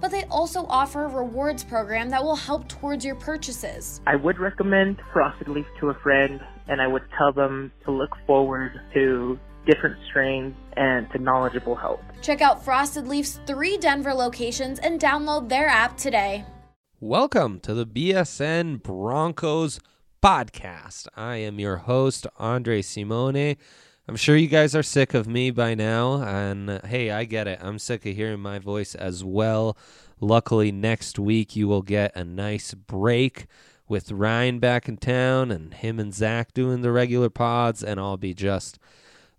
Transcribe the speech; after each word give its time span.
but 0.00 0.10
they 0.10 0.24
also 0.24 0.66
offer 0.68 1.04
a 1.04 1.08
rewards 1.08 1.64
program 1.64 2.10
that 2.10 2.22
will 2.22 2.36
help 2.36 2.68
towards 2.68 3.04
your 3.04 3.14
purchases. 3.14 4.00
I 4.06 4.16
would 4.16 4.38
recommend 4.38 5.00
Frosted 5.12 5.48
Leaf 5.48 5.66
to 5.80 5.90
a 5.90 5.94
friend, 5.94 6.40
and 6.68 6.80
I 6.80 6.86
would 6.86 7.04
tell 7.16 7.32
them 7.32 7.72
to 7.84 7.90
look 7.90 8.16
forward 8.26 8.80
to 8.94 9.38
different 9.66 9.96
strains 10.08 10.54
and 10.76 11.10
to 11.12 11.18
knowledgeable 11.18 11.74
help. 11.74 12.00
Check 12.22 12.40
out 12.40 12.64
Frosted 12.64 13.06
Leaf's 13.06 13.40
three 13.46 13.76
Denver 13.76 14.14
locations 14.14 14.78
and 14.78 15.00
download 15.00 15.48
their 15.48 15.68
app 15.68 15.96
today. 15.96 16.44
Welcome 17.00 17.60
to 17.60 17.74
the 17.74 17.86
BSN 17.86 18.82
Broncos 18.82 19.80
podcast. 20.22 21.06
I 21.14 21.36
am 21.36 21.58
your 21.60 21.76
host, 21.76 22.26
Andre 22.38 22.80
Simone. 22.80 23.56
I'm 24.06 24.16
sure 24.16 24.36
you 24.36 24.48
guys 24.48 24.76
are 24.76 24.82
sick 24.82 25.14
of 25.14 25.26
me 25.26 25.50
by 25.50 25.74
now, 25.74 26.22
and 26.22 26.82
hey, 26.84 27.10
I 27.10 27.24
get 27.24 27.48
it. 27.48 27.58
I'm 27.62 27.78
sick 27.78 28.04
of 28.04 28.14
hearing 28.14 28.40
my 28.40 28.58
voice 28.58 28.94
as 28.94 29.24
well. 29.24 29.78
Luckily, 30.20 30.70
next 30.70 31.18
week 31.18 31.56
you 31.56 31.68
will 31.68 31.80
get 31.80 32.14
a 32.14 32.22
nice 32.22 32.74
break 32.74 33.46
with 33.88 34.12
Ryan 34.12 34.58
back 34.58 34.90
in 34.90 34.98
town 34.98 35.50
and 35.50 35.72
him 35.72 35.98
and 35.98 36.12
Zach 36.12 36.52
doing 36.52 36.82
the 36.82 36.92
regular 36.92 37.30
pods, 37.30 37.82
and 37.82 37.98
I'll 37.98 38.18
be 38.18 38.34
just 38.34 38.78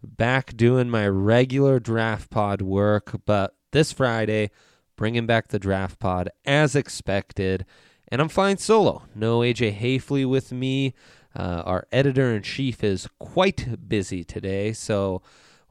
back 0.02 0.58
doing 0.58 0.90
my 0.90 1.08
regular 1.08 1.80
draft 1.80 2.32
pod 2.32 2.64
work. 2.64 3.22
But 3.24 3.56
this 3.72 3.92
Friday, 3.92 4.50
bringing 4.96 5.28
back 5.28 5.50
the 5.50 5.60
draft 5.60 6.00
pod 6.00 6.30
as 6.44 6.76
expected, 6.76 7.68
and 8.08 8.20
I'm 8.20 8.30
flying 8.30 8.58
solo. 8.58 9.04
No 9.14 9.42
AJ 9.42 9.78
Haefele 9.80 10.28
with 10.28 10.52
me. 10.52 10.96
Uh, 11.36 11.64
our 11.66 11.88
editor 11.92 12.34
in 12.34 12.42
chief 12.42 12.84
is 12.84 13.10
quite 13.20 13.90
busy 13.90 14.24
today, 14.24 14.72
so 14.72 15.22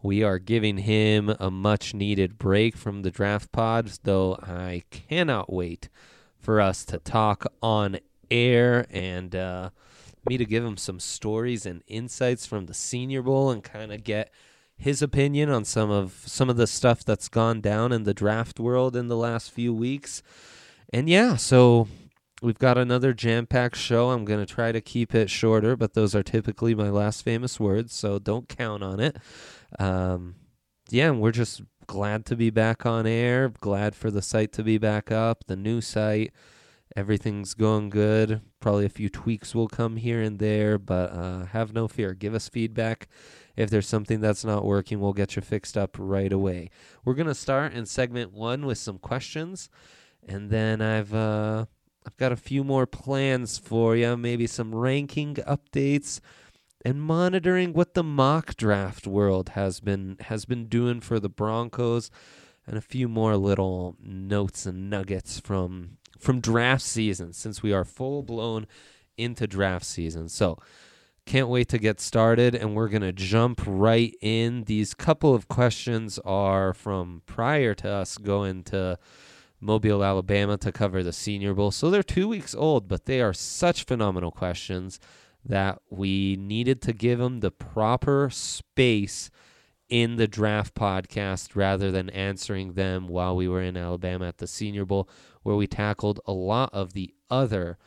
we 0.03 0.23
are 0.23 0.39
giving 0.39 0.79
him 0.79 1.34
a 1.41 1.51
much 1.51 1.95
needed 1.95 2.39
break 2.39 2.77
from 2.77 3.03
the 3.03 3.11
draft 3.11 3.51
pods, 3.51 4.01
though 4.03 4.35
I 4.42 4.83
cannot 4.91 5.51
wait 5.51 5.89
for 6.39 6.61
us 6.61 6.85
to 6.87 6.98
talk 6.98 7.47
on 7.62 7.98
air 8.31 8.87
and 8.91 9.35
uh, 9.35 9.70
me 10.29 10.37
to 10.37 10.45
give 10.45 10.65
him 10.65 10.77
some 10.77 11.01
stories 11.01 11.65
and 11.65 11.83
insights 11.87 12.45
from 12.45 12.67
the 12.67 12.75
Senior 12.75 13.23
Bowl 13.23 13.51
and 13.51 13.65
kind 13.65 13.92
of 13.92 14.05
get 14.05 14.31
his 14.77 15.01
opinion 15.01 15.48
on 15.48 15.65
some 15.65 15.91
of 15.91 16.23
some 16.27 16.51
of 16.51 16.57
the 16.57 16.67
stuff 16.67 17.05
that's 17.05 17.29
gone 17.29 17.61
down 17.61 17.92
in 17.92 18.03
the 18.03 18.12
draft 18.12 18.61
world 18.61 18.97
in 18.97 19.09
the 19.09 19.17
last 19.17 19.51
few 19.51 19.73
weeks. 19.73 20.23
And 20.92 21.09
yeah, 21.09 21.37
so 21.37 21.89
We've 22.43 22.59
got 22.59 22.77
another 22.77 23.15
jam 23.15 23.47
packed 23.47 23.77
show. 23.77 24.11
I'm 24.11 24.25
going 24.25 24.45
to 24.45 24.55
try 24.55 24.73
to 24.73 24.81
keep 24.81 25.15
it 25.15 25.31
shorter, 25.31 25.77
but 25.77 25.95
those 25.95 26.15
are 26.15 26.23
typically 26.23 26.75
my 26.75 26.91
last 26.91 27.23
famous 27.23 27.61
words, 27.61 27.95
so 27.95 28.19
don't 28.19 28.49
count 28.49 28.83
on 28.83 29.01
it. 29.01 29.17
Um, 29.79 30.35
yeah, 30.91 31.11
we're 31.11 31.31
just 31.31 31.63
glad 31.87 32.27
to 32.27 32.37
be 32.37 32.51
back 32.51 32.85
on 32.85 33.07
air, 33.07 33.49
glad 33.49 33.95
for 33.95 34.11
the 34.11 34.21
site 34.23 34.53
to 34.53 34.63
be 34.63 34.79
back 34.79 35.11
up, 35.11 35.45
the 35.47 35.57
new 35.57 35.81
site. 35.81 36.33
Everything's 36.97 37.55
going 37.55 37.89
good. 37.89 38.41
Probably 38.61 38.85
a 38.85 38.91
few 38.91 39.09
tweaks 39.09 39.55
will 39.55 39.69
come 39.69 39.97
here 39.97 40.21
and 40.21 40.39
there, 40.39 40.79
but 40.79 41.13
uh, 41.13 41.47
have 41.47 41.73
no 41.73 41.89
fear. 41.89 42.15
Give 42.15 42.35
us 42.35 42.48
feedback. 42.48 43.08
If 43.57 43.70
there's 43.70 43.89
something 43.89 44.20
that's 44.20 44.45
not 44.45 44.64
working, 44.64 45.01
we'll 45.01 45.13
get 45.13 45.35
you 45.35 45.42
fixed 45.42 45.77
up 45.77 45.97
right 45.98 46.33
away. 46.33 46.70
We're 47.05 47.14
going 47.14 47.27
to 47.27 47.35
start 47.35 47.73
in 47.73 47.87
segment 47.87 48.33
one 48.33 48.67
with 48.67 48.79
some 48.79 48.98
questions, 48.98 49.70
and 50.29 50.51
then 50.51 50.83
I've. 50.83 51.14
Uh, 51.14 51.67
I've 52.07 52.17
got 52.17 52.33
a 52.33 52.37
few 52.37 52.65
more 52.65 52.87
plans 52.87 53.59
for 53.59 53.97
you, 53.97 54.17
maybe 54.17 54.47
some 54.47 54.75
ranking 54.75 55.37
updates 55.37 56.20
and 56.85 57.01
monitoring 57.01 57.73
what 57.73 57.95
the 57.95 58.03
mock 58.03 58.57
draft 58.57 59.07
world 59.07 59.51
has 59.51 59.81
been 59.81 60.17
has 60.20 60.45
been 60.45 60.67
doing 60.67 61.01
for 61.01 61.19
the 61.19 61.31
Broncos 61.31 62.11
and 62.67 62.77
a 62.77 62.83
few 62.83 63.09
more 63.09 63.37
little 63.37 63.97
notes 64.03 64.67
and 64.67 64.91
nuggets 64.91 65.41
from 65.41 65.97
from 66.19 66.41
draft 66.41 66.83
season 66.83 67.33
since 67.33 67.63
we 67.63 67.73
are 67.73 67.85
full 67.85 68.23
blown 68.23 68.67
into 69.17 69.47
draft 69.47 69.85
season. 69.85 70.29
So, 70.29 70.59
can't 71.27 71.48
wait 71.48 71.69
to 71.69 71.79
get 71.79 72.01
started 72.01 72.55
and 72.55 72.75
we're 72.75 72.89
going 72.89 73.03
to 73.03 73.13
jump 73.13 73.63
right 73.67 74.14
in. 74.20 74.64
These 74.64 74.93
couple 74.93 75.35
of 75.35 75.48
questions 75.48 76.19
are 76.25 76.75
from 76.75 77.23
prior 77.25 77.75
to 77.77 77.89
us 77.89 78.19
going 78.19 78.63
to 78.64 78.98
Mobile, 79.64 80.05
Alabama 80.05 80.58
to 80.58 80.70
cover 80.70 81.02
the 81.02 81.13
Senior 81.13 81.55
Bowl. 81.55 81.70
So 81.70 81.91
they're 81.91 82.02
two 82.02 82.29
weeks 82.29 82.55
old, 82.55 82.86
but 82.86 83.07
they 83.07 83.20
are 83.20 83.33
such 83.33 83.85
phenomenal 83.85 84.30
questions 84.30 85.01
that 85.45 85.80
we 85.91 86.36
needed 86.36 86.80
to 86.83 86.92
give 86.92 87.19
them 87.19 87.41
the 87.41 87.51
proper 87.51 88.29
space 88.30 89.30
in 89.89 90.17
the 90.17 90.29
draft 90.29 90.75
podcast 90.75 91.55
rather 91.55 91.91
than 91.91 92.11
answering 92.11 92.75
them 92.75 93.08
while 93.08 93.36
we 93.36 93.48
were 93.48 93.63
in 93.63 93.77
Alabama 93.77 94.27
at 94.27 94.39
the 94.39 94.47
Senior 94.47 94.85
Bowl, 94.85 95.08
where 95.42 95.57
we 95.57 95.67
tackled 95.67 96.20
a 96.27 96.33
lot 96.33 96.70
of 96.73 96.92
the 96.92 97.14
other 97.31 97.79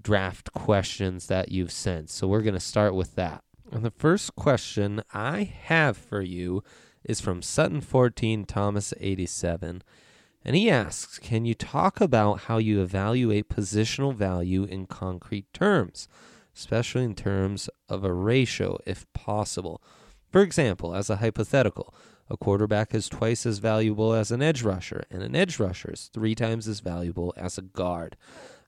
draft 0.00 0.52
questions 0.52 1.26
that 1.26 1.50
you've 1.50 1.72
sent. 1.72 2.10
So 2.10 2.26
we're 2.26 2.42
going 2.42 2.54
to 2.54 2.60
start 2.60 2.94
with 2.94 3.14
that. 3.14 3.42
And 3.72 3.84
the 3.84 3.90
first 3.90 4.36
question 4.36 5.02
I 5.12 5.44
have 5.64 5.96
for 5.96 6.22
you 6.22 6.62
is 7.04 7.20
from 7.20 7.42
Sutton 7.42 7.80
14 7.80 8.44
Thomas 8.44 8.92
87. 9.00 9.82
And 10.46 10.54
he 10.54 10.70
asks 10.70 11.18
Can 11.18 11.44
you 11.44 11.54
talk 11.54 12.00
about 12.00 12.42
how 12.42 12.58
you 12.58 12.80
evaluate 12.80 13.48
positional 13.48 14.14
value 14.14 14.62
in 14.62 14.86
concrete 14.86 15.52
terms, 15.52 16.06
especially 16.56 17.02
in 17.02 17.16
terms 17.16 17.68
of 17.88 18.04
a 18.04 18.14
ratio, 18.14 18.78
if 18.86 19.12
possible? 19.12 19.82
For 20.30 20.42
example, 20.42 20.94
as 20.94 21.10
a 21.10 21.16
hypothetical, 21.16 21.92
a 22.30 22.36
quarterback 22.36 22.94
is 22.94 23.08
twice 23.08 23.44
as 23.44 23.58
valuable 23.58 24.12
as 24.12 24.30
an 24.30 24.40
edge 24.40 24.62
rusher, 24.62 25.02
and 25.10 25.20
an 25.20 25.34
edge 25.34 25.58
rusher 25.58 25.90
is 25.92 26.10
three 26.14 26.36
times 26.36 26.68
as 26.68 26.78
valuable 26.78 27.34
as 27.36 27.58
a 27.58 27.62
guard. 27.62 28.16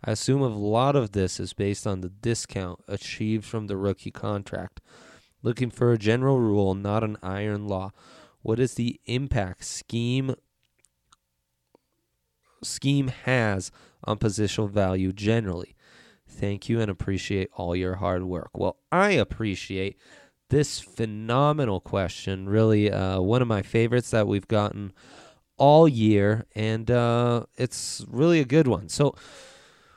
I 0.05 0.11
assume 0.11 0.43
a 0.43 0.49
lot 0.49 0.97
of 0.97 1.13
this 1.13 1.39
is 1.39 1.53
based 1.53 1.87
on 1.87 2.01
the 2.01 2.09
discount 2.09 2.81
achieved 2.89 3.45
from 3.45 3.69
the 3.69 3.77
rookie 3.77 4.11
contract. 4.11 4.81
Looking 5.45 5.71
for 5.71 5.93
a 5.93 5.99
general 5.99 6.41
rule, 6.41 6.75
not 6.75 7.05
an 7.05 7.19
iron 7.23 7.69
law. 7.69 7.93
What 8.43 8.59
is 8.59 8.75
the 8.75 9.01
impact 9.07 9.65
scheme 9.65 10.35
scheme 12.63 13.09
has 13.09 13.71
on 14.05 14.19
positional 14.19 14.71
value 14.71 15.13
generally. 15.13 15.75
Thank 16.27 16.69
you 16.69 16.81
and 16.81 16.91
appreciate 16.91 17.51
all 17.55 17.75
your 17.75 17.97
hard 17.97 18.25
work. 18.25 18.51
Well, 18.55 18.77
I 18.93 19.11
appreciate 19.11 19.99
this 20.51 20.79
phenomenal 20.81 21.81
question. 21.81 22.49
Really, 22.49 22.91
uh, 22.91 23.21
one 23.21 23.43
of 23.43 23.49
my 23.49 23.63
favorites 23.63 24.11
that 24.11 24.27
we've 24.27 24.49
gotten 24.49 24.93
all 25.57 25.89
year, 25.89 26.47
and 26.55 26.91
uh, 26.91 27.47
it's 27.57 28.05
really 28.09 28.41
a 28.41 28.45
good 28.45 28.67
one. 28.67 28.89
So, 28.89 29.15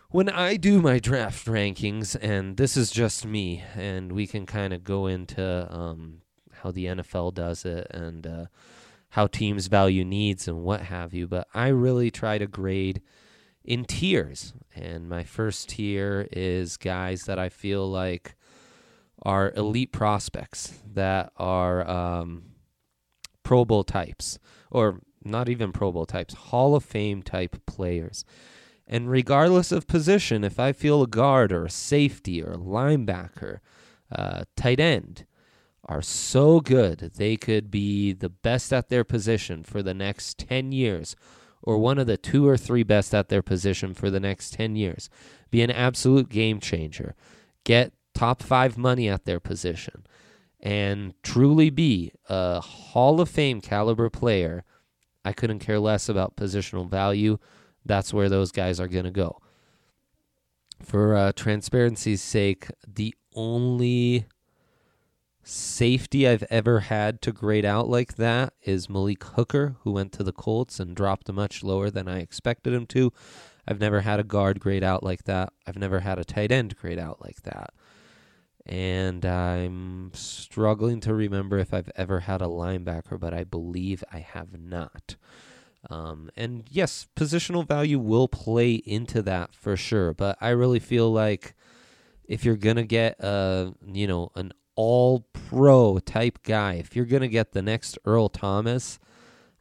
when 0.10 0.28
I 0.28 0.58
do 0.58 0.82
my 0.82 1.00
draft 1.00 1.46
rankings, 1.46 2.18
and 2.22 2.58
this 2.58 2.76
is 2.76 2.92
just 2.92 3.26
me, 3.26 3.64
and 3.76 4.12
we 4.12 4.28
can 4.28 4.46
kind 4.46 4.74
of 4.74 4.84
go 4.84 5.08
into 5.08 5.68
um, 5.74 6.22
how 6.52 6.72
the 6.72 6.86
NFL 6.86 7.34
does 7.34 7.66
it 7.66 7.88
and 7.92 8.28
uh, 8.28 8.46
how 9.12 9.28
teams 9.28 9.68
value 9.68 10.06
needs 10.06 10.48
and 10.48 10.64
what 10.64 10.82
have 10.84 11.14
you, 11.14 11.28
but 11.28 11.48
I 11.54 11.68
really 11.68 12.10
try 12.10 12.38
to 12.38 12.48
grade 12.48 13.02
in 13.64 13.84
tiers. 13.84 14.54
And 14.74 15.10
my 15.10 15.24
first 15.24 15.70
tier 15.70 16.28
is 16.32 16.78
guys 16.78 17.24
that 17.24 17.38
I 17.38 17.50
feel 17.50 17.90
like 17.90 18.36
are 19.22 19.52
elite 19.56 19.92
prospects 19.92 20.80
that 20.94 21.32
are 21.36 21.88
um, 21.88 22.44
Pro 23.44 23.66
Bowl 23.66 23.84
types, 23.84 24.40
or 24.72 25.02
not 25.24 25.50
even 25.50 25.74
Pro 25.74 25.92
Bowl 25.92 26.06
types, 26.06 26.34
Hall 26.34 26.74
of 26.74 26.84
Fame 26.84 27.22
type 27.22 27.66
players. 27.66 28.24
And 28.88 29.12
regardless 29.12 29.74
of 29.74 29.88
position, 29.88 30.46
if 30.46 30.58
I 30.58 30.72
feel 30.72 31.04
a 31.04 31.08
guard 31.08 31.52
or 31.52 31.66
a 31.66 31.70
safety 31.70 32.42
or 32.42 32.54
a 32.54 32.58
linebacker, 32.58 33.60
uh, 34.10 34.46
tight 34.56 34.80
end, 34.80 35.26
are 35.86 36.02
so 36.02 36.60
good 36.60 37.12
they 37.16 37.36
could 37.36 37.72
be 37.72 38.14
the 38.14 38.30
best 38.30 38.72
at 38.72 38.90
their 38.90 39.04
position 39.04 39.64
for 39.64 39.82
the 39.82 39.94
next 39.94 40.38
10 40.38 40.72
years 40.72 41.16
or 41.64 41.78
one 41.78 41.98
of 41.98 42.08
the 42.08 42.18
two 42.18 42.48
or 42.48 42.58
three 42.58 42.84
best 42.84 43.14
at 43.14 43.30
their 43.30 43.42
position 43.42 43.94
for 43.94 44.10
the 44.10 44.20
next 44.20 44.54
10 44.54 44.76
years. 44.76 45.10
Be 45.50 45.62
an 45.62 45.72
absolute 45.72 46.30
game 46.30 46.60
changer. 46.60 47.16
Get 47.64 47.94
top 48.14 48.42
5 48.42 48.78
money 48.78 49.08
at 49.10 49.26
their 49.26 49.40
position 49.40 50.06
and 50.60 51.14
truly 51.24 51.70
be 51.70 52.12
a 52.30 52.62
Hall 52.62 53.20
of 53.20 53.30
Fame 53.30 53.62
caliber 53.62 54.10
player. 54.10 54.64
I 55.24 55.34
couldn't 55.34 55.60
care 55.60 55.80
less 55.80 56.10
about 56.10 56.36
positional 56.36 56.90
value. 56.90 57.38
that's 57.84 58.14
where 58.14 58.30
those 58.30 58.52
guys 58.52 58.80
are 58.80 58.88
going 58.88 59.06
to 59.06 59.12
go. 59.12 59.40
For 60.84 61.16
uh, 61.16 61.32
transparency's 61.32 62.22
sake, 62.22 62.68
the 62.88 63.16
only 63.34 64.28
safety 65.44 66.28
I've 66.28 66.44
ever 66.50 66.82
had 66.82 67.22
to 67.24 67.32
grade 67.32 67.66
out 67.66 67.90
like 67.90 68.16
that 68.16 68.54
is 68.64 68.90
Malik 68.90 69.24
Hooker, 69.24 69.76
who 69.82 69.92
went 69.92 70.12
to 70.14 70.24
the 70.24 70.32
Colts 70.32 70.80
and 70.80 70.96
dropped 70.96 71.32
much 71.32 71.64
lower 71.64 71.90
than 71.90 72.08
I 72.08 72.20
expected 72.20 72.74
him 72.74 72.86
to. 72.88 73.12
I've 73.68 73.80
never 73.80 74.02
had 74.02 74.20
a 74.20 74.24
guard 74.24 74.60
grade 74.60 74.84
out 74.84 75.04
like 75.04 75.24
that. 75.26 75.54
I've 75.66 75.78
never 75.78 76.02
had 76.02 76.20
a 76.20 76.26
tight 76.26 76.52
end 76.52 76.76
grade 76.76 77.00
out 77.00 77.22
like 77.22 77.44
that. 77.44 77.74
And 78.66 79.26
I'm 79.26 80.12
struggling 80.14 81.00
to 81.02 81.14
remember 81.14 81.58
if 81.58 81.74
I've 81.74 81.90
ever 81.96 82.22
had 82.22 82.42
a 82.42 82.46
linebacker, 82.46 83.20
but 83.20 83.34
I 83.34 83.44
believe 83.44 84.04
I 84.12 84.20
have 84.20 84.60
not. 84.60 85.16
Um, 85.90 86.30
and 86.36 86.66
yes, 86.70 87.08
positional 87.16 87.68
value 87.68 87.98
will 87.98 88.28
play 88.28 88.74
into 88.74 89.22
that 89.24 89.56
for 89.56 89.76
sure. 89.76 90.14
But 90.14 90.38
I 90.40 90.50
really 90.50 90.80
feel 90.80 91.12
like 91.12 91.56
if 92.26 92.46
you're 92.46 92.56
gonna 92.56 92.86
get 92.86 93.20
a 93.20 93.74
you 93.86 94.08
know 94.08 94.32
an 94.36 94.54
all 94.82 95.28
pro 95.34 96.00
type 96.00 96.40
guy, 96.42 96.74
if 96.74 96.96
you're 96.96 97.06
gonna 97.06 97.28
get 97.28 97.52
the 97.52 97.62
next 97.62 98.00
Earl 98.04 98.30
Thomas, 98.30 98.98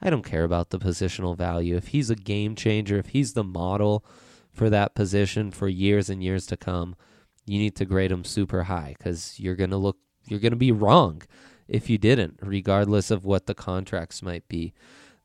I 0.00 0.08
don't 0.08 0.24
care 0.24 0.44
about 0.44 0.70
the 0.70 0.78
positional 0.78 1.36
value. 1.36 1.76
If 1.76 1.88
he's 1.88 2.08
a 2.08 2.16
game 2.16 2.54
changer, 2.54 2.96
if 2.96 3.08
he's 3.08 3.34
the 3.34 3.44
model 3.44 4.02
for 4.50 4.70
that 4.70 4.94
position 4.94 5.50
for 5.50 5.68
years 5.68 6.08
and 6.08 6.24
years 6.24 6.46
to 6.46 6.56
come, 6.56 6.96
you 7.44 7.58
need 7.58 7.76
to 7.76 7.84
grade 7.84 8.10
him 8.10 8.24
super 8.24 8.62
high 8.62 8.94
because 8.96 9.38
you're 9.38 9.56
gonna 9.56 9.76
look 9.76 9.98
you're 10.26 10.40
gonna 10.40 10.56
be 10.56 10.72
wrong 10.72 11.20
if 11.68 11.90
you 11.90 11.98
didn't, 11.98 12.38
regardless 12.40 13.10
of 13.10 13.26
what 13.26 13.44
the 13.44 13.54
contracts 13.54 14.22
might 14.22 14.48
be. 14.48 14.72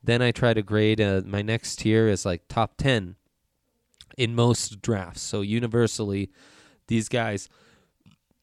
Then 0.04 0.20
I 0.20 0.30
try 0.30 0.52
to 0.52 0.62
grade. 0.62 1.00
Uh, 1.00 1.22
my 1.24 1.40
next 1.40 1.76
tier 1.76 2.06
is 2.06 2.26
like 2.26 2.42
top 2.48 2.76
10 2.76 3.16
in 4.18 4.34
most 4.34 4.82
drafts. 4.82 5.22
So 5.22 5.40
universally, 5.40 6.30
these 6.86 7.08
guys, 7.08 7.48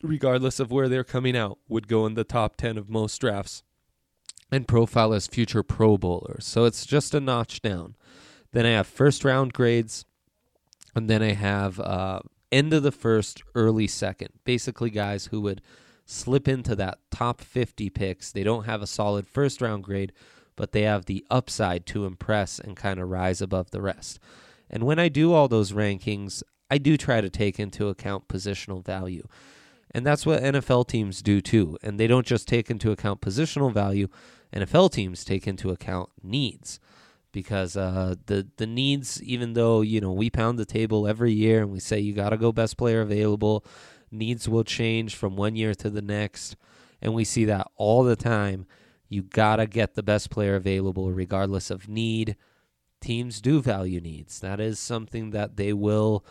regardless 0.04 0.60
of 0.60 0.72
where 0.72 0.90
they're 0.90 1.04
coming 1.04 1.36
out, 1.36 1.58
would 1.68 1.88
go 1.88 2.06
in 2.06 2.14
the 2.14 2.24
top 2.24 2.58
10 2.58 2.78
of 2.78 2.90
most 2.90 3.20
drafts 3.20 3.64
and 4.52 4.68
profile 4.68 5.14
as 5.14 5.26
future 5.26 5.64
Pro 5.64 5.98
Bowlers. 5.98 6.46
So 6.46 6.66
it's 6.66 6.86
just 6.86 7.16
a 7.16 7.20
notch 7.20 7.62
down. 7.62 7.96
Then 8.52 8.68
I 8.68 8.72
have 8.72 8.86
first 8.86 9.26
round 9.26 9.54
grades, 9.54 10.06
and 10.94 11.10
then 11.10 11.24
I 11.24 11.34
have 11.34 11.80
uh, 11.80 12.20
end 12.52 12.74
of 12.74 12.84
the 12.84 12.92
first, 12.92 13.42
early 13.56 13.88
second. 13.88 14.30
Basically, 14.44 14.92
guys 14.92 15.28
who 15.28 15.42
would 15.42 15.62
slip 16.06 16.48
into 16.48 16.76
that 16.76 17.00
top 17.10 17.42
50 17.42 17.90
picks. 17.90 18.32
They 18.32 18.44
don't 18.44 18.66
have 18.66 18.82
a 18.82 18.88
solid 18.88 19.28
first 19.28 19.62
round 19.62 19.84
grade, 19.84 20.12
but 20.56 20.72
they 20.72 20.84
have 20.84 21.06
the 21.06 21.26
upside 21.32 21.86
to 21.88 22.06
impress 22.06 22.60
and 22.60 22.76
kind 22.76 23.00
of 23.00 23.10
rise 23.10 23.42
above 23.42 23.72
the 23.72 23.82
rest. 23.82 24.20
And 24.70 24.84
when 24.84 25.00
I 25.00 25.10
do 25.10 25.34
all 25.34 25.48
those 25.48 25.72
rankings, 25.72 26.44
I 26.70 26.78
do 26.78 26.98
try 26.98 27.22
to 27.22 27.30
take 27.30 27.60
into 27.60 27.88
account 27.88 28.28
positional 28.28 28.84
value. 28.84 29.28
And 29.94 30.06
that's 30.06 30.26
what 30.26 30.42
NFL 30.42 30.88
teams 30.88 31.22
do 31.22 31.40
too. 31.40 31.78
And 31.84 32.00
they 32.00 32.08
don't 32.08 32.26
just 32.26 32.48
take 32.48 32.70
into 32.70 32.92
account 32.92 33.22
positional 33.22 33.72
value, 33.72 34.08
NFL 34.54 34.92
teams 34.92 35.24
take 35.24 35.48
into 35.48 35.70
account 35.70 36.10
needs. 36.22 36.80
Because 37.32 37.76
uh, 37.76 38.16
the 38.28 38.48
the 38.58 38.68
needs, 38.68 39.22
even 39.24 39.54
though 39.54 39.82
you 39.82 40.00
know 40.00 40.12
we 40.12 40.30
pound 40.30 40.60
the 40.60 40.66
table 40.66 41.08
every 41.08 41.34
year 41.34 41.62
and 41.62 41.72
we 41.72 41.80
say 41.80 42.00
you 42.00 42.14
got 42.14 42.30
to 42.30 42.38
go 42.38 42.52
best 42.52 42.78
player 42.78 43.02
available, 43.02 43.66
needs 44.12 44.48
will 44.48 44.64
change 44.64 45.16
from 45.16 45.36
one 45.36 45.56
year 45.56 45.74
to 45.74 45.90
the 45.90 46.02
next, 46.02 46.56
and 47.02 47.16
we 47.16 47.24
see 47.24 47.46
that 47.46 47.68
all 47.76 48.04
the 48.04 48.16
time. 48.16 48.68
You 49.10 49.24
got 49.24 49.56
to 49.56 49.66
get 49.66 49.96
the 49.96 50.04
best 50.04 50.30
player 50.30 50.56
available 50.56 51.12
regardless 51.12 51.72
of 51.72 51.90
need. 51.90 52.36
Teams 53.02 53.42
do 53.42 53.62
value 53.62 54.00
needs. 54.00 54.40
That 54.40 54.60
is 54.60 54.78
something 54.78 55.32
that 55.32 55.58
they 55.58 55.74
will 55.74 56.24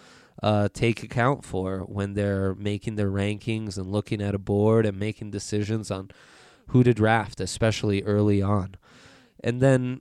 uh, 0.43 0.69
take 0.73 1.03
account 1.03 1.45
for 1.45 1.81
when 1.81 2.15
they're 2.15 2.55
making 2.55 2.97
their 2.97 3.11
rankings 3.11 3.79
and 3.79 3.93
looking 3.93 4.21
at 4.21 4.35
a 4.35 4.39
board 4.39 4.85
and 4.85 4.99
making 4.99 5.31
decisions 5.31 5.91
on 5.91 6.11
who 6.69 6.83
to 6.83 6.93
draft, 6.93 7.41
especially 7.41 8.03
early 8.03 8.43
on. 8.43 8.77
And 9.43 9.61
then, 9.61 10.01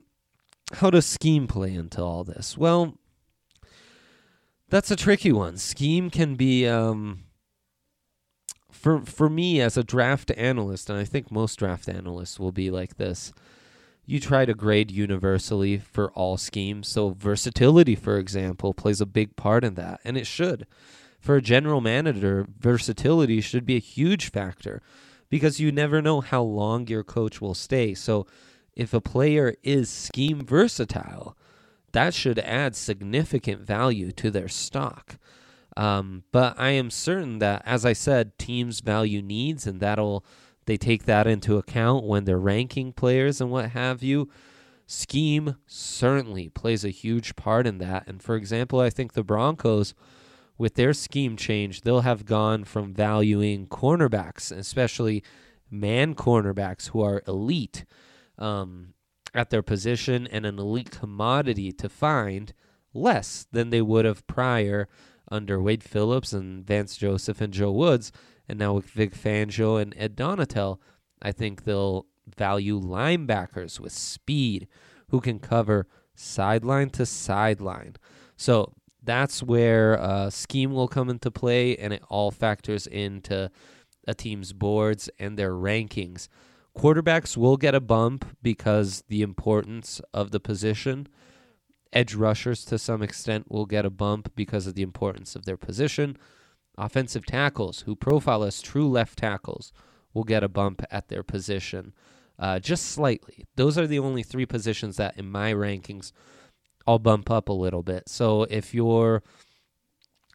how 0.74 0.90
does 0.90 1.06
scheme 1.06 1.46
play 1.46 1.74
into 1.74 2.02
all 2.02 2.24
this? 2.24 2.56
Well, 2.56 2.98
that's 4.68 4.90
a 4.90 4.96
tricky 4.96 5.32
one. 5.32 5.58
Scheme 5.58 6.10
can 6.10 6.34
be 6.34 6.66
um, 6.66 7.24
for 8.70 9.02
for 9.02 9.28
me 9.28 9.60
as 9.60 9.76
a 9.76 9.84
draft 9.84 10.32
analyst, 10.36 10.88
and 10.88 10.98
I 10.98 11.04
think 11.04 11.30
most 11.30 11.58
draft 11.58 11.88
analysts 11.88 12.40
will 12.40 12.52
be 12.52 12.70
like 12.70 12.96
this. 12.96 13.32
You 14.12 14.20
try 14.20 14.44
to 14.44 14.52
grade 14.52 14.90
universally 14.90 15.78
for 15.78 16.12
all 16.12 16.36
schemes. 16.36 16.86
So 16.86 17.16
versatility, 17.18 17.94
for 17.94 18.18
example, 18.18 18.74
plays 18.74 19.00
a 19.00 19.06
big 19.06 19.36
part 19.36 19.64
in 19.64 19.72
that, 19.76 20.00
and 20.04 20.18
it 20.18 20.26
should. 20.26 20.66
For 21.18 21.36
a 21.36 21.40
general 21.40 21.80
manager, 21.80 22.46
versatility 22.58 23.40
should 23.40 23.64
be 23.64 23.76
a 23.76 23.80
huge 23.80 24.30
factor 24.30 24.82
because 25.30 25.60
you 25.60 25.72
never 25.72 26.02
know 26.02 26.20
how 26.20 26.42
long 26.42 26.88
your 26.88 27.02
coach 27.02 27.40
will 27.40 27.54
stay. 27.54 27.94
So 27.94 28.26
if 28.76 28.92
a 28.92 29.00
player 29.00 29.54
is 29.62 29.88
scheme 29.88 30.44
versatile, 30.44 31.34
that 31.92 32.12
should 32.12 32.38
add 32.40 32.76
significant 32.76 33.62
value 33.62 34.12
to 34.12 34.30
their 34.30 34.48
stock. 34.48 35.16
Um, 35.74 36.24
but 36.32 36.54
I 36.58 36.72
am 36.72 36.90
certain 36.90 37.38
that, 37.38 37.62
as 37.64 37.86
I 37.86 37.94
said, 37.94 38.36
teams 38.36 38.80
value 38.80 39.22
needs, 39.22 39.66
and 39.66 39.80
that'll 39.80 40.22
they 40.66 40.76
take 40.76 41.04
that 41.04 41.26
into 41.26 41.58
account 41.58 42.04
when 42.04 42.24
they're 42.24 42.38
ranking 42.38 42.92
players 42.92 43.40
and 43.40 43.50
what 43.50 43.70
have 43.70 44.02
you. 44.02 44.28
Scheme 44.86 45.56
certainly 45.66 46.48
plays 46.48 46.84
a 46.84 46.90
huge 46.90 47.34
part 47.36 47.66
in 47.66 47.78
that. 47.78 48.06
And 48.06 48.22
for 48.22 48.36
example, 48.36 48.80
I 48.80 48.90
think 48.90 49.12
the 49.12 49.24
Broncos, 49.24 49.94
with 50.58 50.74
their 50.74 50.92
scheme 50.92 51.36
change, 51.36 51.80
they'll 51.80 52.00
have 52.02 52.26
gone 52.26 52.64
from 52.64 52.92
valuing 52.92 53.66
cornerbacks, 53.66 54.52
especially 54.56 55.22
man 55.70 56.14
cornerbacks 56.14 56.90
who 56.90 57.00
are 57.00 57.22
elite 57.26 57.84
um, 58.38 58.94
at 59.34 59.50
their 59.50 59.62
position 59.62 60.26
and 60.26 60.44
an 60.44 60.58
elite 60.58 60.90
commodity 60.90 61.72
to 61.72 61.88
find, 61.88 62.52
less 62.92 63.46
than 63.50 63.70
they 63.70 63.80
would 63.80 64.04
have 64.04 64.26
prior 64.26 64.88
under 65.30 65.60
Wade 65.62 65.82
Phillips 65.82 66.34
and 66.34 66.66
Vance 66.66 66.96
Joseph 66.96 67.40
and 67.40 67.52
Joe 67.54 67.72
Woods, 67.72 68.12
and 68.52 68.58
now 68.58 68.74
with 68.74 68.84
Vic 68.90 69.14
Fangio 69.14 69.80
and 69.80 69.94
Ed 69.96 70.14
Donatell, 70.14 70.78
I 71.22 71.32
think 71.32 71.64
they'll 71.64 72.04
value 72.36 72.78
linebackers 72.78 73.80
with 73.80 73.92
speed 73.92 74.68
who 75.08 75.22
can 75.22 75.38
cover 75.38 75.86
sideline 76.14 76.90
to 76.90 77.06
sideline. 77.06 77.96
So 78.36 78.74
that's 79.02 79.42
where 79.42 79.98
uh, 79.98 80.28
scheme 80.28 80.72
will 80.72 80.86
come 80.86 81.08
into 81.08 81.30
play, 81.30 81.78
and 81.78 81.94
it 81.94 82.02
all 82.10 82.30
factors 82.30 82.86
into 82.86 83.50
a 84.06 84.14
team's 84.14 84.52
boards 84.52 85.08
and 85.18 85.38
their 85.38 85.52
rankings. 85.52 86.28
Quarterbacks 86.76 87.38
will 87.38 87.56
get 87.56 87.74
a 87.74 87.80
bump 87.80 88.36
because 88.42 89.02
the 89.08 89.22
importance 89.22 90.02
of 90.12 90.30
the 90.30 90.40
position 90.40 91.08
Edge 91.90 92.14
rushers, 92.14 92.64
to 92.64 92.78
some 92.78 93.02
extent, 93.02 93.50
will 93.50 93.66
get 93.66 93.84
a 93.84 93.90
bump 93.90 94.32
because 94.34 94.66
of 94.66 94.74
the 94.74 94.82
importance 94.82 95.36
of 95.36 95.44
their 95.44 95.58
position. 95.58 96.16
Offensive 96.78 97.26
tackles, 97.26 97.80
who 97.80 97.94
profile 97.94 98.44
as 98.44 98.62
true 98.62 98.88
left 98.88 99.18
tackles, 99.18 99.72
will 100.14 100.24
get 100.24 100.42
a 100.42 100.48
bump 100.48 100.82
at 100.90 101.08
their 101.08 101.22
position, 101.22 101.92
uh, 102.38 102.58
just 102.58 102.86
slightly. 102.86 103.46
Those 103.56 103.76
are 103.78 103.86
the 103.86 103.98
only 103.98 104.22
three 104.22 104.46
positions 104.46 104.96
that, 104.96 105.16
in 105.16 105.30
my 105.30 105.52
rankings, 105.52 106.12
I'll 106.86 106.98
bump 106.98 107.30
up 107.30 107.48
a 107.48 107.52
little 107.52 107.82
bit. 107.82 108.08
So 108.08 108.44
if 108.44 108.74
you're, 108.74 109.22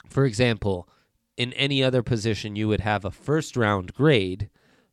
for 0.10 0.26
example, 0.26 0.88
in 1.36 1.54
any 1.54 1.84
other 1.84 2.04
position, 2.04 2.56
you 2.56 2.68
would 2.68 2.82
have 2.82 3.04
a 3.06 3.12
first 3.12 3.58
round 3.58 3.94
grade, 3.94 4.50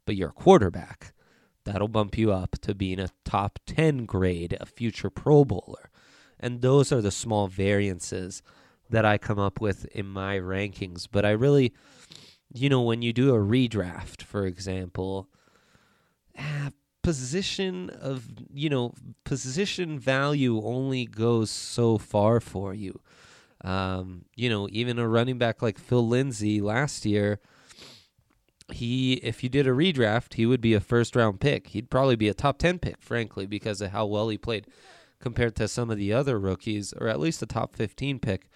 but 0.06 0.16
you're 0.16 0.30
a 0.30 0.32
quarterback. 0.32 1.12
That'll 1.64 1.88
bump 1.88 2.18
you 2.18 2.32
up 2.32 2.58
to 2.62 2.74
being 2.74 3.00
a 3.00 3.08
top 3.24 3.58
10 3.66 4.04
grade, 4.04 4.56
a 4.60 4.66
future 4.66 5.10
Pro 5.10 5.44
Bowler. 5.44 5.90
And 6.38 6.60
those 6.60 6.92
are 6.92 7.00
the 7.00 7.10
small 7.10 7.48
variances 7.48 8.42
that 8.90 9.04
I 9.04 9.18
come 9.18 9.38
up 9.38 9.60
with 9.60 9.84
in 9.86 10.06
my 10.06 10.38
rankings. 10.38 11.08
But 11.10 11.24
I 11.24 11.30
really, 11.30 11.72
you 12.52 12.68
know, 12.68 12.82
when 12.82 13.02
you 13.02 13.12
do 13.12 13.34
a 13.34 13.38
redraft, 13.38 14.22
for 14.22 14.46
example, 14.46 15.28
ah, 16.38 16.70
position 17.02 17.90
of, 17.90 18.28
you 18.52 18.68
know, 18.68 18.94
position 19.24 19.98
value 19.98 20.60
only 20.64 21.06
goes 21.06 21.50
so 21.50 21.98
far 21.98 22.40
for 22.40 22.74
you. 22.74 23.00
Um, 23.62 24.26
you 24.36 24.50
know, 24.50 24.68
even 24.70 24.98
a 24.98 25.08
running 25.08 25.38
back 25.38 25.62
like 25.62 25.78
Phil 25.78 26.06
Lindsay 26.06 26.60
last 26.60 27.06
year, 27.06 27.40
he 28.72 29.14
if 29.14 29.42
you 29.42 29.48
did 29.48 29.66
a 29.66 29.70
redraft, 29.70 30.34
he 30.34 30.46
would 30.46 30.60
be 30.60 30.74
a 30.74 30.80
first 30.80 31.16
round 31.16 31.40
pick. 31.40 31.68
He'd 31.68 31.90
probably 31.90 32.16
be 32.16 32.28
a 32.28 32.34
top 32.34 32.58
10 32.58 32.78
pick, 32.78 33.00
frankly, 33.00 33.46
because 33.46 33.80
of 33.80 33.90
how 33.90 34.06
well 34.06 34.28
he 34.28 34.38
played 34.38 34.66
compared 35.20 35.56
to 35.56 35.68
some 35.68 35.90
of 35.90 35.96
the 35.96 36.12
other 36.12 36.38
rookies, 36.38 36.92
or 36.94 37.08
at 37.08 37.20
least 37.20 37.42
a 37.42 37.46
top 37.46 37.74
15 37.76 38.18
pick. 38.18 38.48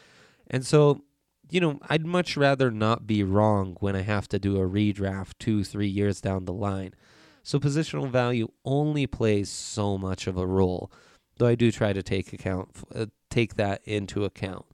And 0.49 0.67
so, 0.67 1.03
you 1.51 1.61
know, 1.61 1.79
I'd 1.89 2.07
much 2.07 2.37
rather 2.37 2.71
not 2.71 3.07
be 3.07 3.23
wrong 3.23 3.77
when 3.81 3.95
I 3.95 4.03
have 4.03 4.29
to 4.29 4.39
do 4.39 4.57
a 4.57 4.69
redraft 4.69 5.35
two, 5.39 5.65
three 5.65 5.89
years 5.89 6.21
down 6.21 6.45
the 6.45 6.53
line. 6.53 6.95
So 7.43 7.59
positional 7.59 8.11
value 8.11 8.49
only 8.65 9.07
plays 9.07 9.49
so 9.49 9.97
much 9.97 10.27
of 10.27 10.37
a 10.37 10.47
role, 10.47 10.91
though 11.39 11.47
I 11.47 11.55
do 11.55 11.73
try 11.73 11.93
to 11.93 12.03
take 12.03 12.33
account 12.33 12.71
uh, 12.95 13.07
take 13.31 13.57
that 13.57 13.83
into 13.85 14.25
account, 14.25 14.67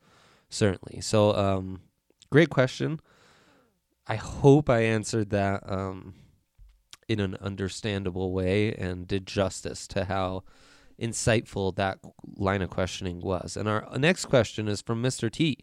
certainly. 0.49 1.01
So, 1.01 1.35
um, 1.35 1.81
great 2.31 2.51
question. 2.51 3.01
I 4.07 4.17
hope 4.17 4.69
I 4.69 4.81
answered 4.81 5.31
that 5.31 5.63
um, 5.71 6.15
in 7.09 7.21
an 7.21 7.37
understandable 7.41 8.33
way 8.33 8.75
and 8.75 9.07
did 9.07 9.27
justice 9.27 9.87
to 9.89 10.05
how 10.05 10.45
insightful 11.01 11.75
that 11.77 11.99
line 12.37 12.63
of 12.63 12.71
questioning 12.71 13.21
was. 13.21 13.57
And 13.57 13.69
our 13.69 13.87
next 13.99 14.27
question 14.27 14.69
is 14.69 14.83
from 14.83 15.03
Mr. 15.03 15.31
T, 15.31 15.59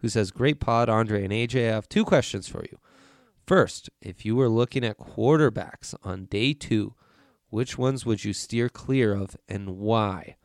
who 0.00 0.08
says, 0.08 0.30
Great 0.30 0.60
pod, 0.60 0.88
Andre 0.88 1.24
and 1.24 1.32
AJ. 1.32 1.68
I 1.68 1.74
have 1.74 1.88
two 1.88 2.04
questions 2.04 2.48
for 2.48 2.64
you. 2.70 2.78
First, 3.46 3.88
if 4.00 4.24
you 4.24 4.36
were 4.36 4.48
looking 4.48 4.84
at 4.84 4.98
quarterbacks 4.98 5.94
on 6.02 6.26
day 6.26 6.52
two, 6.52 6.94
which 7.50 7.78
ones 7.78 8.04
would 8.04 8.24
you 8.24 8.32
steer 8.32 8.68
clear 8.68 9.14
of 9.14 9.36
and 9.48 9.78
why? 9.78 10.36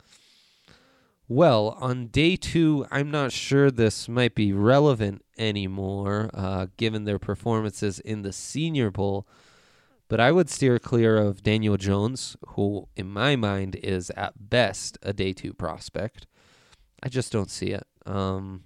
Well, 1.28 1.78
on 1.80 2.08
day 2.08 2.36
two, 2.36 2.86
I'm 2.92 3.10
not 3.10 3.32
sure 3.32 3.72
this 3.72 4.08
might 4.08 4.36
be 4.36 4.54
relevant 4.54 5.24
anymore, 5.38 6.30
uh, 6.34 6.68
given 6.78 7.06
their 7.06 7.20
performances 7.20 8.00
in 8.00 8.22
the 8.22 8.34
Senior 8.34 8.92
Bowl. 8.92 9.28
But 10.14 10.20
I 10.20 10.32
would 10.32 10.48
steer 10.48 10.78
clear 10.78 11.18
of 11.18 11.42
Daniel 11.42 11.76
Jones, 11.76 12.38
who, 12.50 12.88
in 12.96 13.10
my 13.10 13.36
mind, 13.36 13.76
is 13.82 14.12
at 14.12 14.48
best 14.48 15.00
a 15.02 15.12
day 15.12 15.34
two 15.34 15.56
prospect. 15.56 16.28
I 17.02 17.10
just 17.10 17.32
don't 17.32 17.50
see 17.50 17.72
it. 17.72 17.88
Um, 18.06 18.66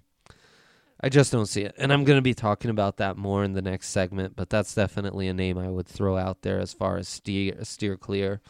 I 1.00 1.08
just 1.08 1.32
don't 1.32 1.46
see 1.46 1.62
it. 1.62 1.74
And 1.78 1.94
I'm 1.94 2.04
going 2.04 2.18
to 2.18 2.22
be 2.22 2.34
talking 2.34 2.70
about 2.70 2.98
that 2.98 3.16
more 3.16 3.46
in 3.46 3.54
the 3.54 3.62
next 3.62 3.92
segment, 3.92 4.36
but 4.36 4.50
that's 4.50 4.76
definitely 4.76 5.30
a 5.30 5.34
name 5.34 5.58
I 5.58 5.70
would 5.70 5.88
throw 5.88 6.18
out 6.18 6.42
there 6.42 6.60
as 6.60 6.74
far 6.74 6.98
as 6.98 7.08
steer, 7.08 7.64
steer 7.64 7.96
clear. 7.96 8.42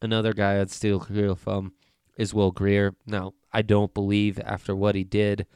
Another 0.00 0.32
guy 0.32 0.58
I'd 0.58 0.70
steer 0.70 0.98
clear 0.98 1.34
from 1.34 1.74
is 2.16 2.32
Will 2.32 2.52
Grier. 2.52 2.94
Now, 3.06 3.34
I 3.52 3.60
don't 3.60 3.92
believe 3.92 4.40
after 4.42 4.74
what 4.74 4.94
he 4.94 5.04
did 5.04 5.46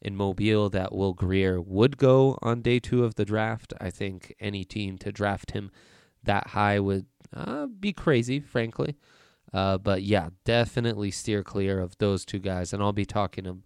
in 0.00 0.16
Mobile 0.16 0.68
that 0.70 0.94
Will 0.94 1.14
Grier 1.14 1.60
would 1.60 1.96
go 1.96 2.38
on 2.42 2.62
day 2.62 2.78
two 2.78 3.04
of 3.04 3.14
the 3.14 3.24
draft. 3.24 3.72
I 3.80 3.90
think 3.90 4.34
any 4.38 4.64
team 4.64 4.98
to 4.98 5.12
draft 5.12 5.52
him 5.52 5.70
that 6.22 6.48
high 6.48 6.80
would 6.80 7.06
uh, 7.34 7.66
be 7.66 7.92
crazy, 7.92 8.40
frankly. 8.40 8.96
Uh, 9.52 9.78
but 9.78 10.02
yeah, 10.02 10.30
definitely 10.44 11.10
steer 11.10 11.42
clear 11.42 11.80
of 11.80 11.96
those 11.98 12.24
two 12.24 12.38
guys. 12.38 12.72
And 12.72 12.82
I'll 12.82 12.92
be 12.92 13.04
talking 13.04 13.46
a, 13.46 13.56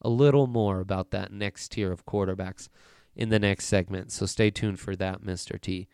a 0.00 0.08
little 0.08 0.46
more 0.46 0.80
about 0.80 1.10
that 1.10 1.32
next 1.32 1.72
tier 1.72 1.90
of 1.90 2.06
quarterbacks 2.06 2.68
in 3.16 3.28
the 3.28 3.38
next 3.38 3.66
segment. 3.66 4.12
So 4.12 4.26
stay 4.26 4.50
tuned 4.50 4.80
for 4.80 4.94
that, 4.96 5.22
Mr. 5.22 5.60
T. 5.60 5.88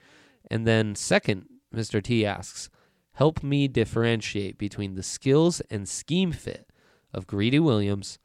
And 0.50 0.66
then, 0.66 0.94
second, 0.94 1.46
Mr. 1.74 2.02
T 2.02 2.24
asks, 2.24 2.70
help 3.12 3.42
me 3.42 3.68
differentiate 3.68 4.58
between 4.58 4.94
the 4.94 5.02
skills 5.02 5.60
and 5.70 5.88
scheme 5.88 6.32
fit 6.32 6.70
of 7.12 7.26
Greedy 7.26 7.58
Williams, 7.58 8.18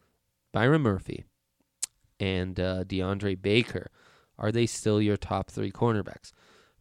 Byron 0.51 0.81
Murphy, 0.81 1.25
and 2.19 2.59
uh, 2.59 2.83
DeAndre 2.83 3.41
Baker. 3.41 3.89
Are 4.37 4.51
they 4.51 4.65
still 4.65 5.01
your 5.01 5.17
top 5.17 5.49
three 5.49 5.71
cornerbacks? 5.71 6.31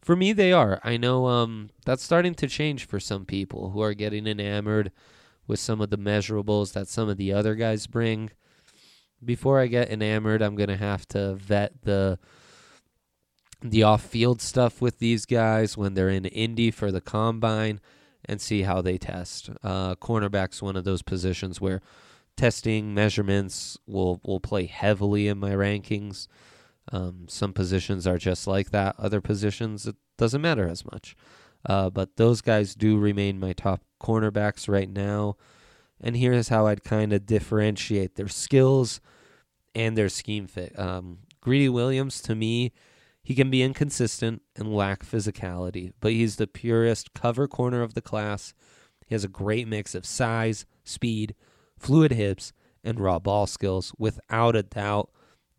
For 0.01 0.15
me, 0.15 0.33
they 0.33 0.51
are. 0.51 0.81
I 0.83 0.97
know 0.97 1.27
um, 1.27 1.69
that's 1.85 2.03
starting 2.03 2.35
to 2.35 2.47
change 2.47 2.85
for 2.85 2.99
some 2.99 3.25
people 3.25 3.69
who 3.69 3.81
are 3.81 3.93
getting 3.93 4.27
enamored 4.27 4.91
with 5.47 5.59
some 5.59 5.79
of 5.79 5.89
the 5.89 5.97
measurables 5.97 6.73
that 6.73 6.87
some 6.87 7.07
of 7.09 7.17
the 7.17 7.31
other 7.31 7.55
guys 7.55 7.87
bring. 7.87 8.31
Before 9.23 9.59
I 9.59 9.67
get 9.67 9.89
enamored, 9.89 10.41
I'm 10.41 10.55
gonna 10.55 10.77
have 10.77 11.07
to 11.09 11.35
vet 11.35 11.83
the 11.83 12.19
the 13.61 13.83
off-field 13.83 14.41
stuff 14.41 14.81
with 14.81 14.99
these 14.99 15.25
guys 15.25 15.77
when 15.77 15.93
they're 15.93 16.09
in 16.09 16.25
Indy 16.25 16.69
for 16.69 16.91
the 16.91 16.99
combine 16.99 17.79
and 18.25 18.41
see 18.41 18.63
how 18.63 18.81
they 18.81 18.97
test. 18.97 19.49
Uh, 19.63 19.95
cornerback's 19.95 20.61
one 20.61 20.75
of 20.75 20.83
those 20.83 21.01
positions 21.01 21.61
where 21.61 21.81
testing 22.37 22.93
measurements 22.93 23.77
will 23.85 24.19
will 24.23 24.39
play 24.39 24.65
heavily 24.65 25.27
in 25.27 25.37
my 25.37 25.51
rankings. 25.51 26.27
Um, 26.91 27.25
some 27.27 27.53
positions 27.53 28.05
are 28.05 28.17
just 28.17 28.47
like 28.47 28.71
that. 28.71 28.95
Other 28.97 29.21
positions 29.21 29.87
it 29.87 29.95
doesn't 30.17 30.41
matter 30.41 30.67
as 30.67 30.85
much. 30.85 31.15
Uh, 31.65 31.89
but 31.89 32.17
those 32.17 32.41
guys 32.41 32.75
do 32.75 32.97
remain 32.97 33.39
my 33.39 33.53
top 33.53 33.81
cornerbacks 34.01 34.67
right 34.67 34.89
now. 34.89 35.37
And 36.01 36.17
here's 36.17 36.49
how 36.49 36.67
I'd 36.67 36.83
kind 36.83 37.13
of 37.13 37.25
differentiate 37.25 38.15
their 38.15 38.27
skills 38.27 38.99
and 39.73 39.97
their 39.97 40.09
scheme 40.09 40.47
fit. 40.47 40.77
Um, 40.77 41.19
Greedy 41.39 41.69
Williams, 41.69 42.21
to 42.23 42.35
me, 42.35 42.73
he 43.23 43.33
can 43.33 43.49
be 43.49 43.63
inconsistent 43.63 44.41
and 44.55 44.75
lack 44.75 45.05
physicality, 45.05 45.93
but 46.01 46.11
he's 46.11 46.35
the 46.35 46.47
purest 46.47 47.13
cover 47.13 47.47
corner 47.47 47.81
of 47.81 47.93
the 47.93 48.01
class. 48.01 48.53
He 49.07 49.15
has 49.15 49.23
a 49.23 49.29
great 49.29 49.67
mix 49.67 49.95
of 49.95 50.05
size, 50.05 50.65
speed, 50.83 51.35
fluid 51.83 52.13
hips, 52.13 52.53
and 52.83 52.99
raw 52.99 53.19
ball 53.19 53.47
skills. 53.47 53.93
Without 53.97 54.55
a 54.55 54.63
doubt, 54.63 55.09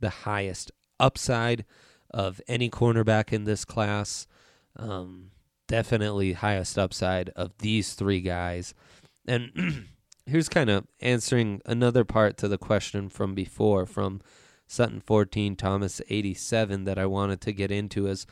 the 0.01 0.11
highest 0.11 0.71
upside 0.99 1.65
of 2.11 2.41
any 2.49 2.71
cornerback 2.71 3.33
in 3.33 3.45
this 3.45 3.65
class. 3.65 4.27
Um, 4.77 5.31
definitely 5.69 6.33
highest 6.33 6.79
upside 6.79 7.31
of 7.31 7.57
these 7.59 7.95
three 7.95 8.21
guys. 8.21 8.75
And 9.27 9.87
here's 10.27 10.49
kind 10.49 10.71
of 10.71 10.87
answering 11.01 11.61
another 11.65 12.05
part 12.05 12.37
to 12.39 12.49
the 12.49 12.59
question 12.59 13.09
from 13.09 13.35
before 13.35 13.87
from 13.87 14.21
Sutton 14.67 15.01
14, 15.01 15.57
Thomas 15.57 16.01
87 16.09 16.85
that 16.85 16.99
I 16.99 17.07
wanted 17.07 17.41
to 17.43 17.53
get 17.53 17.71
into 17.71 18.07
is 18.07 18.27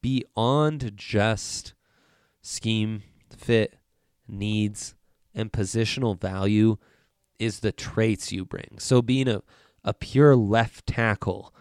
beyond 0.00 0.92
just 0.96 1.74
scheme, 2.40 3.02
fit, 3.36 3.78
needs, 4.28 4.94
and 5.34 5.52
positional 5.52 6.20
value 6.20 6.76
is 7.38 7.60
the 7.60 7.72
traits 7.72 8.32
you 8.32 8.44
bring. 8.44 8.76
So 8.78 9.02
being 9.02 9.28
a, 9.28 9.42
a 9.84 9.94
pure 9.94 10.36
left 10.36 10.86
tackle 10.86 11.54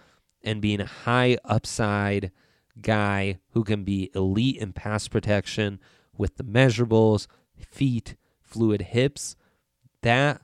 and 0.44 0.62
being 0.62 0.82
a 0.82 0.86
high 0.86 1.38
upside 1.46 2.32
guy 2.82 3.40
who 3.52 3.64
can 3.64 3.84
be 3.84 4.10
elite 4.16 4.58
in 4.58 4.74
pass 4.74 5.08
protection 5.08 5.80
with 6.18 6.38
the 6.38 6.44
measurables, 6.44 7.28
feet, 7.56 8.16
fluid 8.42 8.82
hips, 8.82 9.36
that 10.02 10.42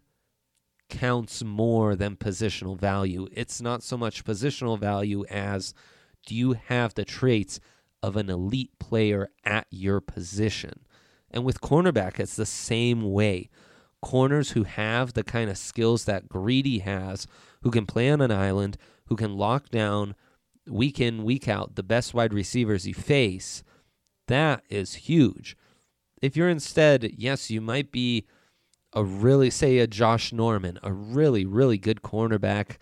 counts 0.89 1.43
more 1.43 1.95
than 1.95 2.15
positional 2.15 2.77
value. 2.79 3.27
It's 3.31 3.61
not 3.61 3.83
so 3.83 3.97
much 3.97 4.23
positional 4.23 4.79
value 4.79 5.25
as 5.25 5.73
do 6.25 6.35
you 6.35 6.53
have 6.53 6.93
the 6.93 7.05
traits 7.05 7.59
of 8.01 8.15
an 8.15 8.29
elite 8.29 8.77
player 8.79 9.29
at 9.43 9.67
your 9.69 9.99
position? 9.99 10.85
And 11.29 11.43
with 11.43 11.61
cornerback, 11.61 12.19
it's 12.19 12.35
the 12.35 12.45
same 12.45 13.11
way. 13.11 13.49
Corners 14.07 14.51
who 14.51 14.63
have 14.63 15.11
the 15.11 15.23
kind 15.23 15.49
of 15.49 15.57
skills 15.57 16.05
that 16.05 16.29
Greedy 16.29 16.79
has, 16.79 17.27
who 17.61 17.69
can 17.69 17.85
play 17.85 18.09
on 18.09 18.21
an 18.21 18.31
island, 18.31 18.77
who 19.07 19.17
can 19.17 19.35
lock 19.35 19.67
down 19.67 20.15
week 20.65 21.01
in, 21.01 21.25
week 21.25 21.49
out 21.49 21.75
the 21.75 21.83
best 21.83 22.13
wide 22.13 22.33
receivers 22.33 22.87
you 22.87 22.93
face, 22.93 23.63
that 24.29 24.63
is 24.69 24.93
huge. 24.93 25.57
If 26.21 26.37
you're 26.37 26.47
instead, 26.47 27.11
yes, 27.17 27.49
you 27.49 27.59
might 27.59 27.91
be 27.91 28.25
a 28.93 29.03
really, 29.03 29.49
say, 29.49 29.79
a 29.79 29.87
Josh 29.87 30.31
Norman, 30.31 30.79
a 30.81 30.93
really, 30.93 31.45
really 31.45 31.77
good 31.77 32.01
cornerback. 32.01 32.77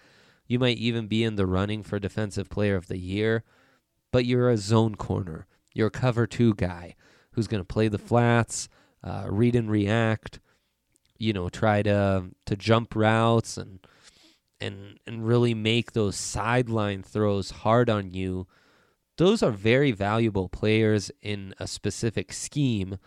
You 0.46 0.60
might 0.60 0.78
even 0.78 1.08
be 1.08 1.24
in 1.24 1.38
the 1.38 1.48
running 1.48 1.82
for 1.82 1.98
Defensive 1.98 2.52
Player 2.52 2.76
of 2.76 2.86
the 2.88 3.00
Year, 3.00 3.44
but 4.12 4.26
you're 4.26 4.52
a 4.52 4.58
zone 4.58 4.94
corner. 4.94 5.48
You're 5.74 5.88
a 5.88 6.02
cover 6.06 6.28
two 6.28 6.54
guy 6.54 6.94
who's 7.32 7.48
going 7.48 7.62
to 7.62 7.74
play 7.74 7.88
the 7.88 7.98
flats, 7.98 8.70
uh, 9.04 9.26
read 9.28 9.56
and 9.56 9.72
react, 9.72 10.40
you 11.18 11.34
know, 11.34 11.50
try 11.50 11.82
to 11.84 12.26
to 12.46 12.56
jump 12.56 12.96
routes 12.96 13.58
and 13.58 13.80
and 14.60 15.00
and 15.06 15.28
really 15.28 15.54
make 15.54 15.92
those 15.92 16.16
sideline 16.16 17.04
throws 17.04 17.52
hard 17.52 17.90
on 17.90 18.14
you. 18.14 18.48
Those 19.18 19.42
are 19.42 19.52
very 19.52 19.92
valuable 19.92 20.50
players 20.50 21.12
in 21.22 21.54
a 21.60 21.68
specific 21.68 22.34
scheme. 22.34 22.98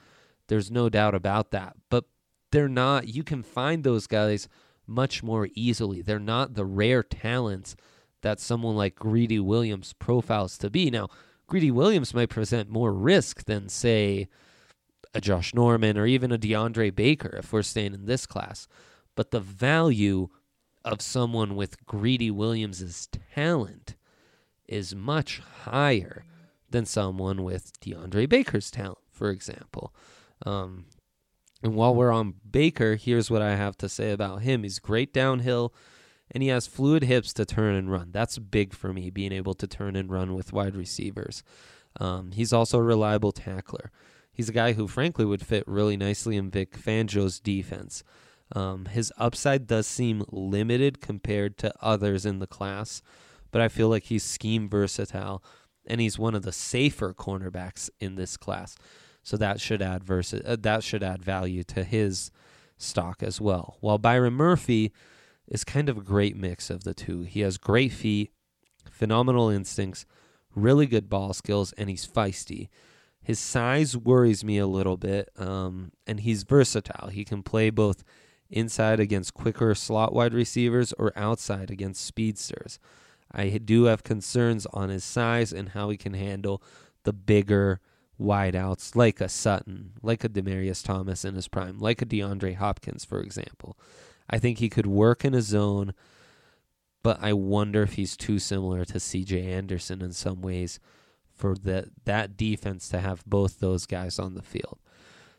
There's 0.49 0.71
no 0.71 0.89
doubt 0.89 1.15
about 1.15 1.51
that. 1.51 1.77
But 1.91 2.05
they're 2.51 2.69
not 2.69 3.09
you 3.09 3.23
can 3.23 3.43
find 3.43 3.85
those 3.85 4.07
guys 4.07 4.49
much 4.87 5.23
more 5.23 5.49
easily. 5.55 6.03
They're 6.03 6.19
not 6.19 6.55
the 6.55 6.65
rare 6.65 7.03
talents 7.03 7.77
that 8.23 8.41
someone 8.41 8.75
like 8.75 8.97
Greedy 8.97 9.39
Williams 9.39 9.93
profiles 9.93 10.59
to 10.59 10.71
be. 10.71 10.91
Now, 10.91 11.09
Greedy 11.47 11.71
Williams 11.71 12.15
might 12.15 12.31
present 12.31 12.69
more 12.69 12.93
risk 12.93 13.45
than 13.45 13.69
say 13.69 14.29
a 15.15 15.21
Josh 15.21 15.55
Norman 15.55 15.97
or 15.97 16.07
even 16.07 16.33
a 16.33 16.39
DeAndre 16.39 16.95
Baker 16.95 17.37
if 17.39 17.53
we're 17.53 17.63
staying 17.63 17.95
in 17.95 18.07
this 18.07 18.27
class. 18.27 18.69
But 19.15 19.31
the 19.31 19.41
value 19.41 20.29
of 20.85 21.03
someone 21.03 21.57
with 21.57 21.85
Greedy 21.87 22.31
Williams's 22.31 23.09
talent 23.35 23.97
is 24.67 24.95
much 24.95 25.41
higher 25.65 26.25
than 26.71 26.85
someone 26.85 27.43
with 27.43 27.79
DeAndre 27.81 28.29
Baker's 28.29 28.71
talent, 28.71 28.99
for 29.11 29.31
example. 29.31 29.95
Um, 30.45 30.87
and 31.63 31.75
while 31.75 31.95
we're 31.95 32.13
on 32.13 32.35
Baker, 32.49 32.97
here's 32.97 33.31
what 33.31 33.43
I 33.43 33.57
have 33.57 33.77
to 33.79 33.89
say 33.89 34.13
about 34.13 34.43
him. 34.43 34.63
He's 34.63 34.79
great 34.79 35.13
downhill 35.13 35.75
and 36.31 36.43
he 36.43 36.51
has 36.51 36.67
fluid 36.67 37.03
hips 37.03 37.33
to 37.35 37.45
turn 37.45 37.75
and 37.75 37.91
run. 37.91 38.11
That's 38.13 38.39
big 38.39 38.75
for 38.75 38.93
me, 38.93 39.11
being 39.11 39.33
able 39.33 39.55
to 39.55 39.67
turn 39.67 39.97
and 39.97 40.11
run 40.11 40.35
with 40.35 40.53
wide 40.53 40.77
receivers. 40.77 41.43
Um, 41.99 42.33
he's 42.33 42.53
also 42.53 42.79
a 42.79 42.83
reliable 42.83 43.33
tackler. 43.33 43.91
He's 44.39 44.49
a 44.49 44.53
guy 44.53 44.75
who, 44.75 44.87
frankly, 44.87 45.25
would 45.25 45.45
fit 45.45 45.65
really 45.67 45.97
nicely 45.97 46.37
in 46.37 46.49
Vic 46.49 46.79
Fangio's 46.79 47.41
defense. 47.41 48.05
Um, 48.55 48.85
his 48.85 49.13
upside 49.19 49.67
does 49.67 49.89
seem 49.89 50.25
limited 50.31 51.01
compared 51.01 51.59
to 51.59 51.75
others 51.83 52.25
in 52.25 52.39
the 52.39 52.47
class, 52.47 53.03
but 53.51 53.61
I 53.61 53.67
feel 53.67 53.89
like 53.89 54.05
he's 54.05 54.23
scheme 54.23 54.69
versatile 54.69 55.43
and 55.89 56.01
he's 56.01 56.21
one 56.21 56.37
of 56.37 56.43
the 56.43 56.53
safer 56.53 57.13
cornerbacks 57.13 57.91
in 57.99 58.15
this 58.15 58.37
class. 58.37 58.77
So 59.25 59.37
that 59.39 59.61
should 59.61 59.83
add 59.83 60.05
versa- 60.05 60.49
uh, 60.49 60.57
that 60.61 60.85
should 60.85 61.03
add 61.03 61.25
value 61.25 61.65
to 61.65 61.83
his 61.83 62.31
stock 62.77 63.25
as 63.25 63.41
well. 63.41 63.77
While 63.81 63.99
Byron 63.99 64.35
Murphy 64.35 64.93
is 65.49 65.65
kind 65.65 65.89
of 65.89 65.99
a 65.99 66.03
great 66.03 66.37
mix 66.37 66.71
of 66.71 66.85
the 66.85 66.95
two. 66.95 67.23
He 67.23 67.41
has 67.41 67.59
great 67.59 67.91
feet, 67.91 68.31
phenomenal 68.89 69.49
instincts, 69.49 70.07
really 70.55 70.87
good 70.87 71.09
ball 71.09 71.33
skills, 71.33 71.73
and 71.73 71.91
he's 71.91 72.07
feisty. 72.07 72.69
His 73.29 73.39
size 73.39 73.95
worries 73.95 74.43
me 74.43 74.57
a 74.57 74.67
little 74.67 74.97
bit, 74.97 75.29
um, 75.37 75.93
and 76.07 76.21
he's 76.21 76.45
versatile. 76.45 77.09
He 77.09 77.27
can 77.27 77.43
play 77.43 77.69
both 77.69 78.03
inside 78.49 79.01
against 79.01 79.35
quicker 79.35 79.75
slot 79.75 80.15
wide 80.15 80.33
receivers 80.33 80.95
or 80.95 81.13
outside 81.15 81.71
against 81.71 82.03
speedsters. 82.03 82.79
I 83.31 83.51
do 83.51 83.85
have 83.85 84.03
concerns 84.03 84.65
on 84.73 84.89
his 84.89 85.05
size 85.05 85.53
and 85.53 85.69
how 85.69 85.91
he 85.91 85.99
can 85.99 86.15
handle 86.15 86.63
the 87.05 87.13
bigger 87.13 87.81
wideouts 88.19 88.97
like 88.97 89.21
a 89.21 89.29
Sutton, 89.29 89.93
like 90.01 90.25
a 90.25 90.31
Demaryius 90.31 90.83
Thomas 90.83 91.23
in 91.23 91.35
his 91.35 91.49
prime, 91.49 91.79
like 91.79 92.01
a 92.01 92.07
DeAndre 92.07 92.55
Hopkins, 92.55 93.05
for 93.05 93.21
example. 93.21 93.77
I 94.31 94.39
think 94.39 94.57
he 94.57 94.71
could 94.71 94.87
work 94.87 95.23
in 95.23 95.35
a 95.35 95.43
zone, 95.43 95.93
but 97.03 97.19
I 97.21 97.35
wonder 97.35 97.83
if 97.83 97.93
he's 97.93 98.17
too 98.17 98.39
similar 98.39 98.87
to 98.87 98.95
CJ 98.95 99.45
Anderson 99.45 100.01
in 100.01 100.13
some 100.15 100.41
ways 100.41 100.81
for 101.39 101.55
that 101.55 101.87
that 102.05 102.37
defense 102.37 102.89
to 102.91 103.01
have 103.01 103.25
both 103.25 103.61
those 103.61 103.87
guys 103.87 104.19
on 104.19 104.35
the 104.35 104.43
field. 104.43 104.79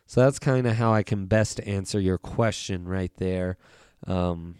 So 0.06 0.22
that's 0.22 0.40
kind 0.40 0.66
of 0.66 0.76
how 0.76 0.92
I 0.92 1.04
can 1.04 1.26
best 1.26 1.60
answer 1.60 2.00
your 2.00 2.18
question 2.18 2.88
right 2.88 3.12
there. 3.18 3.58
Um, 4.06 4.56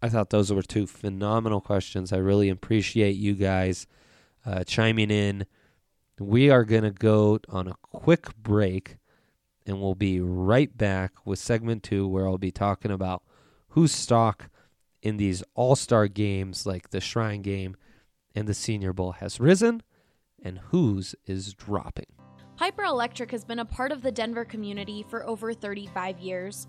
I 0.00 0.08
thought 0.08 0.30
those 0.30 0.52
were 0.52 0.62
two 0.62 0.86
phenomenal 0.86 1.60
questions. 1.60 2.12
I 2.12 2.18
really 2.18 2.48
appreciate 2.48 3.16
you 3.16 3.34
guys 3.34 3.86
uh, 4.46 4.62
chiming 4.64 5.10
in. 5.10 5.46
We 6.20 6.48
are 6.50 6.64
going 6.64 6.84
to 6.84 6.92
go 6.92 7.40
on 7.48 7.66
a 7.66 7.74
quick 7.82 8.36
break 8.36 8.98
and 9.66 9.80
we'll 9.80 9.94
be 9.94 10.20
right 10.20 10.76
back 10.76 11.12
with 11.24 11.38
segment 11.38 11.82
two 11.82 12.06
where 12.06 12.28
I'll 12.28 12.38
be 12.38 12.52
talking 12.52 12.90
about 12.90 13.22
whose 13.70 13.92
stock 13.92 14.48
in 15.02 15.16
these 15.16 15.42
all 15.54 15.74
star 15.74 16.06
games 16.06 16.66
like 16.66 16.90
the 16.90 17.00
Shrine 17.00 17.42
game 17.42 17.76
and 18.34 18.46
the 18.46 18.54
Senior 18.54 18.92
Bowl 18.92 19.12
has 19.12 19.40
risen 19.40 19.82
and 20.44 20.58
whose 20.58 21.14
is 21.26 21.54
dropping. 21.54 22.06
Piper 22.56 22.84
Electric 22.84 23.32
has 23.32 23.44
been 23.44 23.58
a 23.58 23.64
part 23.64 23.90
of 23.90 24.02
the 24.02 24.12
Denver 24.12 24.44
community 24.44 25.04
for 25.08 25.26
over 25.26 25.52
35 25.52 26.20
years. 26.20 26.68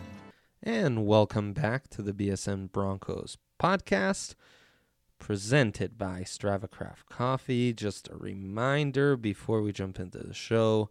And 0.62 1.06
welcome 1.06 1.54
back 1.54 1.88
to 1.88 2.02
the 2.02 2.12
BSN 2.12 2.70
Broncos 2.70 3.38
podcast 3.58 4.34
presented 5.18 5.98
by 5.98 6.20
StravaCraft 6.20 7.06
Coffee. 7.08 7.72
Just 7.72 8.08
a 8.08 8.16
reminder 8.16 9.16
before 9.16 9.62
we 9.62 9.72
jump 9.72 9.98
into 9.98 10.18
the 10.18 10.34
show 10.34 10.90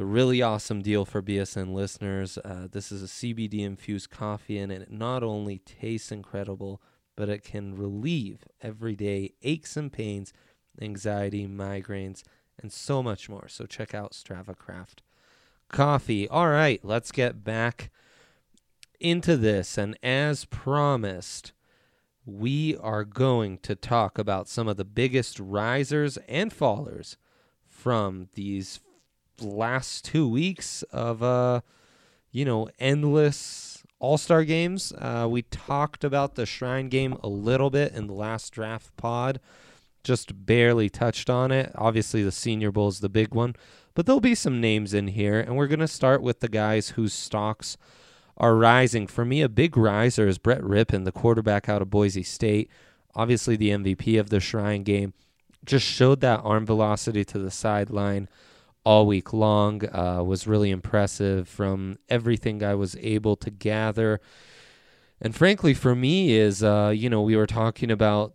the 0.00 0.06
really 0.06 0.40
awesome 0.40 0.80
deal 0.80 1.04
for 1.04 1.20
BSN 1.20 1.74
listeners. 1.74 2.38
Uh, 2.38 2.68
this 2.72 2.90
is 2.90 3.02
a 3.02 3.06
CBD 3.06 3.60
infused 3.60 4.08
coffee, 4.08 4.56
and 4.56 4.72
it 4.72 4.90
not 4.90 5.22
only 5.22 5.58
tastes 5.58 6.10
incredible, 6.10 6.80
but 7.16 7.28
it 7.28 7.44
can 7.44 7.76
relieve 7.76 8.44
everyday 8.62 9.34
aches 9.42 9.76
and 9.76 9.92
pains, 9.92 10.32
anxiety, 10.80 11.46
migraines, 11.46 12.22
and 12.58 12.72
so 12.72 13.02
much 13.02 13.28
more. 13.28 13.46
So 13.46 13.66
check 13.66 13.92
out 13.92 14.12
StravaCraft 14.12 15.00
Coffee. 15.68 16.26
All 16.26 16.48
right, 16.48 16.82
let's 16.82 17.12
get 17.12 17.44
back 17.44 17.90
into 19.00 19.36
this. 19.36 19.76
And 19.76 19.98
as 20.02 20.46
promised, 20.46 21.52
we 22.24 22.74
are 22.78 23.04
going 23.04 23.58
to 23.58 23.74
talk 23.74 24.16
about 24.18 24.48
some 24.48 24.66
of 24.66 24.78
the 24.78 24.84
biggest 24.86 25.38
risers 25.38 26.16
and 26.26 26.50
fallers 26.50 27.16
from 27.66 28.30
these 28.32 28.80
last 29.42 30.04
two 30.04 30.28
weeks 30.28 30.82
of 30.92 31.22
uh 31.22 31.60
you 32.30 32.44
know 32.44 32.68
endless 32.78 33.82
all-star 33.98 34.44
games 34.44 34.92
uh, 34.98 35.26
we 35.28 35.42
talked 35.42 36.04
about 36.04 36.34
the 36.34 36.46
shrine 36.46 36.88
game 36.88 37.16
a 37.22 37.28
little 37.28 37.70
bit 37.70 37.92
in 37.92 38.06
the 38.06 38.14
last 38.14 38.50
draft 38.50 38.96
pod 38.96 39.40
just 40.02 40.46
barely 40.46 40.88
touched 40.88 41.28
on 41.28 41.50
it 41.50 41.70
obviously 41.74 42.22
the 42.22 42.32
senior 42.32 42.72
bowl 42.72 42.88
is 42.88 43.00
the 43.00 43.08
big 43.08 43.34
one 43.34 43.54
but 43.94 44.06
there'll 44.06 44.20
be 44.20 44.34
some 44.34 44.60
names 44.60 44.94
in 44.94 45.08
here 45.08 45.38
and 45.38 45.56
we're 45.56 45.66
going 45.66 45.80
to 45.80 45.88
start 45.88 46.22
with 46.22 46.40
the 46.40 46.48
guys 46.48 46.90
whose 46.90 47.12
stocks 47.12 47.76
are 48.40 48.56
rising. 48.56 49.06
For 49.06 49.24
me, 49.24 49.42
a 49.42 49.48
big 49.48 49.76
riser 49.76 50.26
is 50.26 50.38
Brett 50.38 50.62
Rypien, 50.62 51.04
the 51.04 51.12
quarterback 51.12 51.68
out 51.68 51.82
of 51.82 51.90
Boise 51.90 52.22
State, 52.22 52.70
obviously 53.14 53.54
the 53.54 53.70
MVP 53.70 54.18
of 54.18 54.30
the 54.30 54.40
Shrine 54.40 54.82
game. 54.82 55.12
Just 55.64 55.84
showed 55.84 56.22
that 56.22 56.40
arm 56.42 56.64
velocity 56.64 57.22
to 57.26 57.38
the 57.38 57.50
sideline 57.50 58.28
all 58.84 59.06
week 59.06 59.32
long. 59.32 59.82
Uh, 59.94 60.22
was 60.24 60.46
really 60.46 60.70
impressive 60.70 61.48
from 61.48 61.98
everything 62.08 62.62
I 62.62 62.74
was 62.74 62.96
able 63.00 63.36
to 63.36 63.50
gather. 63.50 64.20
And 65.20 65.34
frankly, 65.34 65.74
for 65.74 65.94
me, 65.94 66.32
is 66.32 66.62
uh, 66.62 66.92
you 66.94 67.10
know 67.10 67.22
we 67.22 67.36
were 67.36 67.46
talking 67.46 67.90
about 67.90 68.34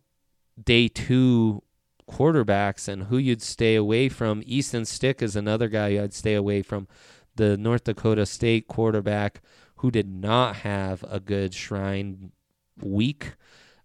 day 0.62 0.88
two 0.88 1.64
quarterbacks 2.10 2.88
and 2.88 3.04
who 3.04 3.18
you'd 3.18 3.42
stay 3.42 3.76
away 3.76 4.10
from. 4.10 4.44
Easton 4.46 4.86
Stick 4.86 5.22
is 5.22 5.36
another 5.36 5.68
guy 5.68 6.02
I'd 6.02 6.14
stay 6.14 6.36
away 6.36 6.62
from. 6.62 6.88
The 7.36 7.58
North 7.58 7.84
Dakota 7.84 8.26
State 8.26 8.68
quarterback 8.68 9.42
who 9.78 9.92
did 9.92 10.08
not 10.08 10.58
have 10.58 11.04
a 11.10 11.20
good 11.20 11.54
Shrine 11.54 12.32
week. 12.82 13.34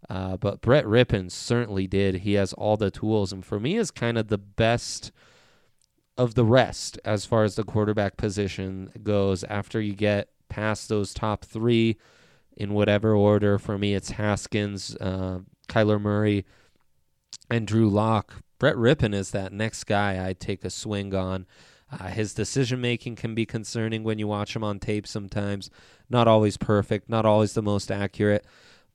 Uh, 0.09 0.37
but 0.37 0.61
Brett 0.61 0.85
Rypien 0.85 1.31
certainly 1.31 1.87
did. 1.87 2.17
He 2.17 2.35
has 2.35 2.53
all 2.55 2.77
the 2.77 2.91
tools, 2.91 3.33
and 3.33 3.45
for 3.45 3.61
me, 3.61 3.77
is 3.77 3.91
kind 3.91 4.19
of 4.19 4.29
the 4.29 4.39
best 4.39 5.13
of 6.21 6.35
the 6.35 6.45
rest 6.45 7.01
as 7.03 7.25
far 7.25 7.45
as 7.45 7.57
the 7.57 7.65
quarterback 7.65 8.19
position 8.19 8.93
goes. 9.03 9.43
After 9.45 9.81
you 9.81 9.95
get 9.95 10.29
past 10.51 10.91
those 10.91 11.15
top 11.15 11.47
three, 11.47 11.97
in 12.59 12.75
whatever 12.75 13.15
order, 13.15 13.59
for 13.59 13.79
me, 13.79 13.95
it's 13.95 14.11
Haskins, 14.11 14.95
uh, 14.97 15.39
Kyler 15.67 15.99
Murray, 15.99 16.45
and 17.49 17.67
Drew 17.67 17.89
Lock. 17.89 18.43
Brett 18.59 18.77
Rypien 18.77 19.15
is 19.15 19.31
that 19.31 19.51
next 19.51 19.85
guy 19.85 20.23
I'd 20.23 20.41
take 20.41 20.63
a 20.63 20.69
swing 20.69 21.15
on. 21.15 21.47
Uh, 21.91 22.09
his 22.09 22.35
decision 22.35 22.83
making 22.83 23.17
can 23.17 23.35
be 23.35 23.47
concerning 23.47 24.05
when 24.05 24.19
you 24.19 24.29
watch 24.29 24.55
him 24.55 24.63
on 24.63 24.79
tape 24.79 25.07
sometimes. 25.07 25.71
Not 26.11 26.29
always 26.29 26.59
perfect, 26.59 27.09
not 27.09 27.25
always 27.25 27.55
the 27.55 27.63
most 27.63 27.91
accurate, 27.91 28.45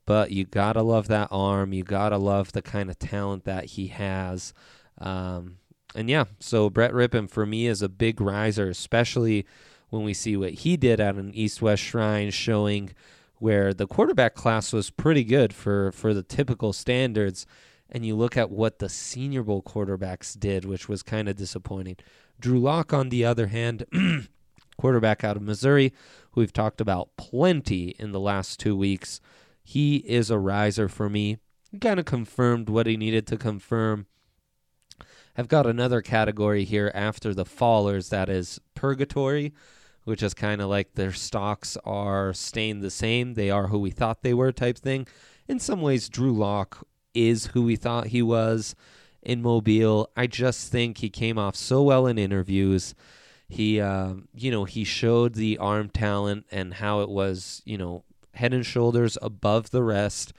but 0.06 0.30
you 0.30 0.44
gotta 0.44 0.82
love 0.82 1.08
that 1.08 1.28
arm. 1.32 1.72
You 1.72 1.82
gotta 1.82 2.18
love 2.18 2.52
the 2.52 2.62
kind 2.62 2.88
of 2.88 3.00
talent 3.00 3.44
that 3.46 3.64
he 3.64 3.88
has. 3.88 4.54
Um, 4.98 5.56
and 5.96 6.10
yeah, 6.10 6.24
so 6.38 6.68
Brett 6.68 6.92
Rypien 6.92 7.28
for 7.28 7.46
me 7.46 7.66
is 7.66 7.80
a 7.80 7.88
big 7.88 8.20
riser, 8.20 8.68
especially 8.68 9.46
when 9.88 10.04
we 10.04 10.12
see 10.12 10.36
what 10.36 10.52
he 10.52 10.76
did 10.76 11.00
at 11.00 11.16
an 11.16 11.34
East 11.34 11.62
West 11.62 11.82
Shrine, 11.82 12.30
showing 12.30 12.90
where 13.38 13.72
the 13.72 13.86
quarterback 13.86 14.34
class 14.34 14.72
was 14.72 14.90
pretty 14.90 15.24
good 15.24 15.52
for, 15.52 15.92
for 15.92 16.12
the 16.12 16.22
typical 16.22 16.72
standards. 16.72 17.46
And 17.90 18.04
you 18.04 18.14
look 18.14 18.36
at 18.36 18.50
what 18.50 18.78
the 18.78 18.88
Senior 18.88 19.42
Bowl 19.42 19.62
quarterbacks 19.62 20.38
did, 20.38 20.64
which 20.64 20.88
was 20.88 21.02
kind 21.02 21.28
of 21.28 21.36
disappointing. 21.36 21.96
Drew 22.38 22.58
Lock, 22.58 22.92
on 22.92 23.08
the 23.08 23.24
other 23.24 23.46
hand, 23.46 23.86
quarterback 24.78 25.24
out 25.24 25.36
of 25.36 25.42
Missouri, 25.42 25.92
who 26.32 26.40
we've 26.40 26.52
talked 26.52 26.80
about 26.80 27.16
plenty 27.16 27.94
in 27.98 28.12
the 28.12 28.20
last 28.20 28.60
two 28.60 28.76
weeks, 28.76 29.20
he 29.62 29.96
is 29.96 30.30
a 30.30 30.38
riser 30.38 30.88
for 30.88 31.08
me. 31.08 31.38
He 31.70 31.78
kind 31.78 31.98
of 31.98 32.06
confirmed 32.06 32.68
what 32.68 32.86
he 32.86 32.96
needed 32.96 33.26
to 33.28 33.36
confirm. 33.36 34.06
I've 35.38 35.48
got 35.48 35.66
another 35.66 36.00
category 36.00 36.64
here 36.64 36.90
after 36.94 37.34
the 37.34 37.44
fallers 37.44 38.08
that 38.08 38.30
is 38.30 38.58
purgatory, 38.74 39.52
which 40.04 40.22
is 40.22 40.32
kind 40.32 40.62
of 40.62 40.70
like 40.70 40.94
their 40.94 41.12
stocks 41.12 41.76
are 41.84 42.32
staying 42.32 42.80
the 42.80 42.90
same. 42.90 43.34
They 43.34 43.50
are 43.50 43.66
who 43.66 43.78
we 43.78 43.90
thought 43.90 44.22
they 44.22 44.32
were, 44.32 44.50
type 44.50 44.78
thing. 44.78 45.06
In 45.46 45.58
some 45.58 45.82
ways, 45.82 46.08
Drew 46.08 46.32
Lock 46.32 46.86
is 47.12 47.46
who 47.48 47.62
we 47.62 47.76
thought 47.76 48.08
he 48.08 48.22
was 48.22 48.74
in 49.22 49.42
Mobile. 49.42 50.10
I 50.16 50.26
just 50.26 50.72
think 50.72 50.98
he 50.98 51.10
came 51.10 51.38
off 51.38 51.54
so 51.54 51.82
well 51.82 52.06
in 52.06 52.18
interviews. 52.18 52.94
He, 53.46 53.78
uh, 53.78 54.14
you 54.34 54.50
know, 54.50 54.64
he 54.64 54.84
showed 54.84 55.34
the 55.34 55.58
arm 55.58 55.90
talent 55.90 56.46
and 56.50 56.74
how 56.74 57.02
it 57.02 57.10
was, 57.10 57.60
you 57.66 57.76
know, 57.76 58.04
head 58.32 58.54
and 58.54 58.64
shoulders 58.64 59.18
above 59.20 59.70
the 59.70 59.82
rest 59.82 60.32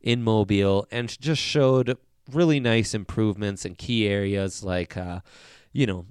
in 0.00 0.22
Mobile, 0.22 0.86
and 0.90 1.20
just 1.20 1.42
showed 1.42 1.98
really 2.30 2.60
nice 2.60 2.94
improvements 2.94 3.64
in 3.64 3.74
key 3.74 4.06
areas 4.06 4.62
like, 4.62 4.96
uh, 4.96 5.20
you 5.72 5.86
know, 5.86 6.06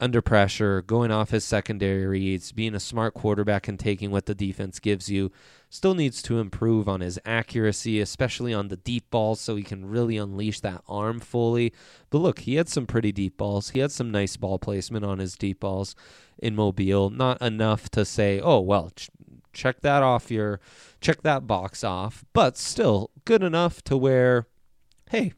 under 0.00 0.22
pressure, 0.22 0.80
going 0.80 1.10
off 1.10 1.30
his 1.30 1.44
secondary 1.44 2.06
reads, 2.06 2.52
being 2.52 2.74
a 2.74 2.80
smart 2.80 3.12
quarterback 3.12 3.68
and 3.68 3.78
taking 3.78 4.10
what 4.10 4.24
the 4.24 4.34
defense 4.34 4.80
gives 4.80 5.10
you. 5.10 5.30
Still 5.68 5.94
needs 5.94 6.22
to 6.22 6.40
improve 6.40 6.88
on 6.88 7.00
his 7.00 7.18
accuracy, 7.24 8.00
especially 8.00 8.54
on 8.54 8.68
the 8.68 8.78
deep 8.78 9.10
balls, 9.10 9.40
so 9.40 9.56
he 9.56 9.62
can 9.62 9.84
really 9.84 10.16
unleash 10.16 10.60
that 10.60 10.82
arm 10.88 11.20
fully. 11.20 11.72
But 12.08 12.18
look, 12.18 12.40
he 12.40 12.54
had 12.54 12.68
some 12.68 12.86
pretty 12.86 13.12
deep 13.12 13.36
balls. 13.36 13.70
He 13.70 13.80
had 13.80 13.92
some 13.92 14.10
nice 14.10 14.36
ball 14.36 14.58
placement 14.58 15.04
on 15.04 15.18
his 15.18 15.36
deep 15.36 15.60
balls 15.60 15.94
in 16.38 16.56
Mobile. 16.56 17.10
Not 17.10 17.40
enough 17.42 17.90
to 17.90 18.04
say, 18.04 18.40
oh, 18.40 18.60
well, 18.60 18.90
ch- 18.96 19.10
check 19.52 19.82
that 19.82 20.02
off 20.02 20.30
your, 20.30 20.60
check 21.00 21.22
that 21.22 21.46
box 21.46 21.84
off, 21.84 22.24
but 22.32 22.56
still 22.56 23.10
good 23.26 23.42
enough 23.42 23.82
to 23.84 23.96
where, 23.96 24.46
hey, 25.10 25.34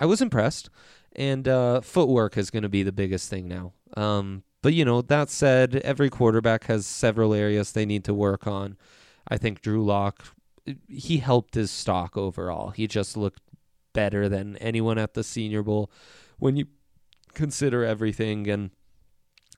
I 0.00 0.06
was 0.06 0.20
impressed 0.20 0.70
and 1.14 1.46
uh, 1.46 1.80
footwork 1.82 2.36
is 2.36 2.50
going 2.50 2.62
to 2.62 2.68
be 2.68 2.82
the 2.82 2.92
biggest 2.92 3.28
thing 3.28 3.46
now. 3.46 3.74
Um, 3.96 4.42
but 4.62 4.74
you 4.74 4.84
know, 4.84 5.02
that 5.02 5.30
said, 5.30 5.76
every 5.76 6.10
quarterback 6.10 6.64
has 6.64 6.86
several 6.86 7.34
areas 7.34 7.72
they 7.72 7.86
need 7.86 8.04
to 8.04 8.14
work 8.14 8.46
on. 8.46 8.76
I 9.28 9.36
think 9.36 9.60
Drew 9.60 9.84
Lock, 9.84 10.34
he 10.88 11.18
helped 11.18 11.54
his 11.54 11.70
stock 11.70 12.16
overall. 12.16 12.70
He 12.70 12.86
just 12.86 13.16
looked 13.16 13.42
better 13.92 14.28
than 14.28 14.56
anyone 14.56 14.98
at 14.98 15.14
the 15.14 15.24
Senior 15.24 15.62
Bowl 15.62 15.90
when 16.38 16.56
you 16.56 16.66
consider 17.34 17.84
everything, 17.84 18.48
and 18.48 18.70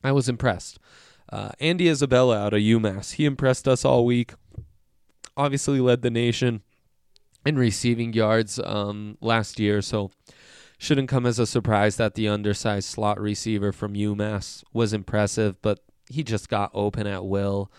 I 0.02 0.12
was 0.12 0.28
impressed. 0.28 0.78
Uh, 1.30 1.50
Andy 1.60 1.88
Isabella 1.88 2.38
out 2.38 2.54
of 2.54 2.60
UMass, 2.60 3.14
he 3.14 3.24
impressed 3.24 3.66
us 3.66 3.84
all 3.84 4.04
week. 4.04 4.34
Obviously, 5.36 5.80
led 5.80 6.02
the 6.02 6.10
nation 6.10 6.62
in 7.44 7.56
receiving 7.56 8.12
yards 8.12 8.58
um, 8.58 9.18
last 9.20 9.58
year, 9.58 9.82
so 9.82 10.10
shouldn't 10.78 11.08
come 11.08 11.26
as 11.26 11.38
a 11.38 11.46
surprise 11.46 11.96
that 11.96 12.14
the 12.14 12.28
undersized 12.28 12.88
slot 12.88 13.20
receiver 13.20 13.72
from 13.72 13.94
UMass 13.94 14.64
was 14.72 14.92
impressive, 14.92 15.60
but 15.62 15.80
he 16.08 16.22
just 16.22 16.48
got 16.48 16.70
open 16.74 17.06
at 17.06 17.24
will. 17.24 17.70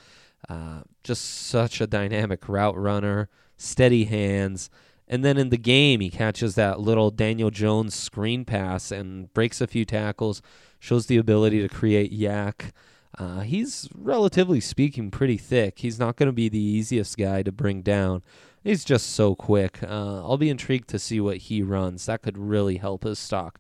Uh, 0.50 0.82
just 1.04 1.24
such 1.24 1.80
a 1.80 1.88
dynamic 1.88 2.48
route 2.50 2.78
runner, 2.78 3.30
steady 3.58 4.06
hands. 4.06 4.70
And 5.08 5.24
then 5.24 5.38
in 5.38 5.50
the 5.50 5.58
game, 5.58 6.00
he 6.00 6.10
catches 6.10 6.56
that 6.56 6.80
little 6.80 7.12
Daniel 7.12 7.50
Jones 7.50 7.94
screen 7.94 8.46
pass 8.46 8.92
and 8.92 9.34
breaks 9.34 9.62
a 9.62 9.68
few 9.68 9.86
tackles, 9.86 10.42
shows 10.80 11.06
the 11.06 11.18
ability 11.18 11.62
to 11.62 11.70
create 11.70 12.12
YAC. 12.12 12.72
Uh, 13.18 13.42
he's 13.42 13.90
relatively 13.94 14.60
speaking 14.60 15.12
pretty 15.12 15.38
thick. 15.38 15.80
He's 15.80 16.00
not 16.00 16.16
going 16.16 16.28
to 16.28 16.34
be 16.34 16.50
the 16.50 16.58
easiest 16.58 17.18
guy 17.18 17.44
to 17.44 17.52
bring 17.52 17.82
down, 17.82 18.24
He's 18.64 18.86
just 18.86 19.12
so 19.12 19.36
quick. 19.36 19.84
Uh, 19.84 20.24
I'll 20.24 20.38
be 20.38 20.50
intrigued 20.50 20.88
to 20.90 21.00
see 21.00 21.20
what 21.20 21.38
he 21.38 21.62
runs. 21.62 22.06
That 22.06 22.22
could 22.22 22.38
really 22.38 22.78
help 22.78 23.04
his 23.04 23.20
stock. 23.20 23.60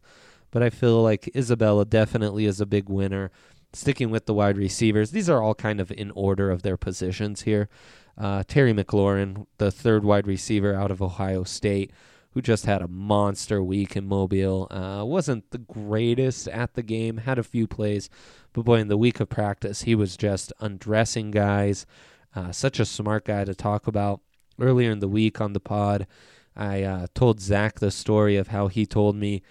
But 0.50 0.64
I 0.64 0.70
feel 0.70 1.04
like 1.04 1.36
Isabella 1.36 1.84
definitely 1.84 2.46
is 2.46 2.62
a 2.62 2.66
big 2.66 2.88
winner. 2.88 3.30
Sticking 3.74 4.12
with 4.12 4.28
the 4.28 4.34
wide 4.34 4.58
receivers, 4.58 5.12
these 5.12 5.30
are 5.30 5.42
all 5.42 5.56
kind 5.56 5.82
of 5.82 5.92
in 5.92 6.12
order 6.12 6.52
of 6.52 6.62
their 6.62 6.78
positions 6.78 7.42
here. 7.42 7.70
Uh, 8.18 8.44
Terry 8.48 8.72
McLaurin, 8.72 9.48
the 9.58 9.72
third 9.72 10.06
wide 10.06 10.28
receiver 10.28 10.76
out 10.76 10.92
of 10.92 11.02
Ohio 11.02 11.44
State, 11.44 11.92
who 12.32 12.42
just 12.42 12.66
had 12.66 12.82
a 12.82 12.88
monster 12.88 13.64
week 13.64 13.96
in 13.98 14.08
Mobile. 14.08 14.68
Uh, 14.72 15.04
wasn't 15.04 15.50
the 15.50 15.58
greatest 15.58 16.48
at 16.48 16.76
the 16.76 16.84
game, 16.84 17.18
had 17.18 17.40
a 17.40 17.44
few 17.44 17.68
plays, 17.68 18.10
but 18.54 18.64
boy, 18.64 18.76
in 18.76 18.88
the 18.88 18.98
week 18.98 19.20
of 19.20 19.30
practice, 19.30 19.82
he 19.82 19.96
was 19.96 20.16
just 20.16 20.54
undressing 20.60 21.32
guys. 21.32 21.88
Uh, 22.36 22.52
such 22.52 22.80
a 22.80 22.86
smart 22.86 23.26
guy 23.26 23.44
to 23.44 23.56
talk 23.56 23.88
about 23.88 24.22
earlier 24.60 24.92
in 24.92 25.00
the 25.00 25.08
week 25.08 25.42
on 25.42 25.54
the 25.54 25.60
pod, 25.60 26.08
I 26.56 26.84
uh, 26.84 27.08
told 27.14 27.40
Zach 27.40 27.80
the 27.80 27.92
story 27.92 28.36
of 28.36 28.50
how 28.50 28.68
he 28.68 28.86
told 28.86 29.16
me 29.16 29.42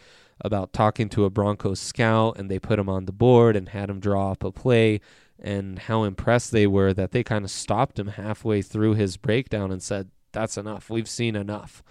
about 0.40 0.72
talking 0.72 1.08
to 1.10 1.24
a 1.24 1.30
Broncos 1.30 1.80
scout 1.80 2.38
and 2.38 2.50
they 2.50 2.58
put 2.58 2.78
him 2.78 2.88
on 2.88 3.04
the 3.04 3.12
board 3.12 3.56
and 3.56 3.68
had 3.68 3.88
him 3.88 4.00
draw 4.00 4.32
up 4.32 4.44
a 4.44 4.50
play 4.50 5.00
and 5.38 5.78
how 5.78 6.04
impressed 6.04 6.52
they 6.52 6.66
were 6.66 6.92
that 6.94 7.12
they 7.12 7.22
kind 7.22 7.44
of 7.44 7.50
stopped 7.50 7.98
him 7.98 8.08
halfway 8.08 8.62
through 8.62 8.94
his 8.94 9.16
breakdown 9.16 9.72
and 9.72 9.82
said, 9.82 10.10
That's 10.32 10.56
enough. 10.56 10.90
We've 10.90 11.08
seen 11.08 11.36
enough. 11.36 11.82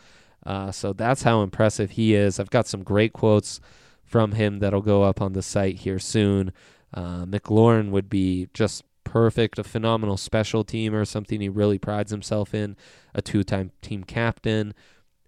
Uh, 0.45 0.71
so 0.71 0.93
that's 0.93 1.23
how 1.23 1.41
impressive 1.43 1.91
he 1.91 2.15
is. 2.15 2.39
I've 2.39 2.49
got 2.49 2.67
some 2.67 2.83
great 2.83 3.13
quotes 3.13 3.59
from 4.03 4.33
him 4.33 4.59
that'll 4.59 4.81
go 4.81 5.03
up 5.03 5.21
on 5.21 5.33
the 5.33 5.41
site 5.41 5.77
here 5.77 5.99
soon. 5.99 6.51
Uh, 6.93 7.25
McLaurin 7.25 7.91
would 7.91 8.09
be 8.09 8.47
just 8.53 8.83
perfect, 9.03 9.59
a 9.59 9.63
phenomenal 9.63 10.17
special 10.17 10.63
teamer, 10.63 11.07
something 11.07 11.41
he 11.41 11.49
really 11.49 11.77
prides 11.77 12.11
himself 12.11 12.53
in, 12.53 12.75
a 13.13 13.21
two 13.21 13.43
time 13.43 13.71
team 13.81 14.03
captain, 14.03 14.73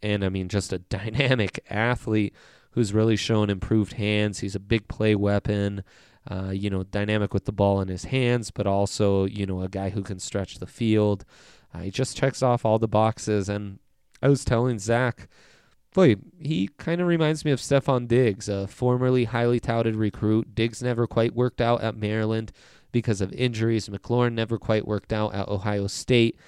and 0.01 0.23
I 0.23 0.29
mean, 0.29 0.49
just 0.49 0.73
a 0.73 0.77
dynamic 0.89 1.63
athlete 1.69 2.33
who's 2.71 2.93
really 2.93 3.15
shown 3.15 3.49
improved 3.49 3.93
hands. 3.93 4.39
He's 4.39 4.55
a 4.55 4.59
big 4.59 4.88
play 4.88 5.15
weapon, 5.15 5.83
uh, 6.29 6.49
you 6.49 6.69
know, 6.69 6.83
dynamic 6.83 7.33
with 7.33 7.45
the 7.45 7.51
ball 7.51 7.81
in 7.81 7.88
his 7.88 8.05
hands, 8.05 8.51
but 8.51 8.67
also, 8.67 9.25
you 9.25 9.45
know, 9.45 9.62
a 9.62 9.69
guy 9.69 9.89
who 9.89 10.01
can 10.01 10.19
stretch 10.19 10.59
the 10.59 10.67
field. 10.67 11.23
Uh, 11.73 11.79
he 11.79 11.91
just 11.91 12.17
checks 12.17 12.41
off 12.41 12.65
all 12.65 12.79
the 12.79 12.88
boxes. 12.88 13.47
And 13.47 13.79
I 14.21 14.29
was 14.29 14.43
telling 14.43 14.79
Zach, 14.79 15.27
boy, 15.93 16.15
he 16.39 16.69
kind 16.77 16.99
of 16.99 17.07
reminds 17.07 17.45
me 17.45 17.51
of 17.51 17.59
Stefon 17.59 18.07
Diggs, 18.07 18.49
a 18.49 18.67
formerly 18.67 19.25
highly 19.25 19.59
touted 19.59 19.95
recruit. 19.95 20.55
Diggs 20.55 20.81
never 20.81 21.05
quite 21.05 21.36
worked 21.36 21.62
out 21.62 21.81
at 21.81 21.95
Maryland 21.95 22.51
because 22.93 23.19
of 23.19 23.34
injuries. 23.34 23.89
McLaurin 23.89 24.32
never 24.32 24.58
quite 24.58 24.88
worked 24.88 25.12
out 25.12 25.36
at 25.36 25.49
Ohio 25.49 25.88
State 25.88 26.39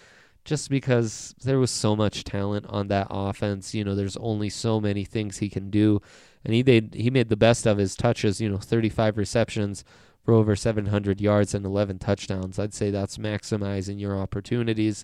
just 0.45 0.69
because 0.69 1.35
there 1.43 1.59
was 1.59 1.71
so 1.71 1.95
much 1.95 2.23
talent 2.23 2.65
on 2.69 2.87
that 2.87 3.07
offense. 3.09 3.73
You 3.73 3.83
know, 3.83 3.95
there's 3.95 4.15
only 4.17 4.49
so 4.49 4.79
many 4.79 5.03
things 5.03 5.39
he 5.39 5.49
can 5.49 5.69
do. 5.69 6.01
And 6.45 6.53
he 6.53 6.63
made 6.63 6.93
he 6.93 7.09
made 7.09 7.27
the 7.27 7.35
best 7.35 7.65
of 7.65 7.79
his 7.79 7.95
touches, 7.95 8.39
you 8.39 8.47
know, 8.47 8.59
35 8.59 9.17
receptions 9.17 9.83
for 10.23 10.33
over 10.33 10.55
700 10.55 11.19
yards 11.19 11.53
and 11.53 11.65
11 11.65 11.99
touchdowns. 11.99 12.57
I'd 12.57 12.73
say 12.73 12.91
that's 12.91 13.17
maximizing 13.17 13.99
your 13.99 14.17
opportunities. 14.17 15.03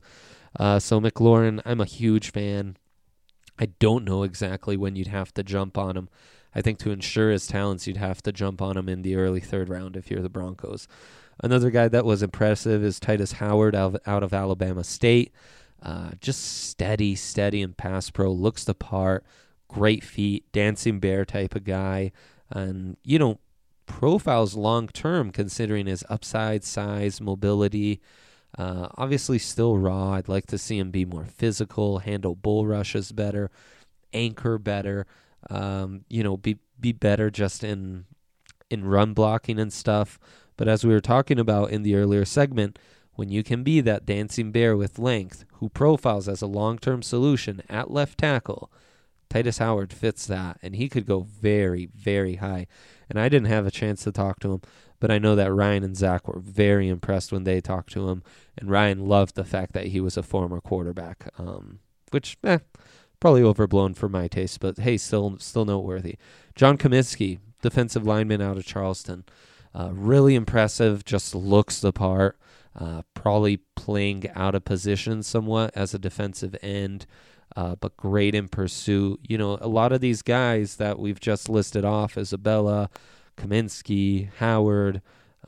Uh, 0.57 0.79
so 0.79 1.01
McLaurin, 1.01 1.61
I'm 1.65 1.81
a 1.81 1.85
huge 1.85 2.31
fan. 2.31 2.77
I 3.59 3.67
don't 3.79 4.05
know 4.05 4.23
exactly 4.23 4.77
when 4.77 4.95
you'd 4.95 5.07
have 5.07 5.33
to 5.35 5.43
jump 5.43 5.77
on 5.77 5.97
him. 5.97 6.09
I 6.53 6.61
think 6.61 6.79
to 6.79 6.91
ensure 6.91 7.31
his 7.31 7.47
talents, 7.47 7.87
you'd 7.87 7.97
have 7.97 8.21
to 8.23 8.31
jump 8.31 8.61
on 8.61 8.75
him 8.75 8.89
in 8.89 9.03
the 9.03 9.15
early 9.15 9.39
third 9.39 9.69
round 9.69 9.95
if 9.95 10.11
you're 10.11 10.21
the 10.21 10.29
Broncos. 10.29 10.87
Another 11.41 11.71
guy 11.71 11.87
that 11.87 12.05
was 12.05 12.21
impressive 12.21 12.83
is 12.83 12.99
Tytus 12.99 13.33
Howard 13.33 13.75
out 13.75 13.95
of, 13.95 14.01
out 14.05 14.23
of 14.23 14.33
Alabama 14.33 14.83
State. 14.83 15.33
Uh, 15.81 16.11
just 16.19 16.69
steady, 16.69 17.15
steady 17.15 17.61
and 17.61 17.75
pass 17.75 18.11
pro, 18.11 18.31
looks 18.31 18.63
the 18.63 18.75
part, 18.75 19.25
great 19.67 20.03
feet, 20.03 20.45
dancing 20.51 20.99
bear 20.99 21.25
type 21.25 21.55
of 21.55 21.63
guy. 21.63 22.11
And, 22.51 22.97
you 23.03 23.17
know, 23.17 23.39
profiles 23.87 24.55
long 24.55 24.87
term 24.87 25.31
considering 25.31 25.87
his 25.87 26.03
upside, 26.09 26.63
size, 26.63 27.19
mobility. 27.19 27.99
Uh, 28.57 28.89
obviously, 28.95 29.39
still 29.39 29.77
raw. 29.77 30.13
I'd 30.13 30.27
like 30.29 30.45
to 30.47 30.57
see 30.57 30.77
him 30.77 30.91
be 30.91 31.05
more 31.05 31.25
physical, 31.25 31.99
handle 31.99 32.35
bull 32.35 32.67
rushes 32.67 33.11
better, 33.11 33.49
anchor 34.13 34.57
better. 34.57 35.07
Um, 35.49 36.05
you 36.09 36.21
know, 36.21 36.37
be 36.37 36.59
be 36.79 36.91
better 36.91 37.31
just 37.31 37.63
in 37.63 38.05
in 38.69 38.85
run 38.85 39.13
blocking 39.13 39.59
and 39.59 39.71
stuff. 39.73 40.19
But 40.61 40.67
as 40.67 40.85
we 40.85 40.93
were 40.93 41.01
talking 41.01 41.39
about 41.39 41.71
in 41.71 41.81
the 41.81 41.95
earlier 41.95 42.23
segment, 42.23 42.77
when 43.15 43.29
you 43.29 43.41
can 43.41 43.63
be 43.63 43.81
that 43.81 44.05
dancing 44.05 44.51
bear 44.51 44.77
with 44.77 44.99
length 44.99 45.43
who 45.53 45.69
profiles 45.69 46.27
as 46.27 46.43
a 46.43 46.45
long 46.45 46.77
term 46.77 47.01
solution 47.01 47.63
at 47.67 47.89
left 47.89 48.19
tackle, 48.19 48.71
Tytus 49.27 49.57
Howard 49.57 49.91
fits 49.91 50.27
that, 50.27 50.59
and 50.61 50.75
he 50.75 50.87
could 50.87 51.07
go 51.07 51.21
very, 51.21 51.87
very 51.87 52.35
high. 52.35 52.67
And 53.09 53.19
I 53.19 53.27
didn't 53.27 53.47
have 53.47 53.65
a 53.65 53.71
chance 53.71 54.03
to 54.03 54.11
talk 54.11 54.39
to 54.41 54.51
him, 54.51 54.61
but 54.99 55.09
I 55.09 55.17
know 55.17 55.35
that 55.35 55.51
Ryan 55.51 55.83
and 55.83 55.97
Zach 55.97 56.27
were 56.27 56.39
very 56.39 56.89
impressed 56.89 57.31
when 57.31 57.43
they 57.43 57.59
talked 57.59 57.91
to 57.93 58.09
him, 58.09 58.21
and 58.55 58.69
Ryan 58.69 59.07
loved 59.07 59.33
the 59.33 59.43
fact 59.43 59.73
that 59.73 59.87
he 59.87 59.99
was 59.99 60.15
a 60.15 60.21
former 60.21 60.61
quarterback, 60.61 61.33
um, 61.39 61.79
which 62.11 62.37
eh, 62.43 62.59
probably 63.19 63.41
overblown 63.41 63.95
for 63.95 64.09
my 64.09 64.27
taste, 64.27 64.59
but 64.59 64.77
hey, 64.77 64.97
still 64.97 65.39
still 65.39 65.65
noteworthy. 65.65 66.17
John 66.53 66.77
Cominsky, 66.77 67.39
defensive 67.63 68.05
lineman 68.05 68.43
out 68.43 68.57
of 68.57 68.65
Charleston, 68.67 69.23
uh, 69.73 69.89
really 69.93 70.35
impressive. 70.35 71.05
Just 71.05 71.35
looks 71.35 71.79
the 71.79 71.93
part. 71.93 72.37
Uh, 72.79 73.01
probably 73.13 73.57
playing 73.75 74.29
out 74.33 74.55
of 74.55 74.63
position 74.63 75.21
somewhat 75.21 75.71
as 75.75 75.93
a 75.93 75.99
defensive 75.99 76.55
end 76.61 77.05
uh, 77.55 77.75
but 77.79 77.97
great 77.97 78.35
in 78.35 78.47
pursuit. 78.47 79.19
You 79.27 79.37
know, 79.37 79.57
a 79.61 79.67
lot 79.67 79.91
of 79.91 80.01
these 80.01 80.21
guys 80.21 80.77
that 80.77 80.99
we've 80.99 81.19
just 81.19 81.49
listed 81.49 81.85
off 81.85 82.17
Isabella, 82.17 82.89
Cominsky, 83.37 84.29
Howard, 84.37 85.01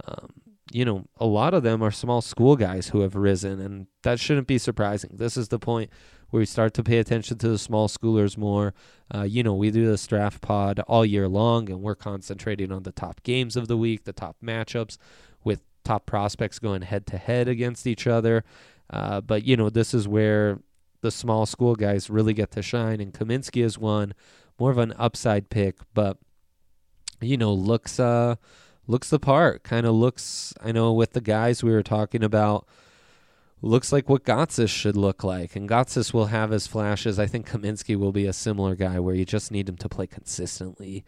um, 0.05 0.29
you 0.71 0.86
know, 0.86 1.05
a 1.17 1.25
lot 1.25 1.53
of 1.53 1.63
them 1.63 1.83
are 1.83 1.91
small 1.91 2.21
school 2.21 2.55
guys 2.55 2.89
who 2.89 3.01
have 3.01 3.15
risen, 3.15 3.59
and 3.59 3.88
that 4.01 4.19
shouldn't 4.19 4.47
be 4.47 4.57
surprising. 4.57 5.12
This 5.13 5.38
is 5.38 5.49
the 5.49 5.59
point 5.59 5.91
we 6.39 6.46
start 6.46 6.74
to 6.74 6.84
pay 6.84 6.98
attention 6.98 7.38
to 7.38 7.48
the 7.48 7.58
small 7.58 7.88
schoolers 7.88 8.38
more. 8.38 8.74
Uh, 9.13 9.22
you 9.22 9.43
know, 9.43 9.54
we 9.54 9.69
do 9.72 9.86
this 9.86 10.06
draft 10.08 10.41
pod 10.41 10.80
all 10.88 11.06
year 11.06 11.28
long, 11.28 11.69
and 11.69 11.82
we're 11.82 11.96
concentrating 11.96 12.72
on 12.72 12.84
the 12.84 12.91
top 12.91 13.22
games 13.24 13.56
of 13.56 13.67
the 13.67 13.78
week, 13.78 14.04
the 14.04 14.13
top 14.13 14.36
matchups, 14.43 14.98
with 15.43 15.62
top 15.84 16.06
prospects 16.06 16.60
going 16.60 16.82
head 16.82 17.06
to 17.06 17.17
head 17.17 17.48
against 17.48 17.86
each 17.86 18.08
other. 18.08 18.43
Uh, 18.89 19.22
but 19.22 19.43
you 19.43 19.56
know, 19.56 19.69
this 19.69 19.93
is 19.93 20.08
where 20.08 20.60
the 21.02 21.12
small 21.12 21.46
school 21.46 21.76
guys 21.76 22.10
really 22.10 22.34
get 22.34 22.52
to 22.52 22.62
shine. 22.62 23.00
And 23.00 23.13
Cominsky 23.13 23.63
is 23.63 23.78
one, 23.78 24.13
more 24.60 24.72
of 24.72 24.78
an 24.78 24.93
upside 24.98 25.50
pick, 25.50 25.78
but 25.93 26.17
you 27.22 27.38
know 27.38 27.54
looks 27.54 28.00
uh 28.00 28.36
looks 28.88 29.10
the 29.10 29.19
part. 29.19 29.63
Kind 29.63 29.86
of 29.86 29.93
looks. 29.93 30.54
I 30.62 30.72
know 30.72 30.93
with 30.93 31.13
the 31.13 31.22
guys 31.22 31.63
we 31.63 31.72
were 31.72 31.84
talking 31.84 32.24
about. 32.24 32.67
Looks 33.63 33.91
like 33.91 34.10
what 34.10 34.26
Gotsis 34.26 34.69
should 34.69 34.97
look 34.97 35.23
like. 35.23 35.56
And 35.56 35.69
Gotsis 35.69 36.13
will 36.13 36.28
have 36.28 36.52
his 36.52 36.67
flashes. 36.67 37.17
I 37.17 37.26
think 37.26 37.49
Cominsky 37.49 37.95
will 37.95 38.12
be 38.12 38.28
a 38.28 38.34
similar 38.34 38.76
guy 38.76 38.99
where 38.99 39.15
you 39.15 39.26
just 39.26 39.52
need 39.52 39.69
him 39.69 39.78
to 39.78 39.89
play 39.89 40.06
consistently. 40.06 41.04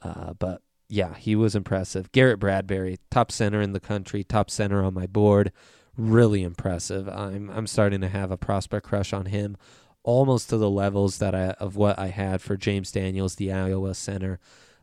Uh, 0.00 0.32
but 0.34 0.62
yeah, 0.88 1.14
he 1.14 1.34
was 1.34 1.54
impressive. 1.54 2.12
Garrett 2.12 2.38
Bradbury, 2.38 2.98
top 3.10 3.32
center 3.32 3.60
in 3.60 3.72
the 3.72 3.80
country, 3.80 4.22
top 4.22 4.50
center 4.50 4.84
on 4.84 4.94
my 4.94 5.06
board 5.06 5.52
really 5.96 6.42
impressive. 6.42 7.08
I'm 7.08 7.50
I'm 7.50 7.66
starting 7.66 8.00
to 8.02 8.08
have 8.08 8.30
a 8.30 8.36
prospect 8.36 8.86
crush 8.86 9.12
on 9.12 9.26
him, 9.26 9.56
almost 10.02 10.50
to 10.50 10.56
the 10.56 10.70
levels 10.70 11.18
that 11.18 11.34
I 11.34 11.50
of 11.52 11.76
what 11.76 11.98
I 11.98 12.08
had 12.08 12.40
for 12.40 12.56
James 12.56 12.92
Daniels, 12.92 13.36
the 13.36 13.52
Iowa 13.52 13.94
center, 13.94 14.38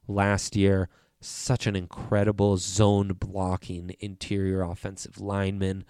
last 0.08 0.56
year. 0.56 0.90
Such 1.22 1.68
an 1.68 1.76
incredible 1.76 2.58
zone 2.58 3.14
blocking 3.18 3.96
interior 4.02 4.62
offensive 4.62 5.22
lineman. 5.22 5.86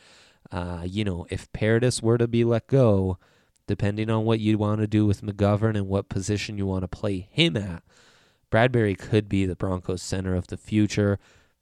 Uh, 0.54 0.84
you 0.86 1.04
know, 1.04 1.26
if 1.32 1.52
Paradis 1.52 2.04
were 2.04 2.20
to 2.20 2.28
be 2.28 2.44
let 2.44 2.68
go, 2.68 3.18
depending 3.66 4.12
on 4.12 4.24
what 4.24 4.39
you 4.39 4.56
want 4.60 4.82
to 4.82 4.88
do 4.88 5.04
with 5.04 5.24
McGovern 5.24 5.76
and 5.76 5.88
what 5.88 6.10
position 6.10 6.60
you 6.60 6.68
want 6.68 6.84
to 6.84 6.88
play 6.88 7.28
him 7.32 7.58
at, 7.58 7.82
Bradbury 8.52 8.94
could 8.94 9.28
be 9.28 9.48
the 9.48 9.56
Broncos 9.56 10.04
center 10.04 10.36
of 10.36 10.48
the 10.48 10.58
future. 10.58 11.18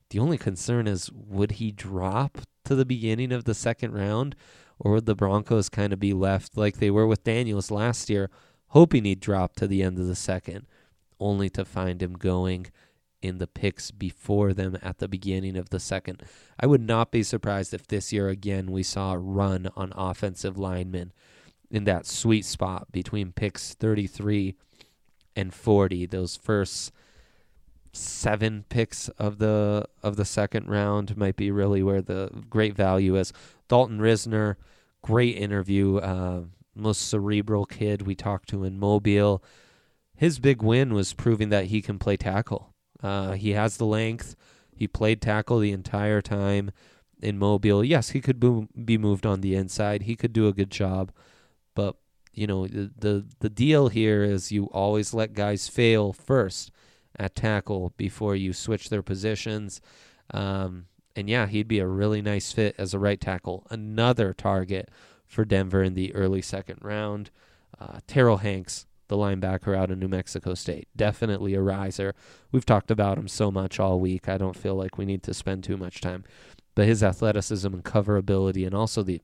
The 0.09 0.19
only 0.19 0.37
concern 0.37 0.87
is 0.87 1.09
would 1.09 1.53
he 1.53 1.71
drop 1.71 2.39
to 2.65 2.75
the 2.75 2.83
beginning 2.83 3.31
of 3.31 3.45
the 3.45 3.53
second 3.53 3.93
round, 3.93 4.35
or 4.77 4.91
would 4.91 5.05
the 5.05 5.15
Broncos 5.15 5.69
kind 5.69 5.93
of 5.93 5.99
be 5.99 6.11
left 6.11 6.57
like 6.57 6.77
they 6.77 6.91
were 6.91 7.07
with 7.07 7.23
Daniels 7.23 7.71
last 7.71 8.09
year, 8.09 8.29
hoping 8.67 9.05
he'd 9.05 9.21
drop 9.21 9.55
to 9.55 9.67
the 9.67 9.83
end 9.83 9.99
of 9.99 10.07
the 10.07 10.15
second, 10.15 10.65
only 11.17 11.49
to 11.51 11.63
find 11.63 12.03
him 12.03 12.13
going 12.13 12.67
in 13.21 13.37
the 13.37 13.47
picks 13.47 13.91
before 13.91 14.53
them 14.53 14.77
at 14.81 14.99
the 14.99 15.07
beginning 15.07 15.57
of 15.57 15.69
the 15.69 15.79
second? 15.79 16.23
I 16.59 16.67
would 16.67 16.81
not 16.81 17.11
be 17.11 17.23
surprised 17.23 17.73
if 17.73 17.87
this 17.87 18.11
year 18.11 18.29
again 18.29 18.71
we 18.71 18.83
saw 18.83 19.13
a 19.13 19.19
run 19.19 19.69
on 19.75 19.93
offensive 19.95 20.57
linemen 20.57 21.13
in 21.69 21.85
that 21.85 22.05
sweet 22.05 22.45
spot 22.45 22.91
between 22.91 23.31
picks 23.31 23.73
33 23.73 24.55
and 25.35 25.53
40, 25.53 26.05
those 26.07 26.35
first 26.35 26.91
seven 27.93 28.63
picks 28.69 29.09
of 29.09 29.37
the 29.37 29.85
of 30.01 30.15
the 30.15 30.25
second 30.25 30.67
round 30.67 31.17
might 31.17 31.35
be 31.35 31.51
really 31.51 31.83
where 31.83 32.01
the 32.01 32.29
great 32.49 32.75
value 32.75 33.15
is. 33.15 33.33
Dalton 33.67 33.99
Risner, 33.99 34.55
great 35.01 35.37
interview, 35.37 35.97
uh, 35.97 36.41
most 36.75 37.09
cerebral 37.09 37.65
kid 37.65 38.03
we 38.03 38.15
talked 38.15 38.49
to 38.49 38.63
in 38.63 38.79
Mobile. 38.79 39.43
His 40.15 40.39
big 40.39 40.61
win 40.61 40.93
was 40.93 41.13
proving 41.13 41.49
that 41.49 41.65
he 41.65 41.81
can 41.81 41.97
play 41.97 42.17
tackle. 42.17 42.70
Uh, 43.01 43.33
he 43.33 43.51
has 43.51 43.77
the 43.77 43.85
length. 43.85 44.35
He 44.75 44.87
played 44.87 45.21
tackle 45.21 45.59
the 45.59 45.71
entire 45.71 46.21
time 46.21 46.71
in 47.21 47.37
Mobile. 47.37 47.83
Yes, 47.83 48.09
he 48.09 48.21
could 48.21 48.39
be 48.85 48.97
moved 48.97 49.25
on 49.25 49.41
the 49.41 49.55
inside. 49.55 50.03
He 50.03 50.15
could 50.15 50.33
do 50.33 50.47
a 50.47 50.53
good 50.53 50.71
job, 50.71 51.11
but 51.75 51.95
you 52.33 52.47
know 52.47 52.65
the 52.67 52.91
the, 52.97 53.25
the 53.39 53.49
deal 53.49 53.89
here 53.89 54.23
is 54.23 54.51
you 54.51 54.65
always 54.65 55.13
let 55.13 55.33
guys 55.33 55.67
fail 55.67 56.13
first 56.13 56.71
at 57.17 57.35
tackle 57.35 57.93
before 57.97 58.35
you 58.35 58.53
switch 58.53 58.89
their 58.89 59.03
positions. 59.03 59.81
Um, 60.33 60.85
and 61.15 61.29
yeah, 61.29 61.47
he'd 61.47 61.67
be 61.67 61.79
a 61.79 61.87
really 61.87 62.21
nice 62.21 62.51
fit 62.51 62.73
as 62.77 62.93
a 62.93 62.99
right 62.99 63.19
tackle. 63.19 63.67
Another 63.69 64.33
target 64.33 64.89
for 65.27 65.45
Denver 65.45 65.83
in 65.83 65.93
the 65.93 66.13
early 66.15 66.41
second 66.41 66.79
round. 66.81 67.29
Uh, 67.79 67.99
Terrill 68.07 68.39
Hanks, 68.39 68.85
the 69.11 69.17
linebacker 69.17 69.77
out 69.77 69.91
of 69.91 69.97
New 69.97 70.07
Mexico 70.07 70.53
State, 70.53 70.87
definitely 70.95 71.53
a 71.53 71.61
riser. 71.61 72.15
We've 72.49 72.65
talked 72.65 72.89
about 72.89 73.17
him 73.17 73.27
so 73.27 73.51
much 73.51 73.77
all 73.77 73.99
week. 73.99 74.29
I 74.29 74.37
don't 74.37 74.55
feel 74.55 74.75
like 74.75 74.97
we 74.97 75.03
need 75.03 75.21
to 75.23 75.33
spend 75.33 75.65
too 75.65 75.75
much 75.75 75.99
time. 75.99 76.23
But 76.75 76.85
his 76.85 77.03
athleticism 77.03 77.67
and 77.67 77.83
cover 77.83 78.15
ability, 78.15 78.63
and 78.63 78.73
also 78.73 79.03
the, 79.03 79.19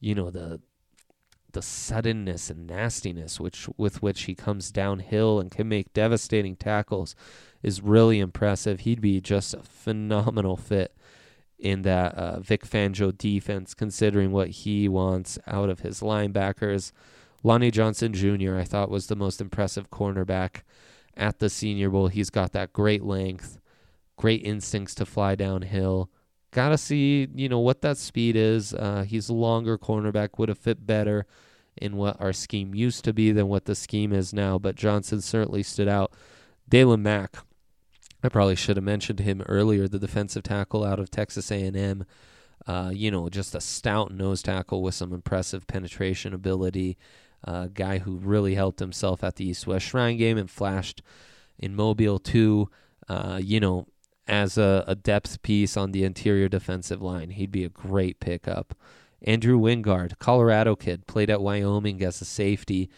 you 0.00 0.14
know, 0.14 0.30
the 0.30 0.62
the 1.52 1.62
suddenness 1.62 2.50
and 2.50 2.66
nastiness 2.66 3.40
which 3.40 3.68
with 3.78 4.02
which 4.02 4.22
he 4.22 4.34
comes 4.34 4.70
downhill 4.70 5.40
and 5.40 5.50
can 5.50 5.66
make 5.66 5.94
devastating 5.94 6.56
tackles 6.56 7.14
is 7.62 7.82
really 7.82 8.20
impressive. 8.20 8.80
He'd 8.80 9.00
be 9.00 9.20
just 9.20 9.52
a 9.52 9.62
phenomenal 9.62 10.56
fit 10.56 10.94
in 11.58 11.82
that 11.82 12.14
uh, 12.14 12.40
Vic 12.40 12.64
Fangio 12.64 13.16
defense, 13.16 13.74
considering 13.74 14.32
what 14.32 14.48
he 14.48 14.88
wants 14.88 15.38
out 15.46 15.68
of 15.68 15.80
his 15.80 16.00
linebackers. 16.00 16.92
Lonnie 17.42 17.70
Johnson 17.70 18.12
Jr., 18.12 18.56
I 18.56 18.64
thought, 18.64 18.90
was 18.90 19.06
the 19.06 19.16
most 19.16 19.40
impressive 19.40 19.90
cornerback 19.90 20.62
at 21.16 21.38
the 21.38 21.48
Senior 21.48 21.90
Bowl. 21.90 22.08
He's 22.08 22.30
got 22.30 22.52
that 22.52 22.72
great 22.72 23.02
length, 23.02 23.58
great 24.16 24.44
instincts 24.44 24.94
to 24.96 25.06
fly 25.06 25.34
downhill. 25.34 26.10
Got 26.50 26.70
to 26.70 26.78
see, 26.78 27.28
you 27.34 27.48
know, 27.48 27.58
what 27.58 27.82
that 27.82 27.98
speed 27.98 28.34
is. 28.34 28.74
Uh, 28.74 29.04
he's 29.06 29.28
a 29.28 29.34
longer 29.34 29.76
cornerback, 29.78 30.38
would 30.38 30.48
have 30.48 30.58
fit 30.58 30.86
better 30.86 31.26
in 31.76 31.96
what 31.96 32.20
our 32.20 32.32
scheme 32.32 32.74
used 32.74 33.04
to 33.04 33.12
be 33.12 33.30
than 33.32 33.48
what 33.48 33.66
the 33.66 33.74
scheme 33.74 34.12
is 34.12 34.32
now. 34.32 34.58
But 34.58 34.74
Johnson 34.74 35.20
certainly 35.20 35.62
stood 35.62 35.88
out. 35.88 36.12
Daylon 36.70 37.02
Mack, 37.02 37.36
I 38.22 38.28
probably 38.28 38.56
should 38.56 38.76
have 38.76 38.84
mentioned 38.84 39.20
him 39.20 39.42
earlier. 39.48 39.86
The 39.86 39.98
defensive 39.98 40.42
tackle 40.42 40.84
out 40.84 40.98
of 40.98 41.10
Texas 41.10 41.50
A&M. 41.50 42.04
Uh, 42.66 42.90
you 42.92 43.10
know, 43.10 43.28
just 43.28 43.54
a 43.54 43.60
stout 43.60 44.12
nose 44.12 44.42
tackle 44.42 44.82
with 44.82 44.94
some 44.94 45.12
impressive 45.12 45.66
penetration 45.66 46.34
ability. 46.34 46.98
A 47.44 47.50
uh, 47.50 47.66
guy 47.68 47.98
who 47.98 48.16
really 48.16 48.54
helped 48.54 48.80
himself 48.80 49.22
at 49.22 49.36
the 49.36 49.48
East 49.48 49.66
West 49.66 49.86
Shrine 49.86 50.16
game 50.16 50.36
and 50.36 50.50
flashed 50.50 51.02
in 51.58 51.74
Mobile 51.74 52.18
too. 52.18 52.68
Uh, 53.08 53.40
you 53.42 53.60
know, 53.60 53.86
as 54.28 54.58
a, 54.58 54.84
a, 54.86 54.94
depth 54.94 55.40
piece 55.42 55.76
on 55.76 55.92
the 55.92 56.04
interior 56.04 56.48
defensive 56.48 57.00
line. 57.00 57.30
He'd 57.30 57.50
be 57.50 57.64
a 57.64 57.70
great 57.70 58.20
pickup. 58.20 58.74
Andrew 59.22 59.58
Wingard, 59.58 60.18
Colorado 60.18 60.76
kid, 60.76 61.06
played 61.06 61.30
at 61.30 61.40
Wyoming 61.40 62.02
as 62.02 62.20
a 62.20 62.24
safety. 62.24 62.90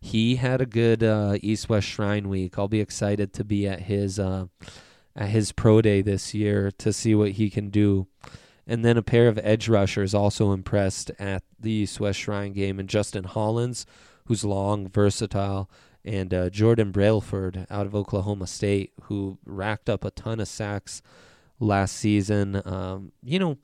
He 0.00 0.36
had 0.36 0.60
a 0.60 0.66
good 0.66 1.04
uh, 1.04 1.36
East 1.42 1.68
West 1.68 1.86
Shrine 1.86 2.28
week. 2.28 2.58
I'll 2.58 2.68
be 2.68 2.80
excited 2.80 3.32
to 3.34 3.44
be 3.44 3.68
at 3.68 3.82
his 3.82 4.18
uh, 4.18 4.46
at 5.14 5.28
his 5.28 5.52
pro 5.52 5.82
day 5.82 6.00
this 6.00 6.32
year 6.32 6.70
to 6.78 6.92
see 6.92 7.14
what 7.14 7.32
he 7.32 7.50
can 7.50 7.70
do. 7.70 8.06
And 8.70 8.84
then 8.84 8.98
a 8.98 9.02
pair 9.02 9.28
of 9.28 9.40
edge 9.42 9.66
rushers 9.66 10.12
also 10.14 10.52
impressed 10.52 11.10
at 11.18 11.42
the 11.58 11.70
East 11.70 11.98
West 11.98 12.18
Shrine 12.20 12.52
game, 12.52 12.78
and 12.78 12.88
Justin 12.88 13.24
Hollins, 13.24 13.86
who's 14.26 14.44
long, 14.44 14.88
versatile, 14.90 15.70
and 16.04 16.34
uh, 16.34 16.50
Jordan 16.50 16.92
Brailford 16.92 17.66
out 17.70 17.86
of 17.86 17.94
Oklahoma 17.94 18.46
State, 18.46 18.92
who 19.04 19.38
racked 19.46 19.88
up 19.88 20.04
a 20.04 20.10
ton 20.10 20.38
of 20.38 20.48
sacks 20.48 21.00
last 21.58 21.96
season. 21.96 22.60
Um, 22.66 23.12
you 23.22 23.38
know, 23.38 23.56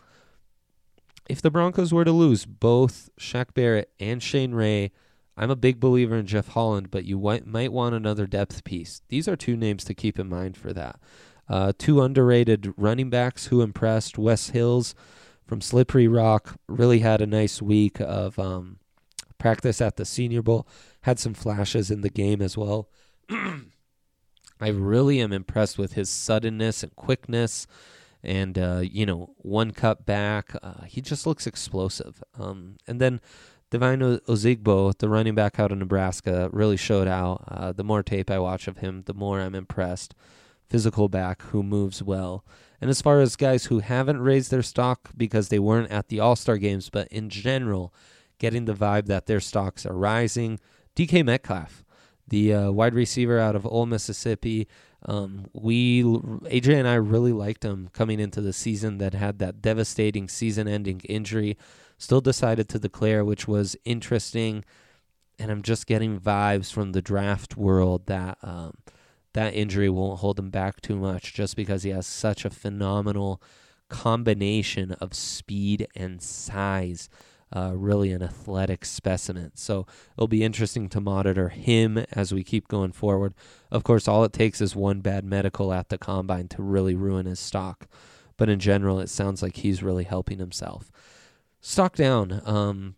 if 1.28 1.42
the 1.42 1.50
Broncos 1.50 1.92
were 1.92 2.04
to 2.04 2.12
lose 2.12 2.46
both 2.46 3.10
Shaq 3.20 3.52
Barrett 3.52 3.90
and 4.00 4.22
Shane 4.22 4.52
Ray, 4.54 4.90
I'm 5.36 5.50
a 5.50 5.56
big 5.56 5.80
believer 5.80 6.16
in 6.16 6.26
Jeff 6.26 6.48
Holland, 6.48 6.90
but 6.90 7.04
you 7.04 7.18
might 7.18 7.72
want 7.72 7.94
another 7.94 8.26
depth 8.26 8.64
piece. 8.64 9.02
These 9.08 9.28
are 9.28 9.36
two 9.36 9.56
names 9.56 9.84
to 9.84 9.94
keep 9.94 10.18
in 10.18 10.28
mind 10.28 10.56
for 10.56 10.72
that. 10.72 10.98
Uh, 11.48 11.72
two 11.76 12.00
underrated 12.00 12.72
running 12.76 13.10
backs 13.10 13.46
who 13.46 13.60
impressed. 13.60 14.18
Wes 14.18 14.50
Hills 14.50 14.94
from 15.46 15.60
Slippery 15.60 16.08
Rock 16.08 16.58
really 16.68 17.00
had 17.00 17.20
a 17.20 17.26
nice 17.26 17.60
week 17.60 18.00
of 18.00 18.38
um, 18.38 18.78
practice 19.38 19.80
at 19.80 19.96
the 19.96 20.04
Senior 20.04 20.42
Bowl, 20.42 20.66
had 21.02 21.18
some 21.18 21.34
flashes 21.34 21.90
in 21.90 22.00
the 22.00 22.10
game 22.10 22.40
as 22.40 22.56
well. 22.56 22.88
I 23.30 24.68
really 24.68 25.20
am 25.20 25.32
impressed 25.32 25.76
with 25.76 25.94
his 25.94 26.08
suddenness 26.08 26.82
and 26.82 26.94
quickness. 26.96 27.66
And, 28.22 28.58
uh, 28.58 28.80
you 28.82 29.04
know, 29.04 29.34
one 29.36 29.72
cut 29.72 30.06
back, 30.06 30.56
uh, 30.62 30.84
he 30.84 31.02
just 31.02 31.26
looks 31.26 31.46
explosive. 31.46 32.22
Um, 32.38 32.76
and 32.86 32.98
then 32.98 33.20
Devine 33.70 34.00
Ozigbo, 34.00 34.96
the 34.96 35.10
running 35.10 35.34
back 35.34 35.60
out 35.60 35.72
of 35.72 35.78
Nebraska, 35.78 36.48
really 36.50 36.78
showed 36.78 37.06
out. 37.06 37.44
Uh, 37.46 37.72
the 37.72 37.84
more 37.84 38.02
tape 38.02 38.30
I 38.30 38.38
watch 38.38 38.66
of 38.66 38.78
him, 38.78 39.02
the 39.04 39.12
more 39.12 39.40
I'm 39.40 39.54
impressed. 39.54 40.14
Physical 40.68 41.08
back 41.08 41.42
who 41.42 41.62
moves 41.62 42.02
well. 42.02 42.44
And 42.80 42.90
as 42.90 43.00
far 43.00 43.20
as 43.20 43.36
guys 43.36 43.66
who 43.66 43.80
haven't 43.80 44.20
raised 44.20 44.50
their 44.50 44.62
stock 44.62 45.10
because 45.16 45.48
they 45.48 45.58
weren't 45.58 45.90
at 45.90 46.08
the 46.08 46.20
All 46.20 46.36
Star 46.36 46.58
games, 46.58 46.90
but 46.90 47.08
in 47.08 47.30
general, 47.30 47.94
getting 48.38 48.64
the 48.64 48.74
vibe 48.74 49.06
that 49.06 49.26
their 49.26 49.40
stocks 49.40 49.86
are 49.86 49.96
rising, 49.96 50.58
DK 50.96 51.24
Metcalf, 51.24 51.84
the 52.28 52.52
uh, 52.54 52.70
wide 52.70 52.94
receiver 52.94 53.38
out 53.38 53.56
of 53.56 53.66
Ole 53.66 53.86
Mississippi. 53.86 54.68
Um, 55.06 55.46
we 55.52 56.02
AJ 56.02 56.78
and 56.78 56.88
I 56.88 56.94
really 56.94 57.32
liked 57.32 57.64
him 57.64 57.88
coming 57.92 58.20
into 58.20 58.40
the 58.40 58.52
season 58.52 58.98
that 58.98 59.14
had 59.14 59.38
that 59.38 59.60
devastating 59.60 60.28
season-ending 60.28 61.00
injury. 61.08 61.56
Still 61.98 62.20
decided 62.20 62.68
to 62.70 62.78
declare, 62.78 63.24
which 63.24 63.46
was 63.46 63.76
interesting. 63.84 64.64
And 65.38 65.50
I'm 65.50 65.62
just 65.62 65.86
getting 65.86 66.20
vibes 66.20 66.72
from 66.72 66.92
the 66.92 67.02
draft 67.02 67.56
world 67.56 68.06
that 68.06 68.38
um, 68.42 68.74
that 69.34 69.54
injury 69.54 69.88
won't 69.88 70.20
hold 70.20 70.38
him 70.38 70.50
back 70.50 70.80
too 70.80 70.96
much, 70.96 71.34
just 71.34 71.54
because 71.54 71.82
he 71.82 71.90
has 71.90 72.06
such 72.06 72.44
a 72.44 72.50
phenomenal 72.50 73.40
combination 73.88 74.92
of 74.92 75.14
speed 75.14 75.86
and 75.94 76.22
size 76.22 77.08
uh, 77.54 77.72
really 77.74 78.10
an 78.12 78.22
athletic 78.22 78.84
specimen. 78.84 79.52
So 79.54 79.86
it'll 80.16 80.28
be 80.28 80.42
interesting 80.42 80.88
to 80.90 81.00
monitor 81.00 81.50
him 81.50 81.98
as 82.12 82.34
we 82.34 82.42
keep 82.42 82.68
going 82.68 82.92
forward. 82.92 83.34
Of 83.70 83.84
course, 83.84 84.08
all 84.08 84.24
it 84.24 84.32
takes 84.32 84.60
is 84.60 84.74
one 84.74 85.00
bad 85.00 85.24
medical 85.24 85.72
at 85.72 85.88
the 85.88 85.98
combine 85.98 86.48
to 86.48 86.62
really 86.62 86.94
ruin 86.94 87.26
his 87.26 87.38
stock. 87.38 87.86
But 88.36 88.48
in 88.48 88.58
general, 88.58 88.98
it 88.98 89.08
sounds 89.08 89.42
like 89.42 89.56
he's 89.56 89.82
really 89.82 90.04
helping 90.04 90.38
himself. 90.38 90.90
Stock 91.60 91.94
down. 91.94 92.42
Um, 92.44 92.96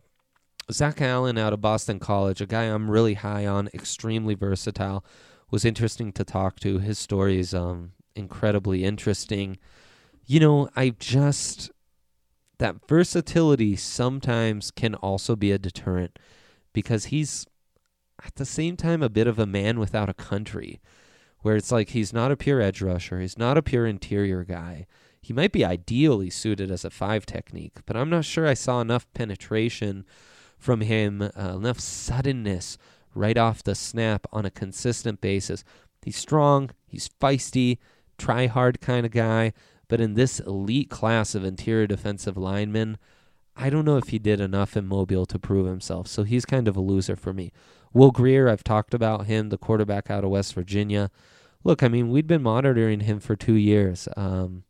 Zach 0.73 1.01
Allen 1.01 1.39
out 1.39 1.53
of 1.53 1.61
Boston 1.61 2.01
College, 2.01 2.41
a 2.41 2.47
guy 2.47 2.65
I'm 2.65 2.91
really 2.91 3.15
high 3.15 3.47
on, 3.47 3.69
extremely 3.73 4.35
versatile, 4.35 5.05
was 5.51 5.65
interesting 5.65 6.13
to 6.13 6.25
talk 6.25 6.59
to. 6.61 6.79
His 6.79 6.99
story 6.99 7.39
is 7.39 7.55
um, 7.55 7.93
incredibly 8.15 8.85
interesting. 8.85 9.59
You 10.27 10.41
know, 10.41 10.69
I 10.75 10.91
just 10.91 11.71
that 12.59 12.89
versatility 12.89 13.77
sometimes 13.77 14.71
can 14.71 14.95
also 14.97 15.37
be 15.37 15.53
a 15.53 15.59
deterrent 15.59 16.19
because 16.73 17.07
he's 17.07 17.47
at 18.25 18.35
the 18.37 18.47
same 18.47 18.77
time 18.77 19.03
a 19.03 19.11
bit 19.11 19.27
of 19.27 19.39
a 19.39 19.47
man 19.47 19.79
without 19.79 20.09
a 20.09 20.15
country 20.15 20.81
where 21.41 21.57
it's 21.57 21.71
like 21.71 21.91
he's 21.91 22.13
not 22.13 22.33
a 22.33 22.37
pure 22.37 22.61
edge 22.61 22.81
rusher, 22.83 23.21
he's 23.21 23.39
not 23.39 23.59
a 23.59 23.63
pure 23.63 23.87
interior 23.87 24.43
guy. 24.43 24.87
He 25.21 25.33
might 25.33 25.53
be 25.53 25.65
ideally 25.65 26.31
suited 26.31 26.71
as 26.71 26.85
a 26.85 26.91
five 26.91 27.27
technique, 27.27 27.79
but 27.85 27.97
I'm 27.97 28.11
not 28.11 28.25
sure 28.25 28.47
I 28.47 28.55
saw 28.55 28.81
enough 28.81 29.07
penetration 29.13 30.05
from 30.59 30.81
him, 30.81 31.21
uh, 31.23 31.31
enough 31.37 31.79
suddenness 31.79 32.79
right 33.17 33.39
off 33.39 33.63
the 33.63 33.75
snap 33.75 34.27
on 34.33 34.45
a 34.45 34.51
consistent 34.51 35.21
basis. 35.21 35.65
He's 36.03 36.17
strong, 36.17 36.71
he's 36.87 37.09
feisty, 37.09 37.79
try 38.17 38.47
hard 38.47 38.81
kind 38.81 39.05
of 39.05 39.13
guy, 39.13 39.53
but 39.89 40.01
in 40.01 40.15
this 40.15 40.41
elite 40.41 40.91
class 40.91 41.35
of 41.35 41.45
interior 41.45 41.87
defensive 41.87 42.37
linemen, 42.37 42.99
I 43.57 43.71
don't 43.71 43.85
know 43.85 43.97
if 43.97 44.09
he 44.09 44.19
did 44.19 44.41
enough 44.41 44.77
in 44.77 44.87
Mobile 44.87 45.27
to 45.27 45.39
prove 45.39 45.67
himself. 45.67 46.07
So 46.07 46.23
he's 46.23 46.45
kind 46.45 46.69
of 46.69 46.77
a 46.77 46.81
loser 46.81 47.17
for 47.17 47.33
me. 47.33 47.53
Will 47.93 48.11
Grier, 48.11 48.49
I've 48.49 48.63
talked 48.63 48.93
about 48.93 49.27
him, 49.27 49.49
the 49.49 49.59
quarterback 49.59 50.11
out 50.11 50.25
of 50.25 50.31
West 50.31 50.55
Virginia. 50.55 51.11
Look, 51.65 51.83
I 51.83 51.89
mean, 51.89 52.11
we'd 52.11 52.27
been 52.27 52.43
monitoring 52.43 53.01
him 53.01 53.19
for 53.19 53.35
two 53.35 53.55
years. 53.55 54.09
Um, 54.17 54.65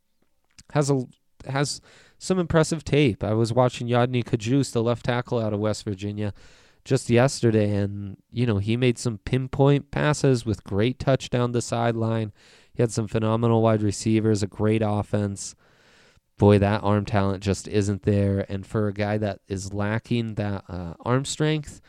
has 0.73 0.91
a 0.91 1.05
has 1.49 1.81
some 2.19 2.39
impressive 2.39 2.85
tape. 2.85 3.23
I 3.23 3.35
was 3.35 3.53
watching 3.53 3.89
Yodny 3.89 4.25
Cajuste, 4.25 4.73
the 4.73 4.83
left 4.83 5.05
tackle 5.05 5.39
out 5.39 5.53
of 5.53 5.61
West 5.61 5.85
Virginia, 5.85 6.33
just 6.87 7.11
yesterday, 7.11 7.75
and 7.75 8.17
you 8.31 8.47
know 8.47 8.59
he 8.59 8.77
made 8.77 8.97
some 8.97 9.19
pinpoint 9.19 9.91
passes 9.91 10.47
with 10.47 10.65
great 10.65 10.99
touch 10.99 11.29
down 11.29 11.53
the 11.53 11.61
sideline. 11.61 12.33
He 12.73 12.83
had 12.83 12.93
some 12.93 13.09
phenomenal 13.09 13.61
wide 13.61 13.83
receivers, 13.83 14.43
a 14.43 14.47
great 14.47 14.83
offense. 14.85 15.55
Boy, 16.39 16.59
that 16.59 16.85
arm 16.85 17.05
talent 17.07 17.43
just 17.43 17.67
isn't 17.67 18.03
there. 18.03 18.45
And 18.49 18.67
for 18.67 18.89
a 18.89 18.93
guy 18.93 19.17
that 19.19 19.41
is 19.49 19.73
lacking 19.73 20.35
that 20.35 20.65
uh, 20.69 20.95
arm 21.01 21.25
strength 21.25 21.81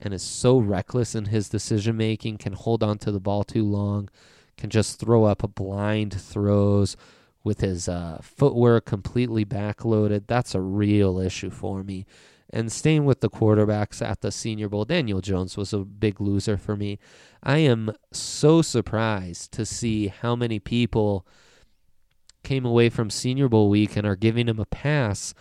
and 0.00 0.14
is 0.14 0.22
so 0.22 0.58
reckless 0.58 1.16
in 1.16 1.26
his 1.26 1.48
decision 1.48 1.96
making, 1.96 2.38
can 2.38 2.52
hold 2.52 2.84
on 2.84 2.98
to 2.98 3.10
the 3.10 3.20
ball 3.20 3.42
too 3.42 3.64
long, 3.64 4.08
can 4.56 4.70
just 4.70 5.00
throw 5.00 5.24
up 5.24 5.42
a 5.42 5.48
blind 5.48 6.14
throws 6.14 6.96
with 7.42 7.60
his 7.60 7.88
uh, 7.88 8.18
footwork 8.22 8.84
completely 8.86 9.44
backloaded. 9.44 10.28
That's 10.28 10.54
a 10.54 10.60
real 10.60 11.18
issue 11.18 11.50
for 11.50 11.82
me. 11.82 12.06
And 12.50 12.72
staying 12.72 13.04
with 13.04 13.20
the 13.20 13.28
quarterbacks 13.28 14.00
at 14.00 14.22
the 14.22 14.32
Senior 14.32 14.68
Bowl, 14.68 14.84
Daniel 14.84 15.20
Jones 15.20 15.56
was 15.56 15.72
a 15.72 15.80
big 15.80 16.20
loser 16.20 16.56
for 16.56 16.76
me. 16.76 16.98
I 17.42 17.58
am 17.58 17.92
so 18.10 18.62
surprised 18.62 19.52
to 19.52 19.66
see 19.66 20.08
how 20.08 20.34
many 20.34 20.58
people 20.58 21.26
came 22.42 22.64
away 22.64 22.88
from 22.88 23.10
Senior 23.10 23.48
Bowl 23.48 23.68
week 23.68 23.96
and 23.96 24.06
are 24.06 24.16
giving 24.16 24.48
him 24.48 24.58
a 24.58 24.64
pass 24.64 25.34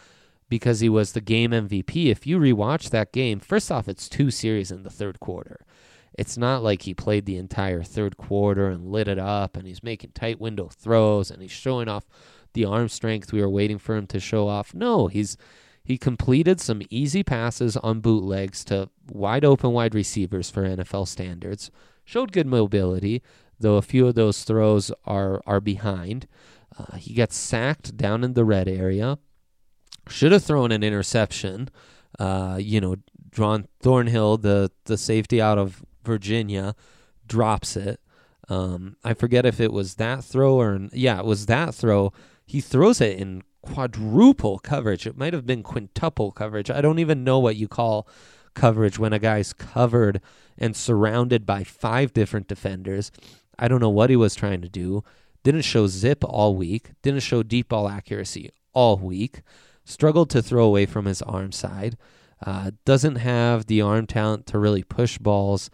because 0.49 0.81
he 0.81 0.89
was 0.89 1.13
the 1.13 1.21
game 1.21 1.51
MVP. 1.51 2.07
If 2.07 2.27
you 2.27 2.39
rewatch 2.39 2.89
that 2.89 3.13
game, 3.13 3.39
first 3.39 3.71
off, 3.71 3.87
it's 3.87 4.09
two 4.09 4.29
series 4.29 4.71
in 4.71 4.83
the 4.83 4.89
third 4.89 5.19
quarter. 5.19 5.65
It's 6.13 6.37
not 6.37 6.63
like 6.63 6.81
he 6.81 6.93
played 6.93 7.25
the 7.25 7.37
entire 7.37 7.83
third 7.83 8.17
quarter 8.17 8.69
and 8.69 8.91
lit 8.91 9.07
it 9.07 9.19
up 9.19 9.55
and 9.55 9.67
he's 9.67 9.83
making 9.83 10.11
tight 10.11 10.41
window 10.41 10.67
throws 10.67 11.29
and 11.29 11.41
he's 11.41 11.51
showing 11.51 11.87
off 11.87 12.07
the 12.53 12.65
arm 12.65 12.89
strength 12.89 13.31
we 13.31 13.41
were 13.41 13.49
waiting 13.49 13.77
for 13.77 13.95
him 13.95 14.07
to 14.07 14.19
show 14.19 14.47
off. 14.47 14.73
No, 14.73 15.07
he's 15.07 15.37
he 15.87 15.97
completed 15.97 16.59
some 16.59 16.81
easy 16.89 17.23
passes 17.23 17.77
on 17.77 18.01
bootlegs 18.01 18.65
to 18.65 18.89
wide 19.09 19.45
open 19.45 19.71
wide 19.71 19.95
receivers 19.95 20.49
for 20.49 20.63
NFL 20.63 21.07
standards. 21.07 21.71
Showed 22.03 22.33
good 22.33 22.45
mobility, 22.45 23.23
though 23.57 23.77
a 23.77 23.81
few 23.81 24.05
of 24.05 24.15
those 24.15 24.43
throws 24.43 24.91
are 25.05 25.41
are 25.47 25.61
behind. 25.61 26.27
Uh, 26.77 26.97
he 26.97 27.13
gets 27.13 27.37
sacked 27.37 27.95
down 27.95 28.25
in 28.25 28.33
the 28.33 28.43
red 28.43 28.67
area. 28.67 29.17
Should 30.09 30.33
have 30.33 30.43
thrown 30.43 30.73
an 30.73 30.83
interception. 30.83 31.69
Uh, 32.19 32.57
you 32.59 32.81
know, 32.81 32.97
Juan 33.37 33.69
Thornhill, 33.79 34.39
the 34.39 34.69
the 34.83 34.97
safety 34.97 35.41
out 35.41 35.57
of 35.57 35.85
Virginia, 36.03 36.75
drops 37.25 37.77
it. 37.77 38.01
Um, 38.49 38.97
I 39.05 39.13
forget 39.13 39.45
if 39.45 39.61
it 39.61 39.71
was 39.71 39.95
that 39.95 40.25
throw 40.25 40.59
or 40.59 40.89
yeah, 40.91 41.19
it 41.19 41.25
was 41.25 41.45
that 41.45 41.73
throw. 41.73 42.11
He 42.45 42.59
throws 42.59 42.99
it 42.99 43.17
in 43.17 43.43
quadruple 43.73 44.59
coverage. 44.59 45.05
It 45.05 45.17
might 45.17 45.33
have 45.33 45.45
been 45.45 45.63
quintuple 45.63 46.31
coverage. 46.31 46.69
I 46.69 46.81
don't 46.81 46.99
even 46.99 47.23
know 47.23 47.39
what 47.39 47.55
you 47.55 47.67
call 47.67 48.07
coverage 48.53 48.97
when 48.97 49.13
a 49.13 49.19
guy's 49.19 49.53
covered 49.53 50.21
and 50.57 50.75
surrounded 50.75 51.45
by 51.45 51.63
five 51.63 52.13
different 52.13 52.47
defenders. 52.47 53.11
I 53.59 53.67
don't 53.67 53.81
know 53.81 53.89
what 53.89 54.09
he 54.09 54.15
was 54.15 54.35
trying 54.35 54.61
to 54.61 54.69
do. 54.69 55.03
Didn't 55.43 55.61
show 55.61 55.87
zip 55.87 56.23
all 56.23 56.55
week. 56.55 56.91
Didn't 57.01 57.21
show 57.21 57.43
deep 57.43 57.69
ball 57.69 57.87
accuracy 57.87 58.51
all 58.73 58.97
week. 58.97 59.41
Struggled 59.85 60.29
to 60.31 60.41
throw 60.41 60.65
away 60.65 60.85
from 60.85 61.05
his 61.05 61.21
arm 61.21 61.51
side. 61.51 61.97
Uh, 62.45 62.71
doesn't 62.85 63.15
have 63.15 63.65
the 63.65 63.81
arm 63.81 64.05
talent 64.05 64.45
to 64.47 64.59
really 64.59 64.83
push 64.83 65.17
balls, 65.17 65.69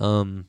um, 0.00 0.46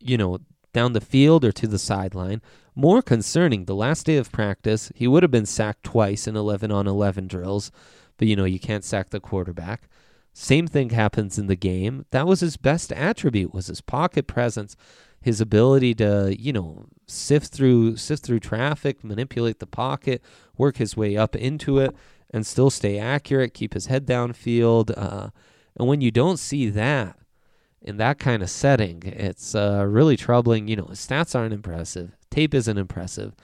you 0.00 0.16
know, 0.16 0.38
down 0.72 0.92
the 0.92 1.00
field 1.00 1.44
or 1.44 1.52
to 1.52 1.66
the 1.66 1.78
sideline. 1.78 2.42
More 2.80 3.02
concerning, 3.02 3.64
the 3.64 3.74
last 3.74 4.06
day 4.06 4.18
of 4.18 4.30
practice, 4.30 4.92
he 4.94 5.08
would 5.08 5.24
have 5.24 5.32
been 5.32 5.46
sacked 5.46 5.82
twice 5.82 6.28
in 6.28 6.36
11 6.36 6.70
on 6.70 6.86
11 6.86 7.26
drills, 7.26 7.72
but 8.18 8.28
you 8.28 8.36
know, 8.36 8.44
you 8.44 8.60
can't 8.60 8.84
sack 8.84 9.10
the 9.10 9.18
quarterback. 9.18 9.88
Same 10.32 10.68
thing 10.68 10.90
happens 10.90 11.40
in 11.40 11.48
the 11.48 11.56
game. 11.56 12.06
That 12.12 12.28
was 12.28 12.38
his 12.38 12.56
best 12.56 12.92
attribute 12.92 13.52
was 13.52 13.66
his 13.66 13.80
pocket 13.80 14.28
presence, 14.28 14.76
his 15.20 15.40
ability 15.40 15.96
to, 15.96 16.36
you 16.38 16.52
know, 16.52 16.86
sift 17.08 17.52
through 17.52 17.96
sift 17.96 18.24
through 18.24 18.38
traffic, 18.38 19.02
manipulate 19.02 19.58
the 19.58 19.66
pocket, 19.66 20.22
work 20.56 20.76
his 20.76 20.96
way 20.96 21.16
up 21.16 21.34
into 21.34 21.80
it 21.80 21.96
and 22.30 22.46
still 22.46 22.70
stay 22.70 22.96
accurate, 22.96 23.54
keep 23.54 23.74
his 23.74 23.86
head 23.86 24.06
downfield. 24.06 24.96
Uh, 24.96 25.30
and 25.76 25.88
when 25.88 26.00
you 26.00 26.12
don't 26.12 26.38
see 26.38 26.70
that 26.70 27.18
in 27.82 27.96
that 27.98 28.18
kind 28.18 28.42
of 28.42 28.50
setting, 28.50 29.02
it's 29.04 29.54
uh, 29.54 29.84
really 29.86 30.16
troubling. 30.16 30.68
You 30.68 30.76
know, 30.76 30.86
his 30.86 31.06
stats 31.06 31.34
aren't 31.34 31.54
impressive 31.54 32.12
tape 32.30 32.54
isn't 32.54 32.78
impressive. 32.78 33.34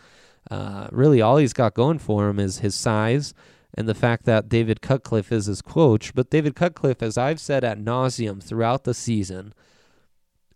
Uh, 0.50 0.88
really, 0.92 1.20
all 1.20 1.38
he's 1.38 1.52
got 1.52 1.74
going 1.74 1.98
for 1.98 2.28
him 2.28 2.38
is 2.38 2.58
his 2.58 2.74
size 2.74 3.34
and 3.76 3.88
the 3.88 3.94
fact 3.94 4.24
that 4.24 4.48
David 4.48 4.80
Cutcliffe 4.80 5.32
is 5.32 5.46
his 5.46 5.62
coach. 5.62 6.14
But 6.14 6.30
David 6.30 6.54
Cutcliffe, 6.54 7.02
as 7.02 7.18
I've 7.18 7.40
said 7.40 7.64
at 7.64 7.78
nauseum 7.78 8.42
throughout 8.42 8.84
the 8.84 8.94
season, 8.94 9.52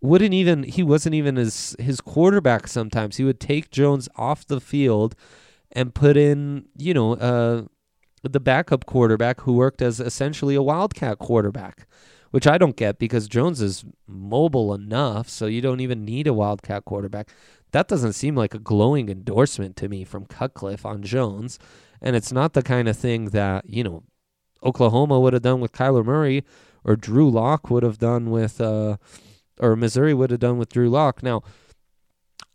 wouldn't 0.00 0.34
even 0.34 0.62
he 0.62 0.82
wasn't 0.82 1.14
even 1.16 1.36
his 1.36 1.74
his 1.80 2.00
quarterback. 2.00 2.68
Sometimes 2.68 3.16
he 3.16 3.24
would 3.24 3.40
take 3.40 3.70
Jones 3.70 4.08
off 4.16 4.46
the 4.46 4.60
field 4.60 5.16
and 5.72 5.94
put 5.94 6.16
in, 6.16 6.66
you 6.76 6.94
know, 6.94 7.14
uh, 7.14 7.62
the 8.22 8.40
backup 8.40 8.86
quarterback 8.86 9.40
who 9.40 9.54
worked 9.54 9.82
as 9.82 9.98
essentially 9.98 10.54
a 10.54 10.62
wildcat 10.62 11.18
quarterback 11.18 11.88
which 12.30 12.46
I 12.46 12.58
don't 12.58 12.76
get 12.76 12.98
because 12.98 13.28
Jones 13.28 13.60
is 13.60 13.84
mobile 14.06 14.74
enough, 14.74 15.28
so 15.28 15.46
you 15.46 15.60
don't 15.60 15.80
even 15.80 16.04
need 16.04 16.26
a 16.26 16.34
wildcat 16.34 16.84
quarterback. 16.84 17.30
That 17.72 17.88
doesn't 17.88 18.14
seem 18.14 18.34
like 18.34 18.54
a 18.54 18.58
glowing 18.58 19.08
endorsement 19.08 19.76
to 19.76 19.88
me 19.88 20.04
from 20.04 20.26
Cutcliffe 20.26 20.86
on 20.86 21.02
Jones. 21.02 21.58
And 22.00 22.16
it's 22.16 22.32
not 22.32 22.52
the 22.52 22.62
kind 22.62 22.88
of 22.88 22.96
thing 22.96 23.26
that, 23.26 23.68
you 23.68 23.84
know, 23.84 24.04
Oklahoma 24.62 25.20
would 25.20 25.32
have 25.32 25.42
done 25.42 25.60
with 25.60 25.72
Kyler 25.72 26.04
Murray 26.04 26.44
or 26.84 26.96
Drew 26.96 27.30
Lock 27.30 27.70
would 27.70 27.82
have 27.82 27.98
done 27.98 28.30
with, 28.30 28.60
uh, 28.60 28.96
or 29.60 29.76
Missouri 29.76 30.14
would 30.14 30.30
have 30.30 30.40
done 30.40 30.58
with 30.58 30.70
Drew 30.70 30.88
Lock. 30.88 31.22
Now, 31.22 31.42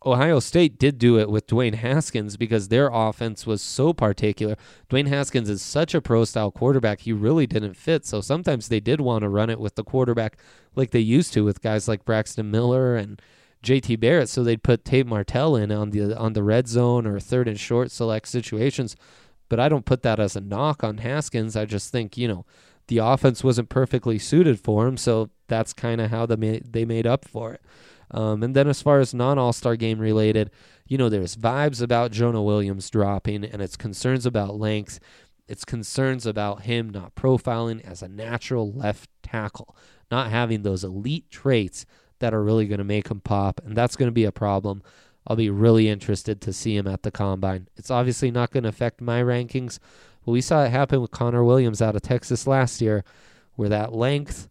Ohio 0.05 0.39
State 0.39 0.77
did 0.77 0.97
do 0.97 1.17
it 1.17 1.29
with 1.29 1.47
Dwayne 1.47 1.75
Haskins 1.75 2.35
because 2.35 2.67
their 2.67 2.89
offense 2.91 3.45
was 3.45 3.61
so 3.61 3.93
particular. 3.93 4.55
Dwayne 4.89 5.07
Haskins 5.07 5.49
is 5.49 5.61
such 5.61 5.93
a 5.93 6.01
pro 6.01 6.25
style 6.25 6.51
quarterback, 6.51 7.01
he 7.01 7.13
really 7.13 7.47
didn't 7.47 7.75
fit. 7.75 8.05
So 8.05 8.19
sometimes 8.19 8.67
they 8.67 8.79
did 8.79 8.99
want 8.99 9.21
to 9.21 9.29
run 9.29 9.49
it 9.49 9.59
with 9.59 9.75
the 9.75 9.83
quarterback 9.83 10.37
like 10.75 10.91
they 10.91 10.99
used 10.99 11.33
to 11.33 11.45
with 11.45 11.61
guys 11.61 11.87
like 11.87 12.05
Braxton 12.05 12.51
Miller 12.51 12.95
and 12.95 13.21
JT 13.63 13.99
Barrett. 13.99 14.29
So 14.29 14.43
they'd 14.43 14.63
put 14.63 14.83
Tate 14.83 15.07
Martell 15.07 15.55
in 15.55 15.71
on 15.71 15.91
the 15.91 16.17
on 16.17 16.33
the 16.33 16.43
red 16.43 16.67
zone 16.67 17.07
or 17.07 17.19
third 17.19 17.47
and 17.47 17.59
short 17.59 17.91
select 17.91 18.27
situations. 18.27 18.95
But 19.49 19.59
I 19.59 19.69
don't 19.69 19.85
put 19.85 20.01
that 20.03 20.19
as 20.19 20.35
a 20.35 20.41
knock 20.41 20.83
on 20.83 20.97
Haskins. 20.97 21.55
I 21.55 21.65
just 21.65 21.91
think, 21.91 22.17
you 22.17 22.27
know, 22.27 22.45
the 22.87 22.97
offense 22.97 23.43
wasn't 23.43 23.69
perfectly 23.69 24.19
suited 24.19 24.59
for 24.59 24.87
him, 24.87 24.97
so 24.97 25.29
that's 25.47 25.73
kind 25.73 26.01
of 26.01 26.11
how 26.11 26.25
made, 26.25 26.73
they 26.73 26.85
made 26.85 27.07
up 27.07 27.25
for 27.25 27.53
it. 27.53 27.61
Um, 28.13 28.43
and 28.43 28.55
then 28.55 28.67
as 28.67 28.81
far 28.81 28.99
as 28.99 29.13
non 29.13 29.37
All 29.37 29.53
Star 29.53 29.75
game 29.75 29.99
related, 29.99 30.51
you 30.87 30.97
know, 30.97 31.09
there's 31.09 31.35
vibes 31.35 31.81
about 31.81 32.11
Jonah 32.11 32.43
Williams 32.43 32.89
dropping, 32.89 33.43
and 33.43 33.61
it's 33.61 33.75
concerns 33.75 34.25
about 34.25 34.59
length. 34.59 34.99
It's 35.47 35.65
concerns 35.65 36.25
about 36.25 36.61
him 36.61 36.89
not 36.89 37.15
profiling 37.15 37.83
as 37.83 38.01
a 38.01 38.07
natural 38.07 38.71
left 38.71 39.09
tackle, 39.23 39.75
not 40.09 40.29
having 40.29 40.61
those 40.61 40.83
elite 40.83 41.29
traits 41.29 41.85
that 42.19 42.33
are 42.33 42.43
really 42.43 42.67
going 42.67 42.77
to 42.77 42.85
make 42.85 43.09
him 43.09 43.19
pop, 43.19 43.59
and 43.65 43.75
that's 43.75 43.95
going 43.95 44.07
to 44.07 44.13
be 44.13 44.25
a 44.25 44.31
problem. 44.31 44.83
I'll 45.27 45.35
be 45.35 45.49
really 45.49 45.89
interested 45.89 46.41
to 46.41 46.53
see 46.53 46.75
him 46.75 46.87
at 46.87 47.03
the 47.03 47.11
combine. 47.11 47.67
It's 47.75 47.91
obviously 47.91 48.29
not 48.29 48.51
going 48.51 48.63
to 48.63 48.69
affect 48.69 49.01
my 49.01 49.21
rankings, 49.21 49.79
but 50.25 50.31
we 50.31 50.41
saw 50.41 50.63
it 50.63 50.69
happen 50.69 51.01
with 51.01 51.11
Connor 51.11 51.43
Williams 51.43 51.81
out 51.81 51.95
of 51.95 52.01
Texas 52.01 52.45
last 52.45 52.81
year, 52.81 53.03
where 53.55 53.69
that 53.69 53.93
length 53.93 54.49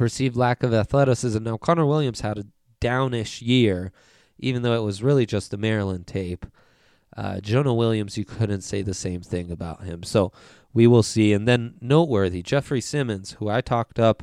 perceived 0.00 0.34
lack 0.34 0.62
of 0.62 0.72
athleticism. 0.72 1.42
Now, 1.42 1.58
Connor 1.58 1.84
Williams 1.84 2.22
had 2.22 2.38
a 2.38 2.46
downish 2.80 3.42
year, 3.42 3.92
even 4.38 4.62
though 4.62 4.72
it 4.72 4.82
was 4.82 5.02
really 5.02 5.26
just 5.26 5.50
the 5.50 5.58
Maryland 5.58 6.06
tape. 6.06 6.46
Uh, 7.14 7.38
Jonah 7.40 7.74
Williams, 7.74 8.16
you 8.16 8.24
couldn't 8.24 8.62
say 8.62 8.80
the 8.80 8.94
same 8.94 9.20
thing 9.20 9.50
about 9.50 9.82
him. 9.82 10.02
So 10.02 10.32
we 10.72 10.86
will 10.86 11.02
see. 11.02 11.34
And 11.34 11.46
then 11.46 11.74
noteworthy, 11.82 12.42
Jeffrey 12.42 12.80
Simmons, 12.80 13.32
who 13.32 13.50
I 13.50 13.60
talked 13.60 13.98
up 13.98 14.22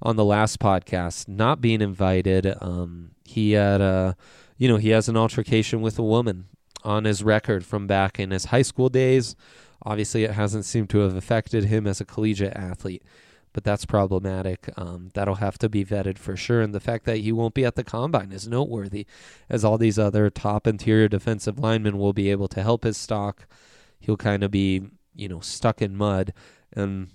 on 0.00 0.16
the 0.16 0.24
last 0.24 0.60
podcast, 0.60 1.28
not 1.28 1.60
being 1.60 1.82
invited. 1.82 2.46
Um, 2.62 3.10
he 3.26 3.52
had 3.52 3.82
a, 3.82 4.16
you 4.56 4.66
know, 4.66 4.78
he 4.78 4.88
has 4.90 5.10
an 5.10 5.18
altercation 5.18 5.82
with 5.82 5.98
a 5.98 6.02
woman 6.02 6.46
on 6.84 7.04
his 7.04 7.22
record 7.22 7.66
from 7.66 7.86
back 7.86 8.18
in 8.18 8.30
his 8.30 8.46
high 8.46 8.62
school 8.62 8.88
days. 8.88 9.36
Obviously, 9.82 10.24
it 10.24 10.30
hasn't 10.30 10.64
seemed 10.64 10.88
to 10.88 11.00
have 11.00 11.14
affected 11.14 11.64
him 11.64 11.86
as 11.86 12.00
a 12.00 12.06
collegiate 12.06 12.56
athlete 12.56 13.02
but 13.52 13.64
that's 13.64 13.84
problematic. 13.84 14.70
Um, 14.76 15.10
that'll 15.14 15.36
have 15.36 15.58
to 15.58 15.68
be 15.68 15.84
vetted 15.84 16.18
for 16.18 16.36
sure. 16.36 16.60
And 16.60 16.74
the 16.74 16.80
fact 16.80 17.04
that 17.06 17.18
he 17.18 17.32
won't 17.32 17.54
be 17.54 17.64
at 17.64 17.74
the 17.76 17.84
combine 17.84 18.32
is 18.32 18.48
noteworthy, 18.48 19.06
as 19.48 19.64
all 19.64 19.78
these 19.78 19.98
other 19.98 20.30
top 20.30 20.66
interior 20.66 21.08
defensive 21.08 21.58
linemen 21.58 21.98
will 21.98 22.12
be 22.12 22.30
able 22.30 22.48
to 22.48 22.62
help 22.62 22.84
his 22.84 22.96
stock. 22.96 23.46
He'll 24.00 24.16
kind 24.16 24.42
of 24.42 24.50
be, 24.50 24.82
you 25.14 25.28
know, 25.28 25.40
stuck 25.40 25.82
in 25.82 25.96
mud. 25.96 26.32
And 26.72 27.08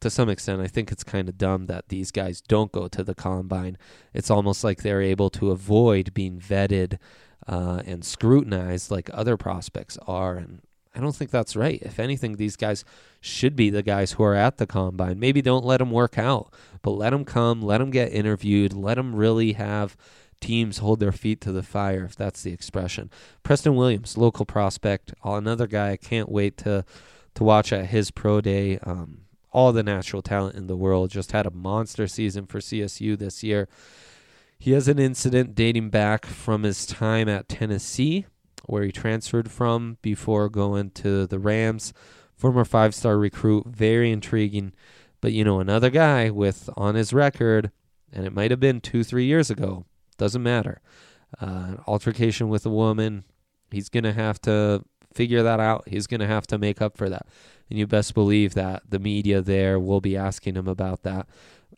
to 0.00 0.10
some 0.10 0.28
extent, 0.28 0.60
I 0.60 0.66
think 0.66 0.92
it's 0.92 1.04
kind 1.04 1.28
of 1.28 1.38
dumb 1.38 1.66
that 1.66 1.88
these 1.88 2.10
guys 2.10 2.40
don't 2.40 2.72
go 2.72 2.88
to 2.88 3.02
the 3.02 3.14
combine. 3.14 3.78
It's 4.12 4.30
almost 4.30 4.62
like 4.62 4.82
they're 4.82 5.02
able 5.02 5.30
to 5.30 5.50
avoid 5.50 6.14
being 6.14 6.38
vetted 6.38 6.98
uh, 7.46 7.82
and 7.86 8.04
scrutinized 8.04 8.90
like 8.90 9.10
other 9.12 9.36
prospects 9.36 9.98
are. 10.06 10.36
And 10.36 10.60
I 10.94 11.00
don't 11.00 11.14
think 11.14 11.30
that's 11.30 11.56
right. 11.56 11.80
If 11.82 11.98
anything, 11.98 12.36
these 12.36 12.56
guys 12.56 12.84
should 13.20 13.56
be 13.56 13.70
the 13.70 13.82
guys 13.82 14.12
who 14.12 14.22
are 14.22 14.34
at 14.34 14.58
the 14.58 14.66
combine. 14.66 15.18
Maybe 15.18 15.42
don't 15.42 15.64
let 15.64 15.78
them 15.78 15.90
work 15.90 16.18
out, 16.18 16.52
but 16.82 16.92
let 16.92 17.10
them 17.10 17.24
come, 17.24 17.62
let 17.62 17.78
them 17.78 17.90
get 17.90 18.12
interviewed, 18.12 18.72
let 18.72 18.94
them 18.94 19.14
really 19.14 19.54
have 19.54 19.96
teams 20.40 20.78
hold 20.78 21.00
their 21.00 21.12
feet 21.12 21.40
to 21.40 21.52
the 21.52 21.62
fire, 21.62 22.04
if 22.04 22.14
that's 22.14 22.42
the 22.42 22.52
expression. 22.52 23.10
Preston 23.42 23.74
Williams, 23.74 24.16
local 24.16 24.44
prospect, 24.44 25.14
another 25.24 25.66
guy 25.66 25.90
I 25.90 25.96
can't 25.96 26.30
wait 26.30 26.56
to 26.58 26.84
to 27.34 27.44
watch 27.44 27.72
at 27.72 27.86
his 27.86 28.12
pro 28.12 28.40
day. 28.40 28.78
Um, 28.78 29.22
all 29.50 29.72
the 29.72 29.82
natural 29.82 30.22
talent 30.22 30.56
in 30.56 30.66
the 30.66 30.76
world 30.76 31.10
just 31.10 31.32
had 31.32 31.46
a 31.46 31.50
monster 31.50 32.06
season 32.06 32.46
for 32.46 32.58
CSU 32.58 33.18
this 33.18 33.42
year. 33.42 33.68
He 34.58 34.72
has 34.72 34.88
an 34.88 34.98
incident 34.98 35.54
dating 35.54 35.90
back 35.90 36.26
from 36.26 36.62
his 36.62 36.86
time 36.86 37.28
at 37.28 37.48
Tennessee 37.48 38.26
where 38.66 38.82
he 38.82 38.92
transferred 38.92 39.50
from 39.50 39.98
before 40.02 40.48
going 40.48 40.90
to 40.90 41.26
the 41.26 41.38
Rams. 41.38 41.92
Former 42.36 42.64
five 42.64 42.94
star 42.94 43.16
recruit, 43.16 43.66
very 43.66 44.10
intriguing. 44.10 44.72
But, 45.20 45.32
you 45.32 45.44
know, 45.44 45.60
another 45.60 45.90
guy 45.90 46.30
with 46.30 46.68
on 46.76 46.94
his 46.94 47.12
record, 47.12 47.70
and 48.12 48.26
it 48.26 48.34
might 48.34 48.50
have 48.50 48.60
been 48.60 48.80
two, 48.80 49.04
three 49.04 49.24
years 49.24 49.50
ago, 49.50 49.86
doesn't 50.18 50.42
matter. 50.42 50.80
Uh, 51.40 51.76
altercation 51.86 52.48
with 52.48 52.66
a 52.66 52.70
woman, 52.70 53.24
he's 53.70 53.88
going 53.88 54.04
to 54.04 54.12
have 54.12 54.40
to 54.42 54.84
figure 55.14 55.42
that 55.42 55.60
out. 55.60 55.88
He's 55.88 56.06
going 56.06 56.20
to 56.20 56.26
have 56.26 56.46
to 56.48 56.58
make 56.58 56.82
up 56.82 56.96
for 56.96 57.08
that. 57.08 57.26
And 57.70 57.78
you 57.78 57.86
best 57.86 58.14
believe 58.14 58.54
that 58.54 58.82
the 58.88 58.98
media 58.98 59.40
there 59.40 59.80
will 59.80 60.00
be 60.00 60.16
asking 60.16 60.56
him 60.56 60.68
about 60.68 61.02
that 61.02 61.26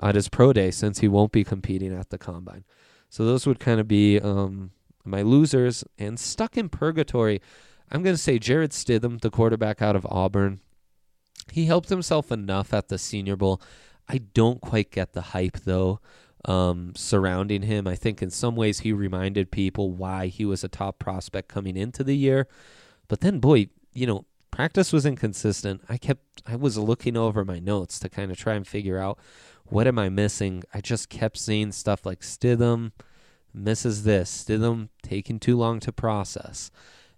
at 0.02 0.14
his 0.14 0.28
pro 0.28 0.52
day 0.52 0.70
since 0.70 0.98
he 0.98 1.08
won't 1.08 1.32
be 1.32 1.44
competing 1.44 1.94
at 1.94 2.10
the 2.10 2.18
combine. 2.18 2.64
So 3.08 3.24
those 3.24 3.46
would 3.46 3.60
kind 3.60 3.80
of 3.80 3.86
be 3.86 4.18
um, 4.18 4.72
my 5.06 5.22
losers, 5.22 5.84
and 5.98 6.18
stuck 6.18 6.56
in 6.56 6.68
purgatory. 6.68 7.40
I'm 7.90 8.02
going 8.02 8.14
to 8.16 8.22
say 8.22 8.38
Jarrett 8.38 8.72
Stidham, 8.72 9.20
the 9.20 9.30
quarterback 9.30 9.80
out 9.80 9.96
of 9.96 10.06
Auburn. 10.06 10.60
He 11.52 11.66
helped 11.66 11.88
himself 11.88 12.32
enough 12.32 12.74
at 12.74 12.88
the 12.88 12.98
Senior 12.98 13.36
Bowl. 13.36 13.60
I 14.08 14.18
don't 14.18 14.60
quite 14.60 14.90
get 14.90 15.12
the 15.12 15.20
hype, 15.20 15.58
though, 15.64 16.00
um, 16.44 16.92
surrounding 16.96 17.62
him. 17.62 17.86
I 17.86 17.94
think 17.94 18.22
in 18.22 18.30
some 18.30 18.56
ways 18.56 18.80
he 18.80 18.92
reminded 18.92 19.50
people 19.50 19.92
why 19.92 20.26
he 20.26 20.44
was 20.44 20.64
a 20.64 20.68
top 20.68 20.98
prospect 20.98 21.48
coming 21.48 21.76
into 21.76 22.02
the 22.02 22.16
year. 22.16 22.48
But 23.08 23.20
then, 23.20 23.38
boy, 23.38 23.68
you 23.92 24.06
know, 24.06 24.24
practice 24.50 24.92
was 24.92 25.06
inconsistent. 25.06 25.82
I 25.88 25.98
kept, 25.98 26.42
I 26.46 26.56
was 26.56 26.78
looking 26.78 27.16
over 27.16 27.44
my 27.44 27.58
notes 27.58 27.98
to 28.00 28.08
kind 28.08 28.30
of 28.30 28.38
try 28.38 28.54
and 28.54 28.66
figure 28.66 28.98
out 28.98 29.18
what 29.64 29.86
am 29.86 29.98
I 29.98 30.08
missing. 30.08 30.62
I 30.72 30.80
just 30.80 31.08
kept 31.08 31.36
seeing 31.36 31.72
stuff 31.72 32.06
like 32.06 32.20
Stidham 32.20 32.92
misses 33.56 34.04
this, 34.04 34.44
Stidham 34.44 34.88
taking 35.02 35.38
too 35.38 35.56
long 35.56 35.80
to 35.80 35.92
process. 35.92 36.70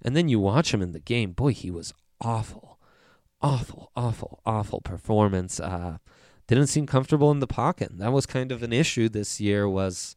And 0.02 0.16
then 0.16 0.28
you 0.28 0.38
watch 0.38 0.72
him 0.72 0.80
in 0.80 0.92
the 0.92 1.00
game. 1.00 1.32
Boy, 1.32 1.52
he 1.52 1.70
was 1.70 1.92
awful. 2.20 2.78
Awful, 3.40 3.90
awful, 3.96 4.40
awful 4.46 4.80
performance. 4.80 5.60
Uh, 5.60 5.98
didn't 6.46 6.68
seem 6.68 6.86
comfortable 6.86 7.30
in 7.30 7.40
the 7.40 7.46
pocket. 7.46 7.98
That 7.98 8.12
was 8.12 8.26
kind 8.26 8.50
of 8.50 8.62
an 8.62 8.72
issue 8.72 9.08
this 9.08 9.40
year 9.40 9.68
was 9.68 10.16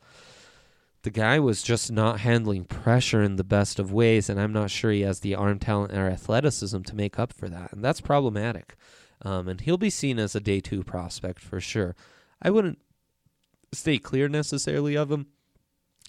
the 1.03 1.09
guy 1.09 1.39
was 1.39 1.61
just 1.61 1.91
not 1.91 2.19
handling 2.19 2.65
pressure 2.65 3.21
in 3.21 3.35
the 3.35 3.43
best 3.43 3.79
of 3.79 3.91
ways, 3.91 4.29
and 4.29 4.39
I'm 4.39 4.53
not 4.53 4.69
sure 4.69 4.91
he 4.91 5.01
has 5.01 5.19
the 5.19 5.35
arm 5.35 5.59
talent 5.59 5.93
or 5.93 6.07
athleticism 6.07 6.81
to 6.83 6.95
make 6.95 7.17
up 7.17 7.33
for 7.33 7.49
that. 7.49 7.73
And 7.73 7.83
that's 7.83 8.01
problematic. 8.01 8.75
Um, 9.23 9.47
and 9.47 9.61
he'll 9.61 9.77
be 9.77 9.89
seen 9.89 10.19
as 10.19 10.35
a 10.35 10.39
day 10.39 10.59
two 10.59 10.83
prospect 10.83 11.39
for 11.39 11.59
sure. 11.59 11.95
I 12.41 12.49
wouldn't 12.49 12.79
stay 13.73 13.97
clear 13.97 14.27
necessarily 14.27 14.95
of 14.95 15.11
him 15.11 15.27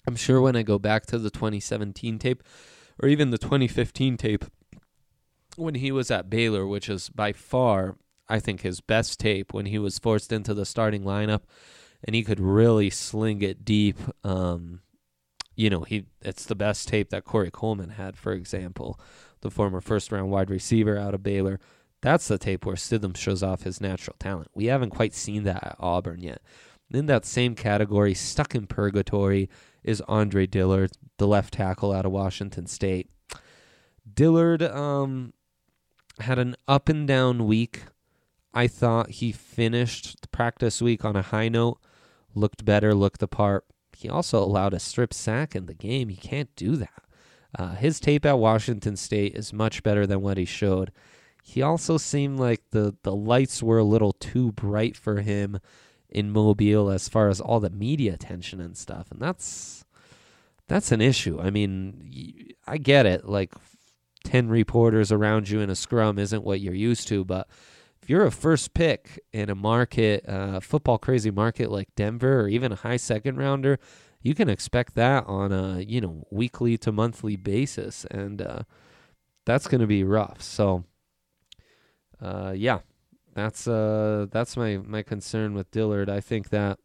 I'm 0.07 0.15
sure 0.15 0.41
when 0.41 0.55
I 0.55 0.63
go 0.63 0.79
back 0.79 1.05
to 1.07 1.17
the 1.17 1.29
2017 1.29 2.19
tape 2.19 2.43
or 3.01 3.07
even 3.07 3.31
the 3.31 3.37
2015 3.37 4.17
tape 4.17 4.45
when 5.55 5.75
he 5.75 5.91
was 5.91 6.11
at 6.11 6.29
Baylor, 6.29 6.65
which 6.65 6.89
is 6.89 7.09
by 7.09 7.31
far, 7.31 7.97
I 8.27 8.39
think, 8.39 8.61
his 8.61 8.81
best 8.81 9.19
tape 9.19 9.53
when 9.53 9.67
he 9.67 9.79
was 9.79 9.99
forced 9.99 10.31
into 10.31 10.53
the 10.53 10.65
starting 10.65 11.03
lineup 11.03 11.41
and 12.03 12.15
he 12.15 12.23
could 12.23 12.39
really 12.39 12.89
sling 12.89 13.41
it 13.41 13.63
deep. 13.63 13.97
Um, 14.23 14.81
you 15.55 15.69
know, 15.69 15.81
he 15.81 16.05
it's 16.21 16.45
the 16.45 16.55
best 16.55 16.87
tape 16.87 17.09
that 17.11 17.25
Corey 17.25 17.51
Coleman 17.51 17.91
had, 17.91 18.17
for 18.17 18.33
example, 18.33 18.99
the 19.41 19.51
former 19.51 19.81
first 19.81 20.11
round 20.11 20.31
wide 20.31 20.49
receiver 20.49 20.97
out 20.97 21.13
of 21.13 21.23
Baylor. 21.23 21.59
That's 22.01 22.27
the 22.27 22.37
tape 22.37 22.65
where 22.65 22.75
Stidham 22.75 23.15
shows 23.15 23.43
off 23.43 23.63
his 23.63 23.79
natural 23.79 24.17
talent. 24.19 24.49
We 24.53 24.65
haven't 24.65 24.89
quite 24.89 25.13
seen 25.13 25.43
that 25.43 25.63
at 25.63 25.75
Auburn 25.79 26.21
yet. 26.21 26.41
In 26.91 27.05
that 27.05 27.25
same 27.25 27.55
category, 27.55 28.13
stuck 28.13 28.53
in 28.55 28.67
purgatory, 28.67 29.49
is 29.83 30.01
Andre 30.07 30.45
Dillard, 30.45 30.91
the 31.17 31.27
left 31.27 31.53
tackle 31.53 31.91
out 31.91 32.05
of 32.05 32.11
Washington 32.11 32.67
State. 32.67 33.09
Dillard 34.11 34.61
um, 34.61 35.33
had 36.19 36.39
an 36.39 36.55
up 36.67 36.89
and 36.89 37.07
down 37.07 37.45
week. 37.45 37.83
I 38.53 38.67
thought 38.67 39.11
he 39.11 39.31
finished 39.31 40.21
the 40.21 40.27
practice 40.27 40.81
week 40.81 41.03
on 41.03 41.15
a 41.15 41.21
high 41.21 41.49
note, 41.49 41.79
looked 42.35 42.65
better, 42.65 42.93
looked 42.93 43.19
the 43.19 43.27
part. 43.27 43.65
He 43.95 44.09
also 44.09 44.43
allowed 44.43 44.73
a 44.73 44.79
strip 44.79 45.13
sack 45.13 45.55
in 45.55 45.65
the 45.65 45.73
game. 45.73 46.09
He 46.09 46.15
can't 46.15 46.55
do 46.55 46.75
that. 46.75 47.03
Uh, 47.57 47.75
his 47.75 47.99
tape 47.99 48.25
at 48.25 48.39
Washington 48.39 48.95
State 48.95 49.35
is 49.35 49.53
much 49.53 49.83
better 49.83 50.07
than 50.07 50.21
what 50.21 50.37
he 50.37 50.45
showed. 50.45 50.91
He 51.43 51.61
also 51.61 51.97
seemed 51.97 52.39
like 52.39 52.61
the, 52.71 52.95
the 53.03 53.15
lights 53.15 53.61
were 53.61 53.77
a 53.77 53.83
little 53.83 54.13
too 54.13 54.51
bright 54.53 54.95
for 54.95 55.21
him 55.21 55.59
in 56.13 56.31
Mobile 56.31 56.89
as 56.89 57.09
far 57.09 57.27
as 57.27 57.41
all 57.41 57.59
the 57.59 57.69
media 57.69 58.13
attention 58.13 58.61
and 58.61 58.77
stuff, 58.77 59.11
and 59.11 59.19
that's 59.19 59.83
that's 60.67 60.91
an 60.91 61.01
issue. 61.01 61.39
I 61.41 61.49
mean, 61.49 62.53
I 62.65 62.77
get 62.77 63.05
it. 63.05 63.27
Like 63.27 63.53
10 64.23 64.47
reporters 64.49 65.11
around 65.11 65.49
you 65.49 65.59
in 65.59 65.69
a 65.69 65.75
scrum 65.75 66.17
isn't 66.17 66.43
what 66.43 66.61
you're 66.61 66.73
used 66.73 67.07
to, 67.09 67.25
but 67.25 67.47
if 68.01 68.09
you're 68.09 68.25
a 68.25 68.31
first 68.31 68.73
pick 68.73 69.19
in 69.31 69.49
a 69.49 69.55
market, 69.55 70.27
uh, 70.27 70.59
football 70.59 70.97
crazy 70.97 71.31
market 71.31 71.71
like 71.71 71.93
Denver 71.95 72.41
or 72.41 72.47
even 72.47 72.71
a 72.71 72.75
high 72.75 72.97
second 72.97 73.37
rounder, 73.37 73.79
you 74.21 74.33
can 74.33 74.49
expect 74.49 74.95
that 74.95 75.25
on 75.27 75.51
a, 75.51 75.81
you 75.81 76.01
know, 76.01 76.25
weekly 76.31 76.77
to 76.79 76.91
monthly 76.91 77.35
basis. 77.35 78.05
And 78.09 78.41
uh, 78.41 78.63
that's 79.45 79.67
going 79.67 79.81
to 79.81 79.87
be 79.87 80.03
rough. 80.03 80.41
So, 80.41 80.85
uh, 82.21 82.53
yeah, 82.55 82.79
that's 83.33 83.67
uh, 83.67 84.27
that's 84.31 84.55
my, 84.57 84.77
my 84.77 85.01
concern 85.01 85.53
with 85.53 85.71
Dillard. 85.71 86.09
I 86.09 86.19
think 86.19 86.49
that 86.49 86.79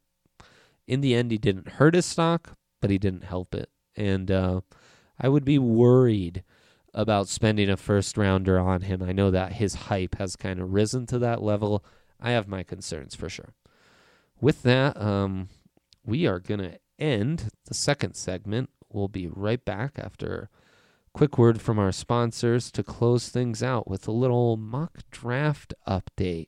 in 0.86 1.00
the 1.00 1.14
end, 1.14 1.30
he 1.30 1.38
didn't 1.38 1.68
hurt 1.72 1.94
his 1.94 2.06
stock, 2.06 2.56
but 2.80 2.90
he 2.90 2.98
didn't 2.98 3.24
help 3.24 3.54
it. 3.54 3.70
And 3.96 4.30
uh, 4.30 4.60
I 5.18 5.28
would 5.28 5.44
be 5.44 5.58
worried 5.58 6.42
about 6.94 7.28
spending 7.28 7.68
a 7.68 7.76
first 7.76 8.16
rounder 8.16 8.58
on 8.58 8.82
him. 8.82 9.02
I 9.02 9.12
know 9.12 9.30
that 9.30 9.52
his 9.52 9.74
hype 9.74 10.16
has 10.16 10.36
kind 10.36 10.60
of 10.60 10.72
risen 10.72 11.06
to 11.06 11.18
that 11.18 11.42
level. 11.42 11.84
I 12.20 12.30
have 12.30 12.48
my 12.48 12.62
concerns 12.62 13.14
for 13.14 13.28
sure. 13.28 13.54
With 14.40 14.62
that, 14.62 15.00
um, 15.00 15.48
we 16.04 16.26
are 16.26 16.40
going 16.40 16.60
to 16.60 16.78
end 16.98 17.50
the 17.66 17.74
second 17.74 18.14
segment. 18.14 18.70
We'll 18.90 19.08
be 19.08 19.28
right 19.28 19.62
back 19.62 19.98
after 19.98 20.48
quick 21.18 21.36
word 21.36 21.60
from 21.60 21.80
our 21.80 21.90
sponsors 21.90 22.70
to 22.70 22.80
close 22.84 23.28
things 23.28 23.60
out 23.60 23.88
with 23.88 24.06
a 24.06 24.12
little 24.12 24.56
mock 24.56 24.98
draft 25.10 25.74
update. 25.84 26.46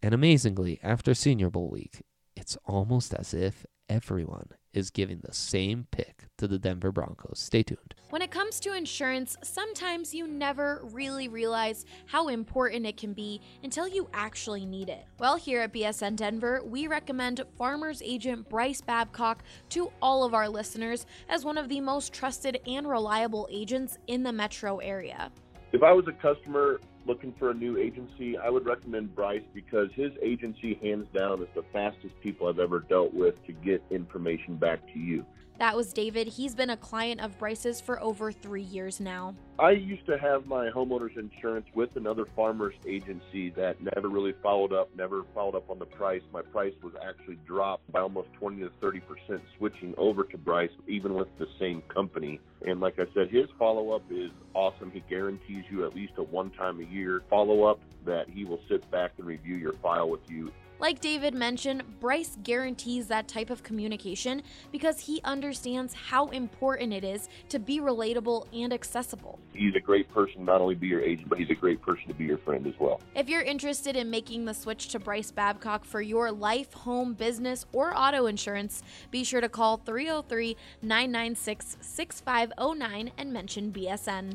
And 0.00 0.14
amazingly, 0.14 0.78
after 0.84 1.14
Senior 1.14 1.50
Bowl 1.50 1.68
week, 1.68 2.04
it's 2.36 2.56
almost 2.64 3.12
as 3.12 3.34
if 3.34 3.66
everyone 3.88 4.50
is 4.74 4.90
giving 4.90 5.20
the 5.22 5.32
same 5.32 5.86
pick 5.90 6.24
to 6.38 6.48
the 6.48 6.58
Denver 6.58 6.92
Broncos. 6.92 7.38
Stay 7.38 7.62
tuned. 7.62 7.94
When 8.10 8.22
it 8.22 8.30
comes 8.30 8.60
to 8.60 8.74
insurance, 8.74 9.36
sometimes 9.42 10.14
you 10.14 10.26
never 10.26 10.82
really 10.92 11.28
realize 11.28 11.84
how 12.06 12.28
important 12.28 12.86
it 12.86 12.96
can 12.96 13.12
be 13.12 13.40
until 13.62 13.88
you 13.88 14.08
actually 14.12 14.64
need 14.66 14.88
it. 14.88 15.04
Well, 15.18 15.36
here 15.36 15.60
at 15.60 15.72
BSN 15.72 16.16
Denver, 16.16 16.62
we 16.64 16.86
recommend 16.86 17.42
Farmers 17.56 18.02
Agent 18.02 18.48
Bryce 18.48 18.80
Babcock 18.80 19.42
to 19.70 19.92
all 20.00 20.24
of 20.24 20.34
our 20.34 20.48
listeners 20.48 21.06
as 21.28 21.44
one 21.44 21.58
of 21.58 21.68
the 21.68 21.80
most 21.80 22.12
trusted 22.12 22.60
and 22.66 22.88
reliable 22.88 23.48
agents 23.50 23.98
in 24.06 24.22
the 24.22 24.32
metro 24.32 24.78
area. 24.78 25.30
If 25.72 25.82
I 25.82 25.92
was 25.92 26.06
a 26.06 26.12
customer 26.12 26.80
looking 27.06 27.32
for 27.38 27.50
a 27.50 27.54
new 27.54 27.76
agency, 27.76 28.36
I 28.38 28.50
would 28.50 28.66
recommend 28.66 29.14
Bryce 29.14 29.42
because 29.54 29.88
his 29.94 30.12
agency, 30.22 30.78
hands 30.82 31.06
down, 31.16 31.42
is 31.42 31.48
the 31.54 31.64
fastest 31.72 32.14
people 32.22 32.48
I've 32.48 32.58
ever 32.58 32.80
dealt 32.80 33.12
with 33.12 33.34
to 33.46 33.52
get 33.52 33.82
information 33.90 34.56
back 34.56 34.80
to 34.92 34.98
you. 34.98 35.24
That 35.62 35.76
was 35.76 35.92
David. 35.92 36.26
He's 36.26 36.56
been 36.56 36.70
a 36.70 36.76
client 36.76 37.20
of 37.20 37.38
Bryce's 37.38 37.80
for 37.80 38.02
over 38.02 38.32
three 38.32 38.64
years 38.64 38.98
now. 38.98 39.36
I 39.60 39.70
used 39.70 40.04
to 40.06 40.18
have 40.18 40.44
my 40.44 40.70
homeowner's 40.70 41.16
insurance 41.16 41.68
with 41.72 41.94
another 41.94 42.26
farmer's 42.34 42.74
agency 42.84 43.50
that 43.50 43.76
never 43.80 44.08
really 44.08 44.34
followed 44.42 44.72
up, 44.72 44.90
never 44.96 45.22
followed 45.32 45.54
up 45.54 45.70
on 45.70 45.78
the 45.78 45.86
price. 45.86 46.22
My 46.32 46.42
price 46.42 46.74
was 46.82 46.94
actually 47.06 47.36
dropped 47.46 47.92
by 47.92 48.00
almost 48.00 48.32
20 48.40 48.60
to 48.62 48.70
30 48.80 49.00
percent 49.02 49.42
switching 49.56 49.94
over 49.98 50.24
to 50.24 50.36
Bryce, 50.36 50.72
even 50.88 51.14
with 51.14 51.28
the 51.38 51.46
same 51.60 51.80
company. 51.82 52.40
And 52.66 52.80
like 52.80 52.98
I 52.98 53.04
said, 53.14 53.30
his 53.30 53.46
follow 53.56 53.92
up 53.92 54.02
is 54.10 54.32
awesome. 54.54 54.90
He 54.90 55.04
guarantees 55.08 55.62
you 55.70 55.86
at 55.86 55.94
least 55.94 56.14
a 56.16 56.24
one 56.24 56.50
time 56.50 56.80
a 56.80 56.92
year 56.92 57.22
follow 57.30 57.62
up 57.62 57.78
that 58.04 58.28
he 58.28 58.44
will 58.44 58.60
sit 58.68 58.90
back 58.90 59.12
and 59.18 59.28
review 59.28 59.54
your 59.54 59.74
file 59.74 60.10
with 60.10 60.28
you 60.28 60.50
like 60.82 61.00
David 61.00 61.32
mentioned, 61.32 61.84
Bryce 62.00 62.36
guarantees 62.42 63.06
that 63.06 63.28
type 63.28 63.50
of 63.50 63.62
communication 63.62 64.42
because 64.72 64.98
he 64.98 65.20
understands 65.22 65.94
how 65.94 66.26
important 66.30 66.92
it 66.92 67.04
is 67.04 67.28
to 67.50 67.60
be 67.60 67.78
relatable 67.78 68.46
and 68.52 68.72
accessible. 68.72 69.38
He's 69.54 69.76
a 69.76 69.80
great 69.80 70.12
person, 70.12 70.44
not 70.44 70.60
only 70.60 70.74
be 70.74 70.88
your 70.88 71.00
agent, 71.00 71.28
but 71.28 71.38
he's 71.38 71.50
a 71.50 71.54
great 71.54 71.80
person 71.80 72.08
to 72.08 72.14
be 72.14 72.24
your 72.24 72.38
friend 72.38 72.66
as 72.66 72.74
well. 72.80 73.00
If 73.14 73.28
you're 73.28 73.42
interested 73.42 73.94
in 73.94 74.10
making 74.10 74.44
the 74.44 74.54
switch 74.54 74.88
to 74.88 74.98
Bryce 74.98 75.30
Babcock 75.30 75.84
for 75.84 76.02
your 76.02 76.32
life, 76.32 76.72
home, 76.72 77.14
business, 77.14 77.64
or 77.72 77.96
auto 77.96 78.26
insurance, 78.26 78.82
be 79.12 79.22
sure 79.22 79.40
to 79.40 79.48
call 79.48 79.76
303 79.76 80.56
996 80.82 81.76
6509 81.80 83.12
and 83.16 83.32
mention 83.32 83.72
BSN. 83.72 84.34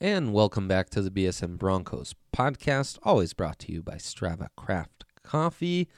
And 0.00 0.32
welcome 0.32 0.68
back 0.68 0.90
to 0.90 1.02
the 1.02 1.10
BSN 1.10 1.58
Broncos 1.58 2.14
podcast, 2.32 3.00
always 3.02 3.32
brought 3.32 3.58
to 3.58 3.72
you 3.72 3.82
by 3.82 3.96
Strava 3.96 4.46
Craft 4.56 4.98
coffee. 5.28 5.88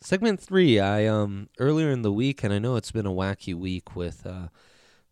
Segment 0.00 0.40
three, 0.40 0.78
I 0.78 1.06
um 1.06 1.48
earlier 1.58 1.90
in 1.90 2.02
the 2.02 2.12
week, 2.12 2.44
and 2.44 2.52
I 2.52 2.58
know 2.58 2.76
it's 2.76 2.92
been 2.92 3.06
a 3.06 3.10
wacky 3.10 3.54
week 3.54 3.96
with 3.96 4.26
uh, 4.26 4.48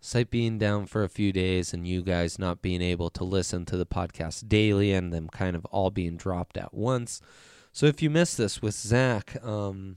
site 0.01 0.31
being 0.31 0.59
down 0.59 0.87
for 0.87 1.03
a 1.03 1.09
few 1.09 1.33
days, 1.33 1.75
and 1.75 1.89
you 1.89 2.03
guys 2.03 2.39
not 2.39 2.63
being 2.63 2.83
able 2.83 3.11
to 3.11 3.25
listen 3.25 3.65
to 3.67 3.77
the 3.77 3.87
podcast 3.87 4.49
daily, 4.49 4.93
and 4.93 5.13
them 5.13 5.29
kind 5.29 5.57
of 5.57 5.65
all 5.67 5.91
being 5.91 6.17
dropped 6.17 6.57
at 6.57 6.73
once. 6.73 7.21
So 7.73 7.87
if 7.87 8.01
you 8.01 8.11
missed 8.11 8.39
this 8.39 8.63
with 8.63 8.75
Zach, 8.75 9.37
um, 9.45 9.97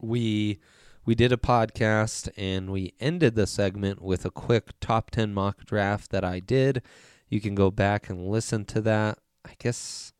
we 0.00 0.58
we 1.06 1.14
did 1.14 1.32
a 1.32 1.38
podcast 1.38 2.28
and 2.36 2.70
we 2.70 2.92
ended 3.00 3.34
the 3.34 3.46
segment 3.46 4.02
with 4.02 4.26
a 4.26 4.30
quick 4.30 4.78
top 4.78 5.10
ten 5.10 5.32
mock 5.32 5.64
draft 5.64 6.10
that 6.10 6.24
I 6.24 6.40
did. 6.40 6.82
You 7.30 7.40
can 7.40 7.54
go 7.54 7.70
back 7.70 8.10
and 8.10 8.28
listen 8.28 8.66
to 8.66 8.80
that. 8.82 9.18
I 9.44 9.52
guess 9.58 10.12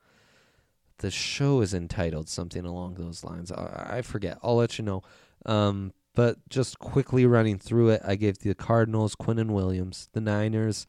the 0.98 1.10
show 1.10 1.60
is 1.60 1.74
entitled 1.74 2.28
something 2.28 2.64
along 2.64 2.94
those 2.94 3.24
lines. 3.24 3.50
I, 3.52 3.98
I 3.98 4.02
forget. 4.02 4.38
I'll 4.42 4.56
let 4.56 4.78
you 4.78 4.84
know. 4.84 5.02
Um, 5.46 5.92
but 6.14 6.36
just 6.48 6.78
quickly 6.78 7.26
running 7.26 7.58
through 7.58 7.90
it, 7.90 8.02
I 8.04 8.16
gave 8.16 8.38
the 8.38 8.54
Cardinals 8.54 9.14
Quinnen 9.14 9.50
Williams, 9.50 10.08
the 10.12 10.20
Niners 10.20 10.86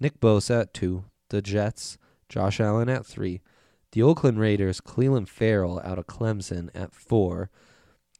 Nick 0.00 0.18
Bosa 0.18 0.62
at 0.62 0.74
two, 0.74 1.04
the 1.30 1.40
Jets 1.40 1.98
Josh 2.28 2.60
Allen 2.60 2.88
at 2.88 3.06
three, 3.06 3.40
the 3.92 4.02
Oakland 4.02 4.40
Raiders 4.40 4.80
Clelin 4.80 5.28
Ferrell 5.28 5.80
out 5.84 5.98
of 5.98 6.06
Clemson 6.06 6.70
at 6.74 6.92
four, 6.92 7.50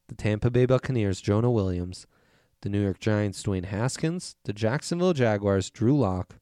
the 0.06 0.14
Tampa 0.14 0.50
Bay 0.50 0.66
Buccaneers 0.66 1.20
Jonah 1.20 1.50
Williams, 1.50 2.06
the 2.60 2.68
New 2.68 2.80
York 2.80 3.00
Giants 3.00 3.42
Dwayne 3.42 3.64
Haskins, 3.64 4.36
the 4.44 4.52
Jacksonville 4.52 5.14
Jaguars 5.14 5.70
Drew 5.70 5.98
Lock, 5.98 6.36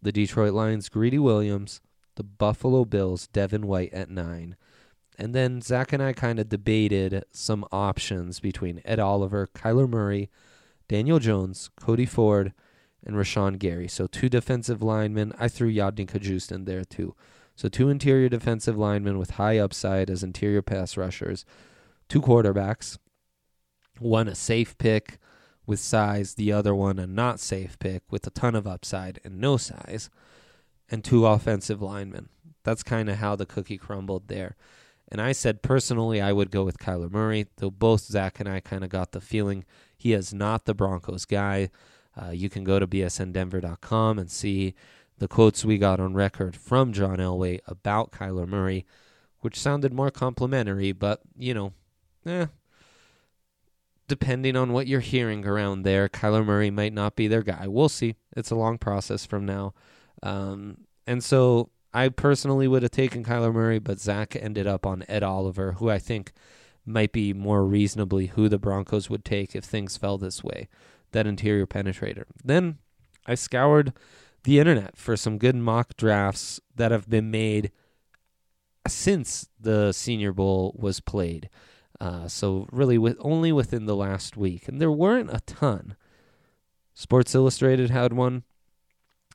the 0.00 0.12
Detroit 0.12 0.52
Lions 0.52 0.88
Greedy 0.88 1.18
Williams, 1.18 1.80
the 2.16 2.22
Buffalo 2.22 2.84
Bills, 2.84 3.26
Devin 3.28 3.66
White 3.66 3.92
at 3.92 4.10
nine. 4.10 4.56
And 5.18 5.34
then 5.34 5.60
Zach 5.60 5.92
and 5.92 6.02
I 6.02 6.12
kind 6.12 6.38
of 6.38 6.48
debated 6.48 7.24
some 7.32 7.64
options 7.70 8.40
between 8.40 8.80
Ed 8.84 8.98
Oliver, 8.98 9.48
Kyler 9.54 9.88
Murray, 9.88 10.30
Daniel 10.88 11.18
Jones, 11.18 11.70
Cody 11.80 12.06
Ford, 12.06 12.52
and 13.04 13.16
Rashan 13.16 13.58
Gary. 13.58 13.88
So 13.88 14.06
two 14.06 14.28
defensive 14.28 14.82
linemen. 14.82 15.32
I 15.38 15.48
threw 15.48 15.72
Yodny 15.72 16.06
Cajuste 16.06 16.52
in 16.52 16.64
there 16.64 16.84
too. 16.84 17.14
So 17.54 17.68
two 17.68 17.88
interior 17.88 18.28
defensive 18.28 18.78
linemen 18.78 19.18
with 19.18 19.32
high 19.32 19.58
upside 19.58 20.08
as 20.08 20.22
interior 20.22 20.62
pass 20.62 20.96
rushers. 20.96 21.44
Two 22.08 22.20
quarterbacks. 22.20 22.98
One 23.98 24.28
a 24.28 24.34
safe 24.34 24.76
pick 24.78 25.18
with 25.66 25.78
size, 25.78 26.34
the 26.34 26.52
other 26.52 26.74
one 26.74 26.98
a 26.98 27.06
not 27.06 27.38
safe 27.38 27.78
pick 27.78 28.02
with 28.10 28.26
a 28.26 28.30
ton 28.30 28.54
of 28.54 28.66
upside 28.66 29.20
and 29.22 29.38
no 29.38 29.56
size 29.56 30.10
and 30.92 31.02
two 31.02 31.26
offensive 31.26 31.80
linemen. 31.80 32.28
That's 32.62 32.82
kind 32.82 33.08
of 33.08 33.16
how 33.16 33.34
the 33.34 33.46
cookie 33.46 33.78
crumbled 33.78 34.28
there. 34.28 34.56
And 35.10 35.20
I 35.20 35.32
said 35.32 35.62
personally 35.62 36.20
I 36.20 36.32
would 36.32 36.50
go 36.50 36.64
with 36.64 36.78
Kyler 36.78 37.10
Murray, 37.10 37.46
though 37.56 37.70
both 37.70 38.02
Zach 38.02 38.38
and 38.38 38.48
I 38.48 38.60
kind 38.60 38.84
of 38.84 38.90
got 38.90 39.12
the 39.12 39.20
feeling 39.20 39.64
he 39.96 40.12
is 40.12 40.32
not 40.32 40.66
the 40.66 40.74
Broncos 40.74 41.24
guy. 41.24 41.70
Uh, 42.20 42.30
you 42.30 42.50
can 42.50 42.62
go 42.62 42.78
to 42.78 42.86
bsndenver.com 42.86 44.18
and 44.18 44.30
see 44.30 44.74
the 45.18 45.28
quotes 45.28 45.64
we 45.64 45.78
got 45.78 45.98
on 45.98 46.14
record 46.14 46.54
from 46.54 46.92
John 46.92 47.18
Elway 47.18 47.60
about 47.66 48.12
Kyler 48.12 48.46
Murray, 48.46 48.84
which 49.40 49.58
sounded 49.58 49.92
more 49.92 50.10
complimentary, 50.10 50.92
but, 50.92 51.20
you 51.38 51.54
know, 51.54 51.72
eh, 52.26 52.46
depending 54.08 54.56
on 54.56 54.72
what 54.72 54.86
you're 54.86 55.00
hearing 55.00 55.46
around 55.46 55.82
there, 55.82 56.08
Kyler 56.08 56.44
Murray 56.44 56.70
might 56.70 56.92
not 56.92 57.16
be 57.16 57.28
their 57.28 57.42
guy. 57.42 57.66
We'll 57.66 57.88
see. 57.88 58.16
It's 58.36 58.50
a 58.50 58.56
long 58.56 58.76
process 58.78 59.24
from 59.24 59.46
now. 59.46 59.72
Um, 60.22 60.78
and 61.06 61.22
so 61.22 61.70
I 61.92 62.08
personally 62.08 62.68
would 62.68 62.82
have 62.82 62.92
taken 62.92 63.24
Kyler 63.24 63.52
Murray, 63.52 63.78
but 63.78 64.00
Zach 64.00 64.36
ended 64.36 64.66
up 64.66 64.86
on 64.86 65.04
Ed 65.08 65.22
Oliver, 65.22 65.72
who 65.72 65.90
I 65.90 65.98
think 65.98 66.32
might 66.84 67.12
be 67.12 67.32
more 67.32 67.64
reasonably 67.64 68.26
who 68.28 68.48
the 68.48 68.58
Broncos 68.58 69.08
would 69.08 69.24
take 69.24 69.54
if 69.54 69.64
things 69.64 69.96
fell 69.96 70.18
this 70.18 70.42
way. 70.42 70.68
That 71.12 71.26
interior 71.26 71.66
penetrator. 71.66 72.24
Then 72.42 72.78
I 73.26 73.34
scoured 73.34 73.92
the 74.44 74.58
internet 74.58 74.96
for 74.96 75.16
some 75.16 75.38
good 75.38 75.54
mock 75.54 75.96
drafts 75.96 76.60
that 76.74 76.90
have 76.90 77.08
been 77.08 77.30
made 77.30 77.70
since 78.88 79.48
the 79.60 79.92
Senior 79.92 80.32
Bowl 80.32 80.74
was 80.76 81.00
played. 81.00 81.48
Uh, 82.00 82.26
so 82.26 82.66
really, 82.72 82.98
with 82.98 83.16
only 83.20 83.52
within 83.52 83.86
the 83.86 83.94
last 83.94 84.36
week, 84.36 84.66
and 84.66 84.80
there 84.80 84.90
weren't 84.90 85.30
a 85.32 85.40
ton. 85.40 85.94
Sports 86.94 87.34
Illustrated 87.34 87.90
had 87.90 88.12
one. 88.12 88.42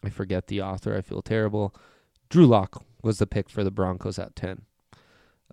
I 0.03 0.09
forget 0.09 0.47
the 0.47 0.61
author. 0.61 0.95
I 0.95 1.01
feel 1.01 1.21
terrible. 1.21 1.75
Drew 2.29 2.45
Lock 2.45 2.83
was 3.01 3.19
the 3.19 3.27
pick 3.27 3.49
for 3.49 3.63
the 3.63 3.71
Broncos 3.71 4.19
at 4.19 4.35
10. 4.35 4.63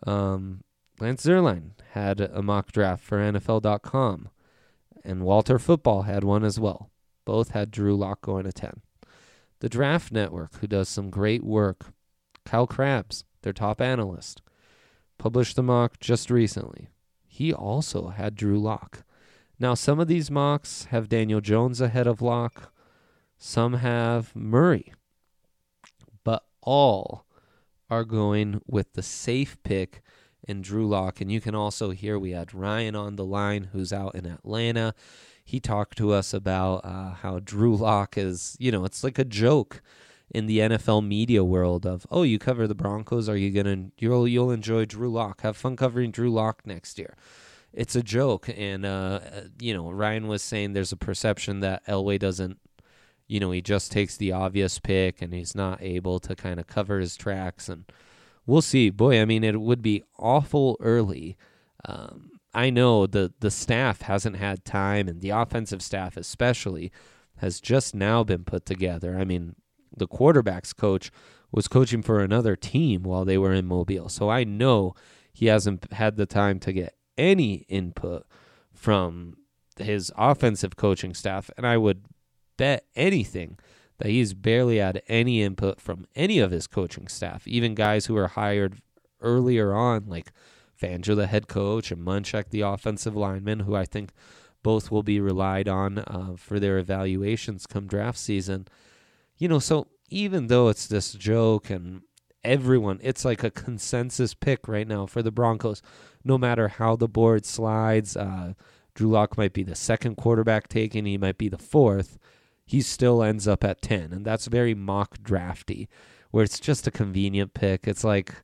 Um, 0.07 0.63
Lance 1.01 1.25
Zierlein 1.25 1.71
had 1.93 2.21
a 2.21 2.43
mock 2.43 2.73
draft 2.73 3.03
for 3.03 3.19
NFL.com, 3.19 4.29
and 5.05 5.23
Walter 5.23 5.59
Football 5.59 6.03
had 6.03 6.25
one 6.25 6.45
as 6.45 6.59
well. 6.61 6.91
Both 7.25 7.51
had 7.51 7.71
Drew 7.71 7.97
Lock 7.97 8.21
going 8.21 8.45
to 8.45 8.53
10. 8.53 8.83
The 9.61 9.69
Draft 9.69 10.13
Network, 10.13 10.57
who 10.59 10.67
does 10.67 10.89
some 10.89 11.11
great 11.11 11.43
work, 11.43 11.87
Kyle 12.45 12.67
Crabbs, 12.67 13.25
their 13.43 13.53
top 13.53 13.81
analyst, 13.81 14.43
published 15.19 15.57
the 15.57 15.63
mock 15.63 15.99
just 16.01 16.31
recently. 16.31 16.89
He 17.27 17.53
also 17.53 18.09
had 18.09 18.35
Drew 18.35 18.59
Lock. 18.59 19.05
Now, 19.59 19.75
some 19.75 20.01
of 20.01 20.09
these 20.09 20.31
mocks 20.31 20.87
have 20.87 21.09
Daniel 21.09 21.41
Jones 21.41 21.81
ahead 21.81 22.07
of 22.07 22.21
Lock, 22.21 22.73
some 23.39 23.75
have 23.75 24.35
Murray, 24.35 24.93
but 26.23 26.45
all 26.63 27.25
are 27.91 28.05
going 28.05 28.61
with 28.67 28.93
the 28.95 29.03
safe 29.03 29.57
pick 29.63 30.03
in 30.47 30.63
Drew 30.63 30.87
Lock. 30.87 31.21
And 31.21 31.31
you 31.31 31.41
can 31.41 31.55
also 31.55 31.91
hear 31.91 32.19
we 32.19 32.33
had 32.33 32.55
Ryan 32.55 32.95
on 32.95 33.17
the 33.17 33.25
line 33.25 33.71
who's 33.73 33.93
out 33.93 34.15
in 34.15 34.27
Atlanta. 34.27 34.95
He 35.45 35.61
talked 35.61 35.99
to 35.99 36.13
us 36.13 36.33
about 36.33 36.85
uh, 36.85 37.15
how 37.15 37.41
Drew 37.41 37.77
Lock 37.77 38.17
is, 38.17 38.57
you 38.59 38.73
know, 38.73 38.85
it's 38.85 39.05
like 39.05 39.19
a 39.19 39.25
joke 39.25 39.83
in 40.31 40.47
the 40.47 40.59
NFL 40.59 41.07
media 41.07 41.45
world 41.45 41.87
of, 41.87 42.07
oh, 42.11 42.23
you 42.23 42.39
cover 42.39 42.67
the 42.67 42.75
Broncos, 42.75 43.29
are 43.29 43.37
you 43.37 43.51
gonna 43.51 43.91
you'll 43.99 44.27
you'll 44.27 44.51
enjoy 44.51 44.85
Drew 44.85 45.11
Lock. 45.11 45.43
Have 45.43 45.57
fun 45.57 45.77
covering 45.77 46.11
Drew 46.11 46.31
Lock 46.31 46.67
next 46.67 46.99
year. 46.99 47.17
It's 47.73 47.97
a 47.97 48.03
joke, 48.03 48.49
and 48.57 48.87
uh, 48.87 49.21
you 49.61 49.75
know 49.75 49.91
Ryan 49.91 50.27
was 50.27 50.43
saying 50.43 50.73
there's 50.73 50.93
a 50.93 50.97
perception 50.97 51.61
that 51.61 51.87
Elway 51.87 52.19
doesn't, 52.19 52.59
you 53.27 53.41
know, 53.41 53.51
he 53.51 53.63
just 53.63 53.91
takes 53.91 54.17
the 54.17 54.33
obvious 54.33 54.79
pick 54.79 55.23
and 55.23 55.33
he's 55.33 55.55
not 55.55 55.83
able 55.83 56.21
to 56.21 56.37
kind 56.37 56.61
of 56.61 56.67
cover 56.67 56.99
his 56.99 57.17
tracks, 57.17 57.69
and 57.69 57.85
we'll 58.47 58.63
see. 58.63 58.91
Boy, 58.91 59.21
I 59.21 59.25
mean, 59.25 59.45
it 59.45 59.61
would 59.61 59.83
be 59.83 60.03
awful 60.19 60.77
early. 60.81 61.37
Um, 61.85 62.31
I 62.53 62.71
know 62.71 63.07
the 63.07 63.33
the 63.41 63.51
staff 63.51 64.03
hasn't 64.03 64.37
had 64.37 64.65
time, 64.65 65.09
and 65.09 65.21
the 65.21 65.31
offensive 65.31 65.83
staff 65.83 66.17
especially 66.17 66.93
has 67.39 67.61
just 67.61 67.95
now 67.95 68.23
been 68.23 68.45
put 68.45 68.65
together. 68.65 69.19
I 69.19 69.25
mean, 69.25 69.57
the 69.97 70.09
quarterbacks 70.09 70.75
coach 70.77 71.11
was 71.51 71.69
coaching 71.69 72.03
for 72.03 72.21
another 72.21 72.57
team 72.57 73.03
while 73.03 73.25
they 73.25 73.39
were 73.39 73.53
in 73.53 73.67
Mobile. 73.67 74.09
So 74.09 74.29
I 74.29 74.45
know 74.45 74.95
he 75.33 75.47
hasn't 75.47 75.93
had 75.93 76.17
the 76.17 76.27
time 76.27 76.59
to 76.61 76.73
get 76.73 76.95
any 77.17 77.65
input 77.69 78.27
from 78.73 79.37
his 79.79 80.13
offensive 80.17 80.77
coaching 80.77 81.15
staff. 81.15 81.51
And 81.57 81.67
I 81.67 81.77
would 81.77 82.05
bet 82.57 82.87
anything 82.95 83.59
that 83.99 84.09
he's 84.09 84.35
barely 84.35 84.79
had 84.79 85.03
any 85.09 85.43
input 85.43 85.81
from 85.81 86.07
any 86.15 86.39
of 86.39 86.51
his 86.51 86.67
coaching 86.67 87.09
staff, 87.09 87.47
even 87.47 87.75
guys 87.75 88.07
who 88.07 88.15
were 88.15 88.29
hired 88.29 88.81
earlier 89.21 89.73
on, 89.73 90.07
like 90.07 90.33
Fangio, 90.81 91.15
the 91.15 91.27
head 91.27 91.49
coach, 91.49 91.91
and 91.91 92.05
Munchak, 92.05 92.51
the 92.51 92.63
offensive 92.63 93.15
lineman, 93.15 93.61
who 93.61 93.75
I 93.75 93.85
think 93.85 94.11
both 94.63 94.91
will 94.91 95.03
be 95.03 95.21
relied 95.21 95.69
on 95.69 95.99
uh, 95.99 96.35
for 96.37 96.59
their 96.59 96.79
evaluations 96.79 97.67
come 97.67 97.87
draft 97.87 98.19
season 98.19 98.67
you 99.39 99.49
know, 99.49 99.59
so 99.59 99.89
even 100.11 100.47
though 100.47 100.69
it's 100.69 100.87
this 100.87 101.13
joke 101.13 101.71
and 101.71 102.03
everyone, 102.43 103.01
it's 103.03 103.25
like 103.25 103.43
a 103.43 103.51
consensus 103.51 104.35
pick 104.35 104.69
right 104.69 104.87
now 104.87 105.07
for 105.07 105.23
the 105.23 105.33
Broncos, 105.33 105.83
no 106.25 106.39
matter 106.39 106.69
how 106.69 106.97
the 106.97 107.09
board 107.09 107.45
slides. 107.45 108.17
Uh, 108.17 108.55
Drew 108.95 109.11
Lock 109.11 109.37
might 109.37 109.53
be 109.53 109.65
the 109.65 109.75
second 109.75 110.17
quarterback 110.17 110.69
taken, 110.69 111.05
he 111.05 111.19
might 111.19 111.39
be 111.39 111.49
the 111.49 111.59
fourth. 111.59 112.19
He 112.65 112.81
still 112.81 113.23
ends 113.23 113.47
up 113.47 113.63
at 113.65 113.83
10, 113.83 114.13
and 114.13 114.25
that's 114.25 114.47
very 114.47 114.75
mock 114.75 115.23
drafty, 115.23 115.89
where 116.31 116.45
it's 116.45 116.59
just 116.61 116.87
a 116.87 116.91
convenient 116.91 117.55
pick. 117.55 117.87
It's 117.87 118.05
like, 118.05 118.35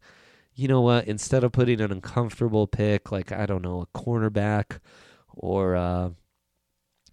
you 0.55 0.69
know 0.69 0.81
what, 0.83 1.07
instead 1.07 1.43
of 1.45 1.53
putting 1.53 1.81
an 1.81 1.91
uncomfortable 1.93 2.67
pick, 2.67 3.11
like, 3.11 3.33
I 3.33 3.47
don't 3.47 3.63
know, 3.63 3.81
a 3.81 3.99
cornerback 3.99 4.79
or, 5.33 5.75
uh, 5.75 6.11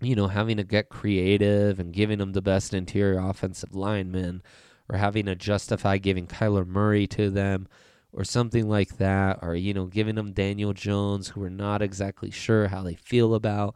you 0.02 0.16
know, 0.16 0.28
having 0.28 0.58
to 0.58 0.64
get 0.64 0.90
creative 0.90 1.80
and 1.80 1.94
giving 1.94 2.20
them 2.20 2.34
the 2.34 2.42
best 2.42 2.74
interior 2.74 3.20
offensive 3.20 3.74
lineman 3.74 4.44
or 4.90 4.98
having 4.98 5.26
to 5.26 5.36
justify 5.36 5.98
giving 5.98 6.28
Kyler 6.28 6.66
Murray 6.68 7.08
to 7.08 7.30
them 7.30 7.68
or 8.12 8.24
something 8.24 8.68
like 8.68 8.98
that, 8.98 9.40
or, 9.42 9.56
you 9.56 9.74
know, 9.74 9.86
giving 9.86 10.16
them 10.16 10.34
Daniel 10.34 10.74
Jones, 10.74 11.30
who 11.30 11.42
we're 11.42 11.50
not 11.50 11.82
exactly 11.82 12.32
sure 12.32 12.68
how 12.68 12.82
they 12.82 12.96
feel 12.96 13.34
about. 13.34 13.76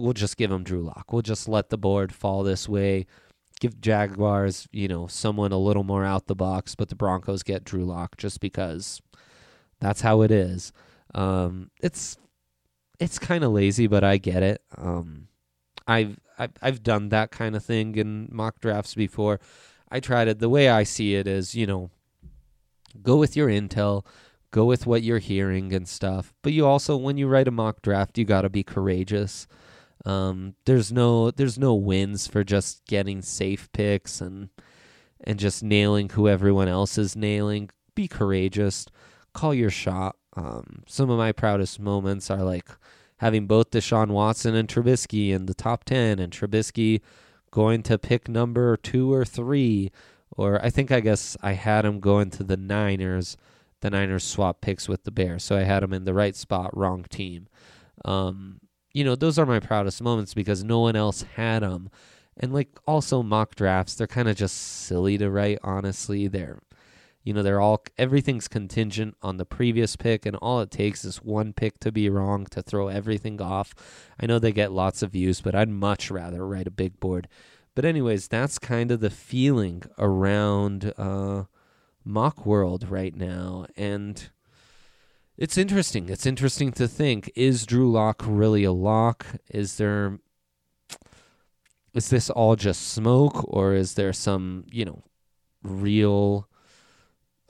We'll 0.00 0.14
just 0.14 0.36
give 0.36 0.50
them 0.50 0.64
Drew 0.64 0.82
Lock. 0.82 1.12
We'll 1.12 1.22
just 1.22 1.48
let 1.48 1.68
the 1.68 1.78
board 1.78 2.12
fall 2.12 2.42
this 2.42 2.68
way. 2.68 3.06
Give 3.60 3.80
Jaguars, 3.80 4.66
you 4.72 4.88
know, 4.88 5.06
someone 5.06 5.52
a 5.52 5.58
little 5.58 5.84
more 5.84 6.04
out 6.04 6.26
the 6.26 6.34
box, 6.34 6.74
but 6.74 6.88
the 6.88 6.94
Broncos 6.94 7.42
get 7.42 7.64
Drew 7.64 7.84
Lock 7.84 8.16
just 8.16 8.40
because 8.40 9.02
that's 9.80 10.00
how 10.00 10.22
it 10.22 10.30
is. 10.30 10.72
Um, 11.14 11.70
it's 11.82 12.16
it's 12.98 13.18
kind 13.18 13.44
of 13.44 13.52
lazy, 13.52 13.86
but 13.86 14.02
I 14.02 14.16
get 14.18 14.42
it. 14.42 14.62
Um, 14.76 15.28
I've, 15.86 16.18
I've 16.38 16.52
I've 16.62 16.82
done 16.82 17.10
that 17.10 17.30
kind 17.30 17.54
of 17.54 17.64
thing 17.64 17.96
in 17.96 18.28
mock 18.30 18.60
drafts 18.60 18.94
before. 18.94 19.40
I 19.90 20.00
tried 20.00 20.28
it. 20.28 20.38
The 20.38 20.48
way 20.48 20.68
I 20.68 20.84
see 20.84 21.16
it 21.16 21.26
is, 21.26 21.54
you 21.54 21.66
know, 21.66 21.90
go 23.02 23.16
with 23.16 23.36
your 23.36 23.48
intel, 23.48 24.06
go 24.50 24.64
with 24.64 24.86
what 24.86 25.02
you're 25.02 25.18
hearing 25.18 25.72
and 25.74 25.88
stuff. 25.88 26.32
But 26.42 26.52
you 26.52 26.66
also, 26.66 26.96
when 26.96 27.18
you 27.18 27.26
write 27.26 27.48
a 27.48 27.50
mock 27.50 27.82
draft, 27.82 28.16
you 28.16 28.24
got 28.24 28.42
to 28.42 28.48
be 28.48 28.62
courageous. 28.62 29.46
Um, 30.04 30.54
there's 30.64 30.90
no 30.90 31.30
there's 31.30 31.58
no 31.58 31.74
wins 31.74 32.26
for 32.26 32.42
just 32.42 32.86
getting 32.86 33.22
safe 33.22 33.70
picks 33.72 34.20
and 34.20 34.48
and 35.22 35.38
just 35.38 35.62
nailing 35.62 36.08
who 36.10 36.28
everyone 36.28 36.68
else 36.68 36.96
is 36.96 37.14
nailing. 37.14 37.70
Be 37.94 38.08
courageous. 38.08 38.86
Call 39.34 39.54
your 39.54 39.70
shot. 39.70 40.16
Um, 40.36 40.84
some 40.86 41.10
of 41.10 41.18
my 41.18 41.32
proudest 41.32 41.78
moments 41.80 42.30
are 42.30 42.42
like 42.42 42.68
having 43.18 43.46
both 43.46 43.70
Deshaun 43.70 44.08
Watson 44.08 44.54
and 44.54 44.68
Trubisky 44.68 45.30
in 45.30 45.44
the 45.46 45.54
top 45.54 45.84
10, 45.84 46.18
and 46.18 46.32
Trubisky 46.32 47.02
going 47.50 47.82
to 47.82 47.98
pick 47.98 48.28
number 48.28 48.76
two 48.76 49.12
or 49.12 49.24
three. 49.24 49.90
Or 50.36 50.64
I 50.64 50.70
think 50.70 50.90
I 50.90 51.00
guess 51.00 51.36
I 51.42 51.52
had 51.52 51.84
him 51.84 52.00
going 52.00 52.30
to 52.30 52.44
the 52.44 52.56
Niners. 52.56 53.36
The 53.80 53.90
Niners 53.90 54.24
swap 54.24 54.60
picks 54.60 54.88
with 54.88 55.04
the 55.04 55.10
Bears. 55.10 55.44
So 55.44 55.56
I 55.56 55.64
had 55.64 55.82
him 55.82 55.92
in 55.92 56.04
the 56.04 56.14
right 56.14 56.36
spot, 56.36 56.74
wrong 56.76 57.04
team. 57.10 57.48
Um, 58.04 58.60
you 58.92 59.04
know, 59.04 59.14
those 59.14 59.38
are 59.38 59.46
my 59.46 59.60
proudest 59.60 60.02
moments 60.02 60.34
because 60.34 60.64
no 60.64 60.80
one 60.80 60.96
else 60.96 61.22
had 61.36 61.62
them. 61.62 61.90
And 62.36 62.52
like 62.52 62.68
also 62.86 63.22
mock 63.22 63.54
drafts, 63.54 63.94
they're 63.94 64.06
kind 64.06 64.28
of 64.28 64.36
just 64.36 64.56
silly 64.56 65.18
to 65.18 65.30
write, 65.30 65.58
honestly. 65.62 66.26
They're 66.26 66.60
you 67.22 67.34
know, 67.34 67.42
they're 67.42 67.60
all 67.60 67.84
everything's 67.98 68.48
contingent 68.48 69.16
on 69.22 69.36
the 69.36 69.44
previous 69.44 69.94
pick, 69.94 70.24
and 70.24 70.36
all 70.36 70.60
it 70.60 70.70
takes 70.70 71.04
is 71.04 71.22
one 71.22 71.52
pick 71.52 71.78
to 71.80 71.92
be 71.92 72.08
wrong 72.08 72.46
to 72.46 72.62
throw 72.62 72.88
everything 72.88 73.40
off. 73.42 73.74
I 74.18 74.26
know 74.26 74.38
they 74.38 74.52
get 74.52 74.72
lots 74.72 75.02
of 75.02 75.12
views, 75.12 75.40
but 75.40 75.54
I'd 75.54 75.68
much 75.68 76.10
rather 76.10 76.46
write 76.46 76.66
a 76.66 76.70
big 76.70 76.98
board. 76.98 77.28
But 77.74 77.84
anyways, 77.84 78.28
that's 78.28 78.58
kind 78.58 78.90
of 78.90 79.00
the 79.00 79.10
feeling 79.10 79.82
around 79.98 80.94
uh, 80.96 81.44
mock 82.04 82.46
world 82.46 82.88
right 82.88 83.14
now, 83.14 83.66
and 83.76 84.30
it's 85.40 85.58
interesting. 85.58 86.08
It's 86.08 86.26
interesting 86.26 86.70
to 86.72 86.86
think: 86.86 87.32
is 87.34 87.66
Drew 87.66 87.90
Lock 87.90 88.22
really 88.24 88.62
a 88.62 88.72
lock? 88.72 89.26
Is 89.48 89.78
there 89.78 90.18
is 91.94 92.10
this 92.10 92.30
all 92.30 92.54
just 92.54 92.88
smoke, 92.88 93.44
or 93.48 93.74
is 93.74 93.94
there 93.94 94.12
some 94.12 94.64
you 94.70 94.84
know 94.84 95.02
real 95.62 96.48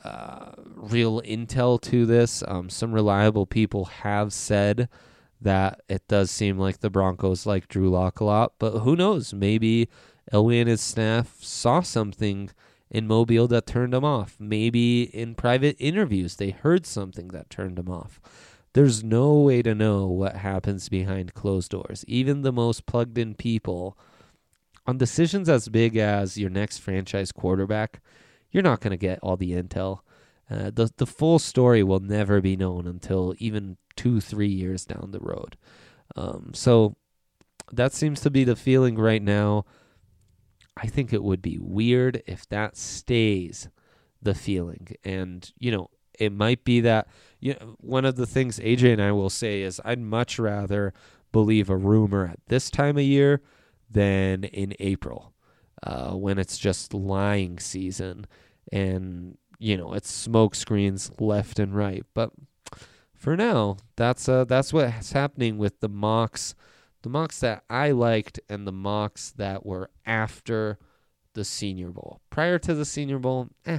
uh, 0.04 0.52
real 0.76 1.20
intel 1.22 1.80
to 1.80 2.06
this. 2.06 2.42
Um, 2.48 2.70
some 2.70 2.92
reliable 2.92 3.44
people 3.44 3.84
have 3.86 4.32
said 4.32 4.88
that 5.40 5.80
it 5.88 6.06
does 6.08 6.30
seem 6.30 6.58
like 6.58 6.80
the 6.80 6.90
Broncos 6.90 7.44
like 7.44 7.68
Drew 7.68 7.90
Lock 7.90 8.20
a 8.20 8.24
lot, 8.24 8.54
but 8.58 8.80
who 8.80 8.96
knows? 8.96 9.34
Maybe 9.34 9.88
Elway 10.32 10.60
and 10.60 10.68
his 10.68 10.80
staff 10.80 11.36
saw 11.40 11.80
something 11.80 12.50
in 12.90 13.06
Mobile 13.06 13.46
that 13.48 13.66
turned 13.66 13.92
them 13.92 14.04
off. 14.04 14.36
Maybe 14.38 15.02
in 15.02 15.34
private 15.34 15.76
interviews 15.78 16.36
they 16.36 16.50
heard 16.50 16.86
something 16.86 17.28
that 17.28 17.50
turned 17.50 17.76
them 17.76 17.88
off. 17.88 18.20
There's 18.72 19.02
no 19.02 19.34
way 19.34 19.62
to 19.62 19.74
know 19.74 20.06
what 20.06 20.36
happens 20.36 20.88
behind 20.88 21.34
closed 21.34 21.70
doors. 21.70 22.04
Even 22.06 22.42
the 22.42 22.52
most 22.52 22.86
plugged 22.86 23.18
in 23.18 23.34
people 23.34 23.98
on 24.86 24.98
decisions 24.98 25.48
as 25.48 25.68
big 25.68 25.96
as 25.96 26.38
your 26.38 26.50
next 26.50 26.78
franchise 26.78 27.32
quarterback 27.32 28.00
you're 28.50 28.62
not 28.62 28.80
going 28.80 28.90
to 28.90 28.96
get 28.96 29.18
all 29.22 29.36
the 29.36 29.52
intel. 29.52 30.00
Uh, 30.50 30.70
the 30.70 30.90
the 30.96 31.06
full 31.06 31.38
story 31.38 31.82
will 31.82 32.00
never 32.00 32.40
be 32.40 32.56
known 32.56 32.86
until 32.86 33.34
even 33.38 33.76
two 33.96 34.20
three 34.20 34.48
years 34.48 34.84
down 34.84 35.10
the 35.12 35.20
road. 35.20 35.56
Um, 36.16 36.50
so 36.54 36.96
that 37.72 37.92
seems 37.92 38.20
to 38.22 38.30
be 38.30 38.42
the 38.44 38.56
feeling 38.56 38.96
right 38.96 39.22
now. 39.22 39.64
I 40.76 40.86
think 40.86 41.12
it 41.12 41.22
would 41.22 41.42
be 41.42 41.58
weird 41.58 42.22
if 42.26 42.48
that 42.48 42.76
stays 42.76 43.68
the 44.22 44.34
feeling, 44.34 44.96
and 45.04 45.50
you 45.58 45.70
know 45.70 45.90
it 46.18 46.32
might 46.32 46.64
be 46.64 46.80
that 46.80 47.08
you 47.40 47.54
know, 47.54 47.76
one 47.80 48.04
of 48.04 48.16
the 48.16 48.26
things 48.26 48.58
AJ 48.58 48.92
and 48.92 49.02
I 49.02 49.12
will 49.12 49.30
say 49.30 49.62
is 49.62 49.80
I'd 49.84 49.98
much 49.98 50.38
rather 50.38 50.92
believe 51.32 51.70
a 51.70 51.76
rumor 51.76 52.26
at 52.26 52.40
this 52.48 52.70
time 52.70 52.98
of 52.98 53.04
year 53.04 53.40
than 53.90 54.44
in 54.44 54.74
April 54.78 55.32
uh, 55.82 56.12
when 56.12 56.38
it's 56.38 56.58
just 56.58 56.92
lying 56.92 57.58
season 57.58 58.26
and 58.72 59.36
you 59.58 59.76
know 59.76 59.94
it's 59.94 60.10
smoke 60.10 60.54
screens 60.54 61.10
left 61.18 61.58
and 61.58 61.74
right. 61.74 62.04
But 62.14 62.30
for 63.14 63.36
now, 63.36 63.76
that's 63.96 64.28
uh, 64.28 64.44
that's 64.44 64.72
what's 64.72 65.12
happening 65.12 65.58
with 65.58 65.80
the 65.80 65.88
mocks, 65.88 66.54
the 67.02 67.08
mocks 67.08 67.40
that 67.40 67.64
I 67.70 67.90
liked, 67.90 68.40
and 68.48 68.66
the 68.66 68.72
mocks 68.72 69.30
that 69.36 69.64
were 69.64 69.90
after 70.04 70.78
the 71.34 71.44
Senior 71.44 71.90
Bowl. 71.90 72.20
Prior 72.30 72.58
to 72.58 72.74
the 72.74 72.84
Senior 72.84 73.18
Bowl, 73.18 73.48
eh, 73.66 73.78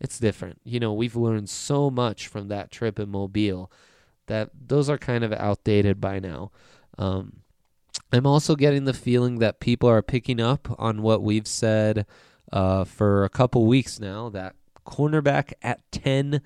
it's 0.00 0.18
different. 0.18 0.60
You 0.64 0.80
know, 0.80 0.92
we've 0.92 1.16
learned 1.16 1.48
so 1.48 1.90
much 1.90 2.28
from 2.28 2.48
that 2.48 2.70
trip 2.70 2.98
in 2.98 3.10
Mobile 3.10 3.70
that 4.26 4.50
those 4.66 4.88
are 4.88 4.98
kind 4.98 5.24
of 5.24 5.32
outdated 5.32 6.00
by 6.00 6.18
now. 6.18 6.50
Um, 6.98 7.40
I'm 8.12 8.26
also 8.26 8.54
getting 8.54 8.84
the 8.84 8.92
feeling 8.92 9.38
that 9.38 9.60
people 9.60 9.88
are 9.88 10.02
picking 10.02 10.40
up 10.40 10.68
on 10.78 11.02
what 11.02 11.22
we've 11.22 11.46
said 11.46 12.06
uh, 12.52 12.84
for 12.84 13.24
a 13.24 13.28
couple 13.28 13.66
weeks 13.66 13.98
now 13.98 14.28
that 14.30 14.54
cornerback 14.86 15.52
at 15.62 15.80
10 15.90 16.40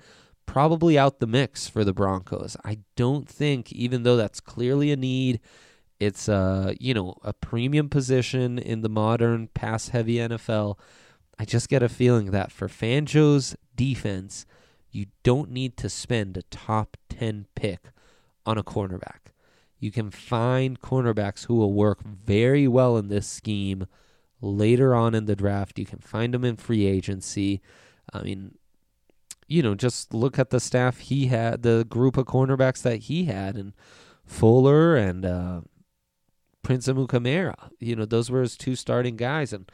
probably 0.45 0.97
out 0.97 1.19
the 1.19 1.27
mix 1.27 1.67
for 1.67 1.83
the 1.83 1.93
Broncos. 1.93 2.57
I 2.65 2.79
don't 2.95 3.29
think, 3.29 3.71
even 3.71 4.01
though 4.01 4.17
that's 4.17 4.39
clearly 4.39 4.91
a 4.91 4.97
need, 4.97 5.39
it's 5.99 6.27
a 6.27 6.75
you 6.79 6.93
know 6.93 7.15
a 7.23 7.33
premium 7.33 7.89
position 7.89 8.57
in 8.57 8.81
the 8.81 8.89
modern 8.89 9.47
pass 9.47 9.89
heavy 9.89 10.15
NFL. 10.15 10.77
I 11.37 11.45
just 11.45 11.69
get 11.69 11.83
a 11.83 11.89
feeling 11.89 12.31
that 12.31 12.51
for 12.51 12.67
Fangio's 12.67 13.55
defense, 13.75 14.45
you 14.91 15.07
don't 15.23 15.51
need 15.51 15.77
to 15.77 15.89
spend 15.89 16.35
a 16.35 16.43
top 16.43 16.97
10 17.09 17.47
pick 17.55 17.91
on 18.45 18.57
a 18.57 18.63
cornerback. 18.63 19.31
You 19.79 19.91
can 19.91 20.11
find 20.11 20.81
cornerbacks 20.81 21.45
who 21.45 21.55
will 21.55 21.71
work 21.71 22.03
very 22.03 22.67
well 22.67 22.97
in 22.97 23.07
this 23.07 23.27
scheme 23.27 23.87
later 24.41 24.93
on 24.93 25.15
in 25.15 25.25
the 25.25 25.35
draft. 25.35 25.79
You 25.79 25.85
can 25.85 25.99
find 25.99 26.33
them 26.33 26.43
in 26.43 26.57
free 26.57 26.85
agency. 26.85 27.61
I 28.11 28.23
mean, 28.23 28.55
you 29.47 29.63
know, 29.63 29.75
just 29.75 30.13
look 30.13 30.37
at 30.37 30.49
the 30.49 30.59
staff 30.59 30.99
he 30.99 31.27
had, 31.27 31.63
the 31.63 31.85
group 31.87 32.17
of 32.17 32.25
cornerbacks 32.25 32.81
that 32.81 33.03
he 33.03 33.25
had, 33.25 33.55
and 33.55 33.73
Fuller 34.25 34.95
and 34.95 35.25
uh, 35.25 35.61
Prince 36.69 36.87
Amukamara. 36.87 37.71
You 37.79 37.95
know, 37.95 38.05
those 38.05 38.29
were 38.29 38.41
his 38.41 38.55
two 38.55 38.75
starting 38.75 39.17
guys, 39.17 39.51
and 39.53 39.71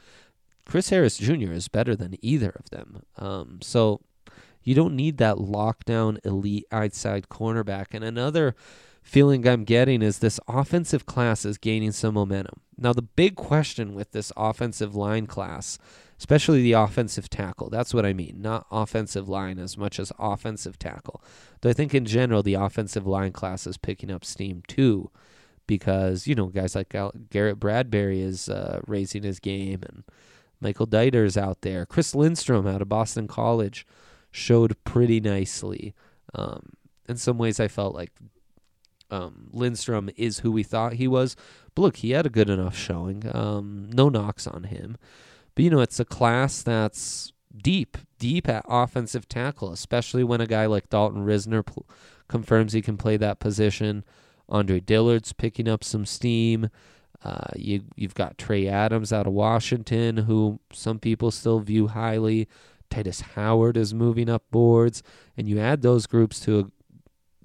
Chris 0.66 0.92
Harris 0.92 1.18
Jr. 1.18 1.52
is 1.52 1.68
better 1.68 1.94
than 1.94 2.16
either 2.22 2.52
of 2.52 2.70
them. 2.70 3.02
Um, 3.18 3.60
so 3.62 4.00
you 4.64 4.76
don't 4.76 4.96
need 4.96 5.18
that 5.18 5.36
lockdown 5.36 6.26
elite 6.26 6.64
outside 6.72 7.28
cornerback. 7.28 7.88
And 7.92 8.06
another 8.06 8.56
feeling 9.04 9.46
I'm 9.46 9.66
getting 9.66 10.02
is 10.02 10.20
this 10.20 10.40
offensive 10.48 11.06
class 11.06 11.44
is 11.44 11.58
gaining 11.58 11.92
some 11.92 12.14
momentum. 12.14 12.62
Now, 12.78 12.94
the 12.94 13.02
big 13.02 13.36
question 13.36 13.94
with 13.94 14.14
this 14.14 14.32
offensive 14.38 14.96
line 14.96 15.28
class, 15.28 15.78
especially 16.18 16.62
the 16.62 16.72
offensive 16.72 17.30
tackle, 17.30 17.70
that's 17.70 17.94
what 17.94 18.06
I 18.06 18.14
mean, 18.14 18.38
not 18.40 18.68
offensive 18.72 19.28
line 19.28 19.60
as 19.60 19.78
much 19.78 20.00
as 20.00 20.14
offensive 20.18 20.80
tackle. 20.80 21.22
Though 21.60 21.72
I 21.72 21.74
think 21.74 21.94
in 21.94 22.06
general, 22.06 22.42
the 22.42 22.54
offensive 22.54 23.06
line 23.06 23.34
class 23.34 23.68
is 23.68 23.76
picking 23.76 24.10
up 24.10 24.24
steam 24.24 24.64
too, 24.66 25.12
because, 25.68 26.28
you 26.28 26.36
know, 26.36 26.48
guys 26.48 26.76
like 26.76 26.96
Garrett 27.30 27.60
Bradbury 27.60 28.22
is 28.22 28.50
uh, 28.50 28.82
raising 28.88 29.24
his 29.24 29.40
game 29.40 29.82
and 29.84 30.04
Michael 30.62 30.88
Deiter's 30.88 31.38
out 31.38 31.62
there. 31.62 31.86
Chris 31.86 32.16
Lindstrom 32.16 32.68
out 32.68 32.82
of 32.82 32.90
Boston 32.90 33.28
College 33.28 33.86
showed 34.32 34.82
pretty 34.84 35.20
nicely. 35.20 35.94
Um, 36.34 36.74
in 37.08 37.18
some 37.18 37.38
ways, 37.38 37.60
I 37.60 37.68
felt 37.68 37.96
like 37.96 38.12
um, 39.12 39.50
Lindstrom 39.52 40.10
is 40.16 40.40
who 40.40 40.52
we 40.52 40.64
thought 40.64 40.94
he 40.94 41.08
was. 41.08 41.36
But 41.74 41.82
look, 41.82 41.98
he 41.98 42.12
had 42.12 42.26
a 42.26 42.30
good 42.30 42.50
enough 42.50 42.76
showing. 42.76 43.24
Um, 43.36 43.90
no 43.94 44.10
knocks 44.10 44.48
on 44.48 44.64
him. 44.64 44.98
But, 45.54 45.64
you 45.64 45.70
know, 45.70 45.82
it's 45.82 46.00
a 46.00 46.06
class 46.06 46.64
that's 46.64 47.32
deep, 47.56 47.98
deep 48.20 48.50
at 48.50 48.66
offensive 48.68 49.28
tackle, 49.28 49.72
especially 49.72 50.24
when 50.24 50.42
a 50.42 50.48
guy 50.48 50.66
like 50.66 50.90
Dalton 50.90 51.26
Risner 51.26 51.66
pl- 51.66 51.86
confirms 52.28 52.74
he 52.74 52.82
can 52.82 52.98
play 52.98 53.18
that 53.18 53.40
position. 53.40 54.04
Andre 54.50 54.80
Dillard's 54.80 55.34
picking 55.34 55.68
up 55.68 55.84
some 55.84 56.06
steam. 56.06 56.70
Uh, 57.24 57.48
you 57.56 57.84
you've 57.96 58.14
got 58.14 58.38
Trey 58.38 58.68
Adams 58.68 59.12
out 59.12 59.28
of 59.28 59.34
Washington, 59.34 60.18
who 60.18 60.60
some 60.72 61.00
people 61.00 61.32
still 61.32 61.60
view 61.60 61.88
highly. 61.88 62.48
Tytus 62.90 63.22
Howard 63.22 63.78
is 63.78 63.94
moving 63.94 64.30
up 64.30 64.44
boards, 64.52 65.02
and 65.36 65.48
you 65.48 65.60
add 65.60 65.82
those 65.82 66.06
groups 66.06 66.40
to 66.42 66.60
a 66.60 66.66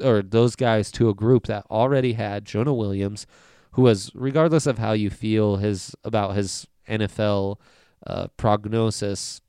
or 0.03 0.23
those 0.23 0.57
guys 0.57 0.91
to 0.93 1.09
a 1.09 1.15
group 1.15 1.47
that 1.47 1.67
already 1.71 2.15
had 2.15 2.45
Jonah 2.45 2.75
Williams, 2.75 3.27
who 3.73 3.83
was, 3.83 4.11
regardless 4.15 4.67
of 4.67 4.79
how 4.79 4.93
you 4.93 5.11
feel 5.11 5.57
his 5.57 5.95
about 6.05 6.35
his 6.35 6.67
NFL 6.89 7.59
uh, 8.07 8.29
prognosis, 8.37 9.41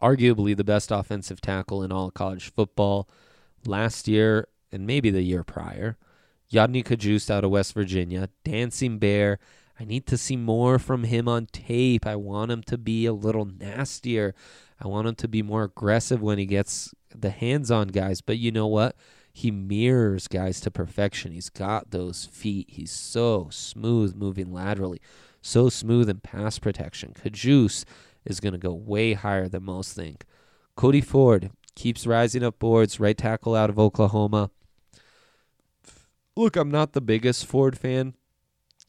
arguably 0.00 0.56
the 0.56 0.64
best 0.64 0.90
offensive 0.90 1.40
tackle 1.40 1.82
in 1.82 1.92
all 1.92 2.10
college 2.10 2.52
football 2.52 3.08
last 3.66 4.08
year 4.08 4.48
and 4.72 4.86
maybe 4.86 5.10
the 5.10 5.22
year 5.22 5.44
prior. 5.44 5.96
Yodny 6.52 6.84
Cajuste 6.84 7.30
out 7.30 7.44
of 7.44 7.50
West 7.50 7.74
Virginia, 7.74 8.28
Dancing 8.44 8.98
Bear. 8.98 9.38
I 9.78 9.84
need 9.84 10.06
to 10.06 10.18
see 10.18 10.36
more 10.36 10.78
from 10.78 11.04
him 11.04 11.28
on 11.28 11.46
tape. 11.46 12.06
I 12.06 12.16
want 12.16 12.50
him 12.50 12.62
to 12.64 12.76
be 12.76 13.06
a 13.06 13.12
little 13.12 13.44
nastier. 13.46 14.34
I 14.80 14.88
want 14.88 15.06
him 15.06 15.14
to 15.16 15.28
be 15.28 15.42
more 15.42 15.64
aggressive 15.64 16.20
when 16.20 16.38
he 16.38 16.46
gets 16.46 16.92
the 17.14 17.30
hands 17.30 17.70
on 17.70 17.88
guys. 17.88 18.20
But 18.20 18.38
you 18.38 18.50
know 18.50 18.66
what? 18.66 18.96
He 19.32 19.50
mirrors 19.50 20.26
guys 20.26 20.60
to 20.62 20.70
perfection. 20.70 21.32
He's 21.32 21.50
got 21.50 21.92
those 21.92 22.26
feet. 22.26 22.66
He's 22.70 22.90
so 22.90 23.48
smooth 23.50 24.16
moving 24.16 24.52
laterally, 24.52 25.00
so 25.40 25.68
smooth 25.68 26.10
in 26.10 26.18
pass 26.18 26.58
protection. 26.58 27.14
Cajuste 27.14 27.84
is 28.24 28.40
going 28.40 28.52
to 28.52 28.58
go 28.58 28.74
way 28.74 29.12
higher 29.12 29.48
than 29.48 29.62
most 29.62 29.94
think. 29.94 30.24
Cody 30.76 31.00
Ford 31.00 31.50
keeps 31.74 32.06
rising 32.06 32.42
up 32.42 32.58
boards, 32.58 32.98
right 32.98 33.16
tackle 33.16 33.54
out 33.54 33.70
of 33.70 33.78
Oklahoma. 33.78 34.50
Look, 36.40 36.56
I'm 36.56 36.70
not 36.70 36.94
the 36.94 37.02
biggest 37.02 37.44
Ford 37.44 37.76
fan. 37.76 38.14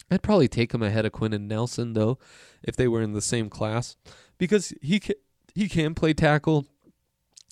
I'd 0.10 0.24
probably 0.24 0.48
take 0.48 0.74
him 0.74 0.82
ahead 0.82 1.06
of 1.06 1.12
Quenton 1.12 1.50
Nelson 1.50 1.92
though, 1.92 2.18
if 2.64 2.78
they 2.78 2.88
were 2.88 3.02
in 3.02 3.12
the 3.12 3.22
same 3.22 3.50
class, 3.50 3.98
because 4.38 4.74
he 4.82 5.02
can, 5.02 5.18
he 5.54 5.68
can 5.68 5.94
play 5.94 6.14
tackle. 6.14 6.66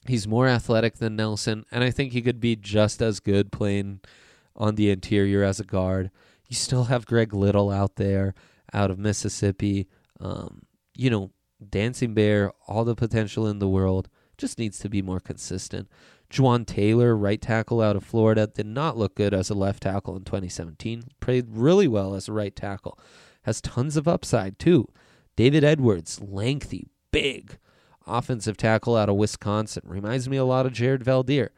He's 0.08 0.26
more 0.26 0.48
athletic 0.48 1.00
than 1.00 1.18
Nelson, 1.18 1.66
and 1.70 1.84
I 1.84 1.92
think 1.92 2.14
he 2.14 2.22
could 2.22 2.40
be 2.40 2.56
just 2.56 3.02
as 3.02 3.20
good 3.20 3.52
playing 3.52 4.00
on 4.56 4.76
the 4.76 4.90
interior 4.90 5.44
as 5.44 5.60
a 5.60 5.66
guard. 5.66 6.12
You 6.48 6.56
still 6.56 6.86
have 6.86 7.06
Greg 7.06 7.34
Little 7.34 7.70
out 7.70 7.98
there, 7.98 8.36
out 8.74 8.92
of 8.92 9.00
Mississippi. 9.00 9.90
Um, 10.22 10.62
you 10.96 11.10
know, 11.10 11.32
Dancing 11.70 12.14
Bear, 12.14 12.54
all 12.70 12.86
the 12.86 12.96
potential 12.96 13.46
in 13.48 13.60
the 13.60 13.68
world, 13.68 14.08
just 14.38 14.60
needs 14.60 14.80
to 14.80 14.88
be 14.88 15.02
more 15.02 15.20
consistent. 15.20 15.90
Jawaan 16.32 16.66
Taylor, 16.66 17.16
right 17.16 17.42
tackle 17.42 17.82
out 17.82 17.96
of 17.96 18.04
Florida, 18.04 18.48
did 18.48 18.68
not 18.68 18.98
look 18.98 19.16
good 19.16 19.34
as 19.34 19.50
a 19.50 19.56
left 19.56 19.84
tackle 19.84 20.16
in 20.16 20.24
2017. 20.24 21.04
Played 21.20 21.48
really 21.50 21.88
well 21.88 22.14
as 22.14 22.28
a 22.28 22.34
right 22.34 22.56
tackle. 22.56 23.00
Has 23.44 23.62
tons 23.62 23.98
of 23.98 24.08
upside, 24.08 24.60
too. 24.60 24.88
David 25.36 25.64
Edwards, 25.64 26.22
lengthy, 26.22 26.88
big, 27.12 27.58
offensive 28.06 28.58
tackle 28.58 28.96
out 28.96 29.10
of 29.10 29.16
Wisconsin. 29.16 29.84
Reminds 29.86 30.30
me 30.30 30.38
a 30.38 30.46
lot 30.46 30.66
of 30.66 30.74
Jared 30.74 31.04
Veldheer. 31.04 31.50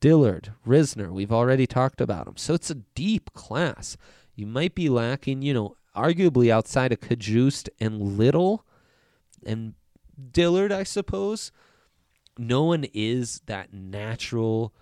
Dillard, 0.00 0.52
Risner, 0.66 1.10
we've 1.10 1.32
already 1.32 1.66
talked 1.66 2.00
about 2.00 2.28
him. 2.28 2.36
So 2.36 2.52
it's 2.52 2.70
a 2.70 2.74
deep 2.74 3.32
class. 3.32 3.96
You 4.34 4.46
might 4.46 4.74
be 4.74 4.90
lacking, 4.90 5.40
you 5.40 5.54
know, 5.54 5.76
arguably 5.96 6.50
outside 6.50 6.92
of 6.92 7.00
Cajuste 7.00 7.70
and 7.80 8.18
Little 8.18 8.66
and 9.44 9.74
Dillard, 10.32 10.70
I 10.70 10.82
suppose 10.82 11.50
no 12.38 12.64
one 12.64 12.84
is 12.92 13.40
that 13.46 13.72
natural 13.72 14.74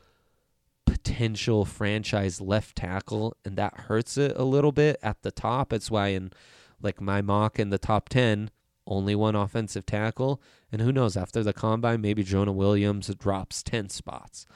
potential 0.87 1.65
franchise 1.65 2.41
left 2.41 2.77
tackle, 2.77 3.37
and 3.45 3.57
that 3.57 3.75
hurts 3.81 4.17
it 4.17 4.33
a 4.37 4.45
little 4.45 4.73
bit 4.73 4.99
at 5.03 5.23
the 5.23 5.31
top. 5.31 5.73
It's 5.73 5.91
why 5.91 6.09
in 6.09 6.33
like 6.81 7.01
my 7.01 7.23
mock 7.23 7.59
in 7.59 7.71
the 7.71 7.79
top 7.79 8.09
ten, 8.09 8.51
only 8.87 9.15
one 9.15 9.35
offensive 9.35 9.87
tackle, 9.87 10.41
and 10.71 10.81
who 10.81 10.93
knows 10.93 11.17
after 11.17 11.43
the 11.43 11.53
combine, 11.53 12.01
maybe 12.01 12.23
Jonah 12.23 12.53
Williams 12.53 13.15
drops 13.15 13.63
ten 13.63 13.89
spots 13.89 14.47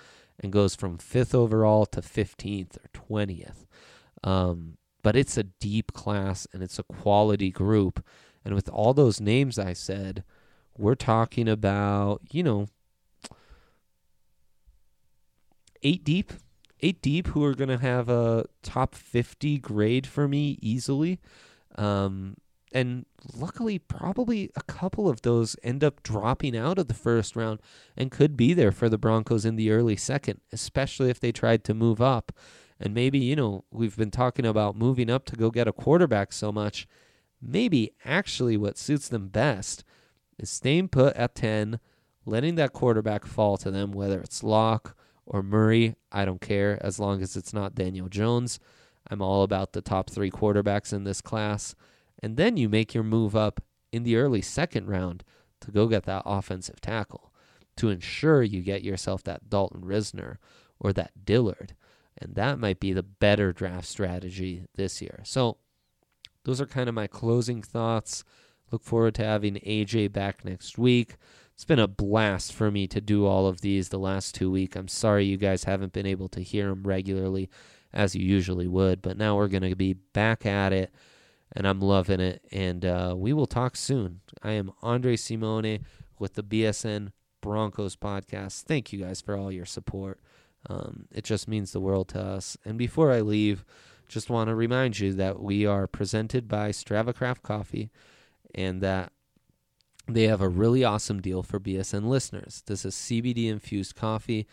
and 0.41 0.53
goes 0.53 0.75
from 0.75 0.99
fifth 0.99 1.35
overall 1.35 1.87
to 1.87 2.03
fifteenth 2.03 2.77
or 2.77 2.89
twentieth. 2.93 3.67
Um, 4.25 4.79
but 5.03 5.17
it's 5.17 5.37
a 5.37 5.45
deep 5.45 5.93
class 5.93 6.47
and 6.53 6.63
it's 6.63 6.79
a 6.79 6.83
quality 6.85 7.51
group, 7.51 8.05
and 8.45 8.55
with 8.55 8.69
all 8.69 8.95
those 8.95 9.21
names 9.21 9.59
I 9.59 9.73
said, 9.73 10.25
we're 10.77 10.95
talking 10.95 11.49
about 11.49 12.23
you 12.31 12.43
know 12.43 12.69
eight 15.83 16.05
deep, 16.05 16.33
eight 16.81 17.03
deep 17.03 17.29
who 17.29 17.45
are 17.45 17.55
going 17.55 17.69
to 17.69 17.79
have 17.79 18.09
a 18.09 18.45
top 18.63 18.95
50 18.95 19.59
grade 19.59 20.07
for 20.07 20.29
me 20.29 20.59
easily. 20.61 21.21
Um, 21.77 22.37
and 22.73 23.07
luckily, 23.35 23.79
probably 23.79 24.51
a 24.55 24.63
couple 24.63 25.09
of 25.09 25.23
those 25.23 25.57
end 25.63 25.83
up 25.83 26.03
dropping 26.03 26.57
out 26.57 26.79
of 26.79 26.89
the 26.89 26.95
first 26.95 27.35
round 27.35 27.61
and 27.97 28.11
could 28.11 28.37
be 28.37 28.53
there 28.53 28.73
for 28.73 28.89
the 28.89 28.99
Broncos 28.99 29.45
in 29.45 29.57
the 29.57 29.71
early 29.71 29.97
second, 29.97 30.41
especially 30.53 31.09
if 31.09 31.19
they 31.19 31.33
tried 31.33 31.65
to 31.65 31.75
move 31.75 32.01
up. 32.01 32.33
And 32.79 32.95
maybe, 32.95 33.19
you 33.19 33.37
know, 33.37 33.65
we've 33.71 33.97
been 33.97 34.11
talking 34.11 34.47
about 34.47 34.77
moving 34.77 35.11
up 35.11 35.25
to 35.27 35.37
go 35.37 35.51
get 35.51 35.67
a 35.67 35.73
quarterback 35.73 36.33
so 36.33 36.53
much. 36.53 36.87
Maybe 37.41 37.93
actually 38.05 38.57
what 38.57 38.79
suits 38.79 39.09
them 39.09 39.29
best 39.29 39.83
is 40.39 40.51
staying 40.51 40.89
put 40.89 41.17
at 41.17 41.35
10, 41.35 41.81
letting 42.27 42.57
that 42.57 42.73
quarterback 42.73 43.25
fall 43.25 43.57
to 43.57 43.71
them, 43.71 43.93
whether 43.93 44.21
it's 44.21 44.43
Lock 44.43 44.95
or 45.29 45.43
Murray. 45.43 45.95
I 46.11 46.25
don't 46.25 46.41
care 46.41 46.79
as 46.85 46.99
long 46.99 47.23
as 47.23 47.37
it's 47.37 47.53
not 47.53 47.75
Daniel 47.75 48.09
Jones. 48.09 48.59
I'm 49.11 49.23
all 49.23 49.43
about 49.43 49.73
the 49.73 49.83
top 49.83 50.11
three 50.11 50.31
quarterbacks 50.31 50.93
in 50.93 51.05
this 51.05 51.21
class. 51.21 51.75
And 52.23 52.37
then 52.37 52.57
you 52.57 52.69
make 52.69 52.95
your 52.95 53.05
move 53.05 53.37
up 53.37 53.63
in 53.93 54.03
the 54.03 54.17
early 54.17 54.43
second 54.43 54.89
round 54.89 55.23
to 55.61 55.71
go 55.71 55.87
get 55.87 56.05
that 56.05 56.23
offensive 56.27 56.81
tackle 56.81 57.33
to 57.77 57.91
ensure 57.91 58.43
you 58.43 58.61
get 58.61 58.83
yourself 58.83 59.23
that 59.25 59.49
Dalton 59.49 59.83
Risner 59.83 60.37
or 60.81 60.93
that 60.93 61.25
Dillard. 61.25 61.75
And 62.17 62.35
that 62.35 62.59
might 62.59 62.81
be 62.81 62.93
the 62.93 63.05
better 63.05 63.53
draft 63.53 63.87
strategy 63.87 64.65
this 64.75 65.01
year. 65.01 65.21
So, 65.25 65.59
those 66.45 66.61
are 66.61 66.67
kind 66.67 66.89
of 66.89 66.95
my 66.95 67.07
closing 67.07 67.63
thoughts. 67.63 68.25
Look 68.73 68.83
forward 68.83 69.15
to 69.17 69.25
having 69.25 69.55
AJ 69.57 70.13
back 70.13 70.45
next 70.45 70.79
week. 70.79 71.17
It's 71.59 71.65
been 71.65 71.81
a 71.81 71.89
blast 71.89 72.53
for 72.53 72.71
me 72.71 72.87
to 72.87 73.01
do 73.01 73.27
all 73.27 73.49
of 73.49 73.63
these 73.63 73.89
the 73.89 73.99
last 73.99 74.33
two 74.33 74.49
weeks. 74.49 74.77
I'm 74.77 74.87
sorry 74.87 75.25
you 75.25 75.37
guys 75.37 75.65
haven't 75.65 75.93
been 75.93 76.07
able 76.07 76.29
to 76.29 76.41
hear 76.41 76.69
them 76.69 76.85
regularly 76.85 77.51
as 77.93 78.15
you 78.15 78.25
usually 78.25 78.69
would, 78.69 79.03
but 79.03 79.17
now 79.17 79.35
we're 79.35 79.49
going 79.49 79.69
to 79.69 79.75
be 79.75 79.95
back 79.95 80.47
at 80.47 80.73
it, 80.73 80.95
and 81.51 81.67
I'm 81.67 81.81
loving 81.81 82.21
it. 82.21 82.45
And 82.53 82.85
uh, 82.85 83.15
we 83.19 83.33
will 83.33 83.49
talk 83.49 83.75
soon. 83.75 84.21
I 84.41 84.53
am 84.53 84.71
Andre 84.83 85.17
Simone 85.17 85.81
with 86.21 86.35
the 86.35 86.45
BSN 86.45 87.11
Broncos 87.41 87.97
podcast. 87.97 88.63
Thank 88.63 88.93
you 88.93 89.01
guys 89.01 89.21
for 89.21 89.37
all 89.37 89.51
your 89.51 89.67
support. 89.67 90.21
Um, 90.71 91.07
it 91.11 91.25
just 91.25 91.49
means 91.49 91.73
the 91.73 91.81
world 91.81 92.07
to 92.11 92.23
us. 92.23 92.57
And 92.65 92.79
before 92.79 93.11
I 93.11 93.21
leave, 93.21 93.65
just 94.07 94.31
want 94.31 94.47
to 94.47 94.55
remind 94.55 95.01
you 95.01 95.13
that 95.15 95.43
we 95.43 95.67
are 95.67 95.89
presented 95.89 96.47
by 96.47 96.71
Strava 96.71 97.13
Craft 97.13 97.43
Coffee 97.43 97.91
and 98.55 98.81
that 98.81 99.11
they 100.09 100.25
have 100.25 100.41
a 100.41 100.49
really 100.49 100.85
awesome 100.85 101.21
deal 101.21 101.43
for 101.43 101.61
BSN 101.61 102.05
listeners. 102.05 102.63
This 102.67 102.85
is 102.85 102.95
CBD 102.95 103.49
infused 103.49 103.95
coffee, 103.95 104.47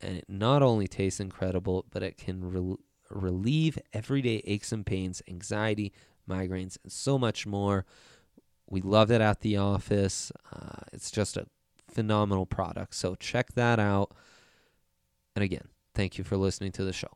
and 0.00 0.18
it 0.18 0.24
not 0.28 0.62
only 0.62 0.88
tastes 0.88 1.20
incredible, 1.20 1.84
but 1.90 2.02
it 2.02 2.16
can 2.16 2.50
re- 2.50 2.76
relieve 3.10 3.78
everyday 3.92 4.42
aches 4.44 4.72
and 4.72 4.84
pains, 4.84 5.22
anxiety, 5.28 5.92
migraines, 6.28 6.78
and 6.82 6.90
so 6.90 7.18
much 7.18 7.46
more. 7.46 7.84
We 8.68 8.80
love 8.80 9.10
it 9.10 9.20
at 9.20 9.40
the 9.40 9.58
office. 9.58 10.32
Uh, 10.50 10.80
it's 10.92 11.10
just 11.10 11.36
a 11.36 11.46
phenomenal 11.90 12.46
product. 12.46 12.94
So 12.94 13.14
check 13.14 13.52
that 13.52 13.78
out. 13.78 14.12
And 15.36 15.42
again, 15.42 15.68
thank 15.94 16.16
you 16.16 16.24
for 16.24 16.36
listening 16.36 16.72
to 16.72 16.84
the 16.84 16.92
show. 16.92 17.10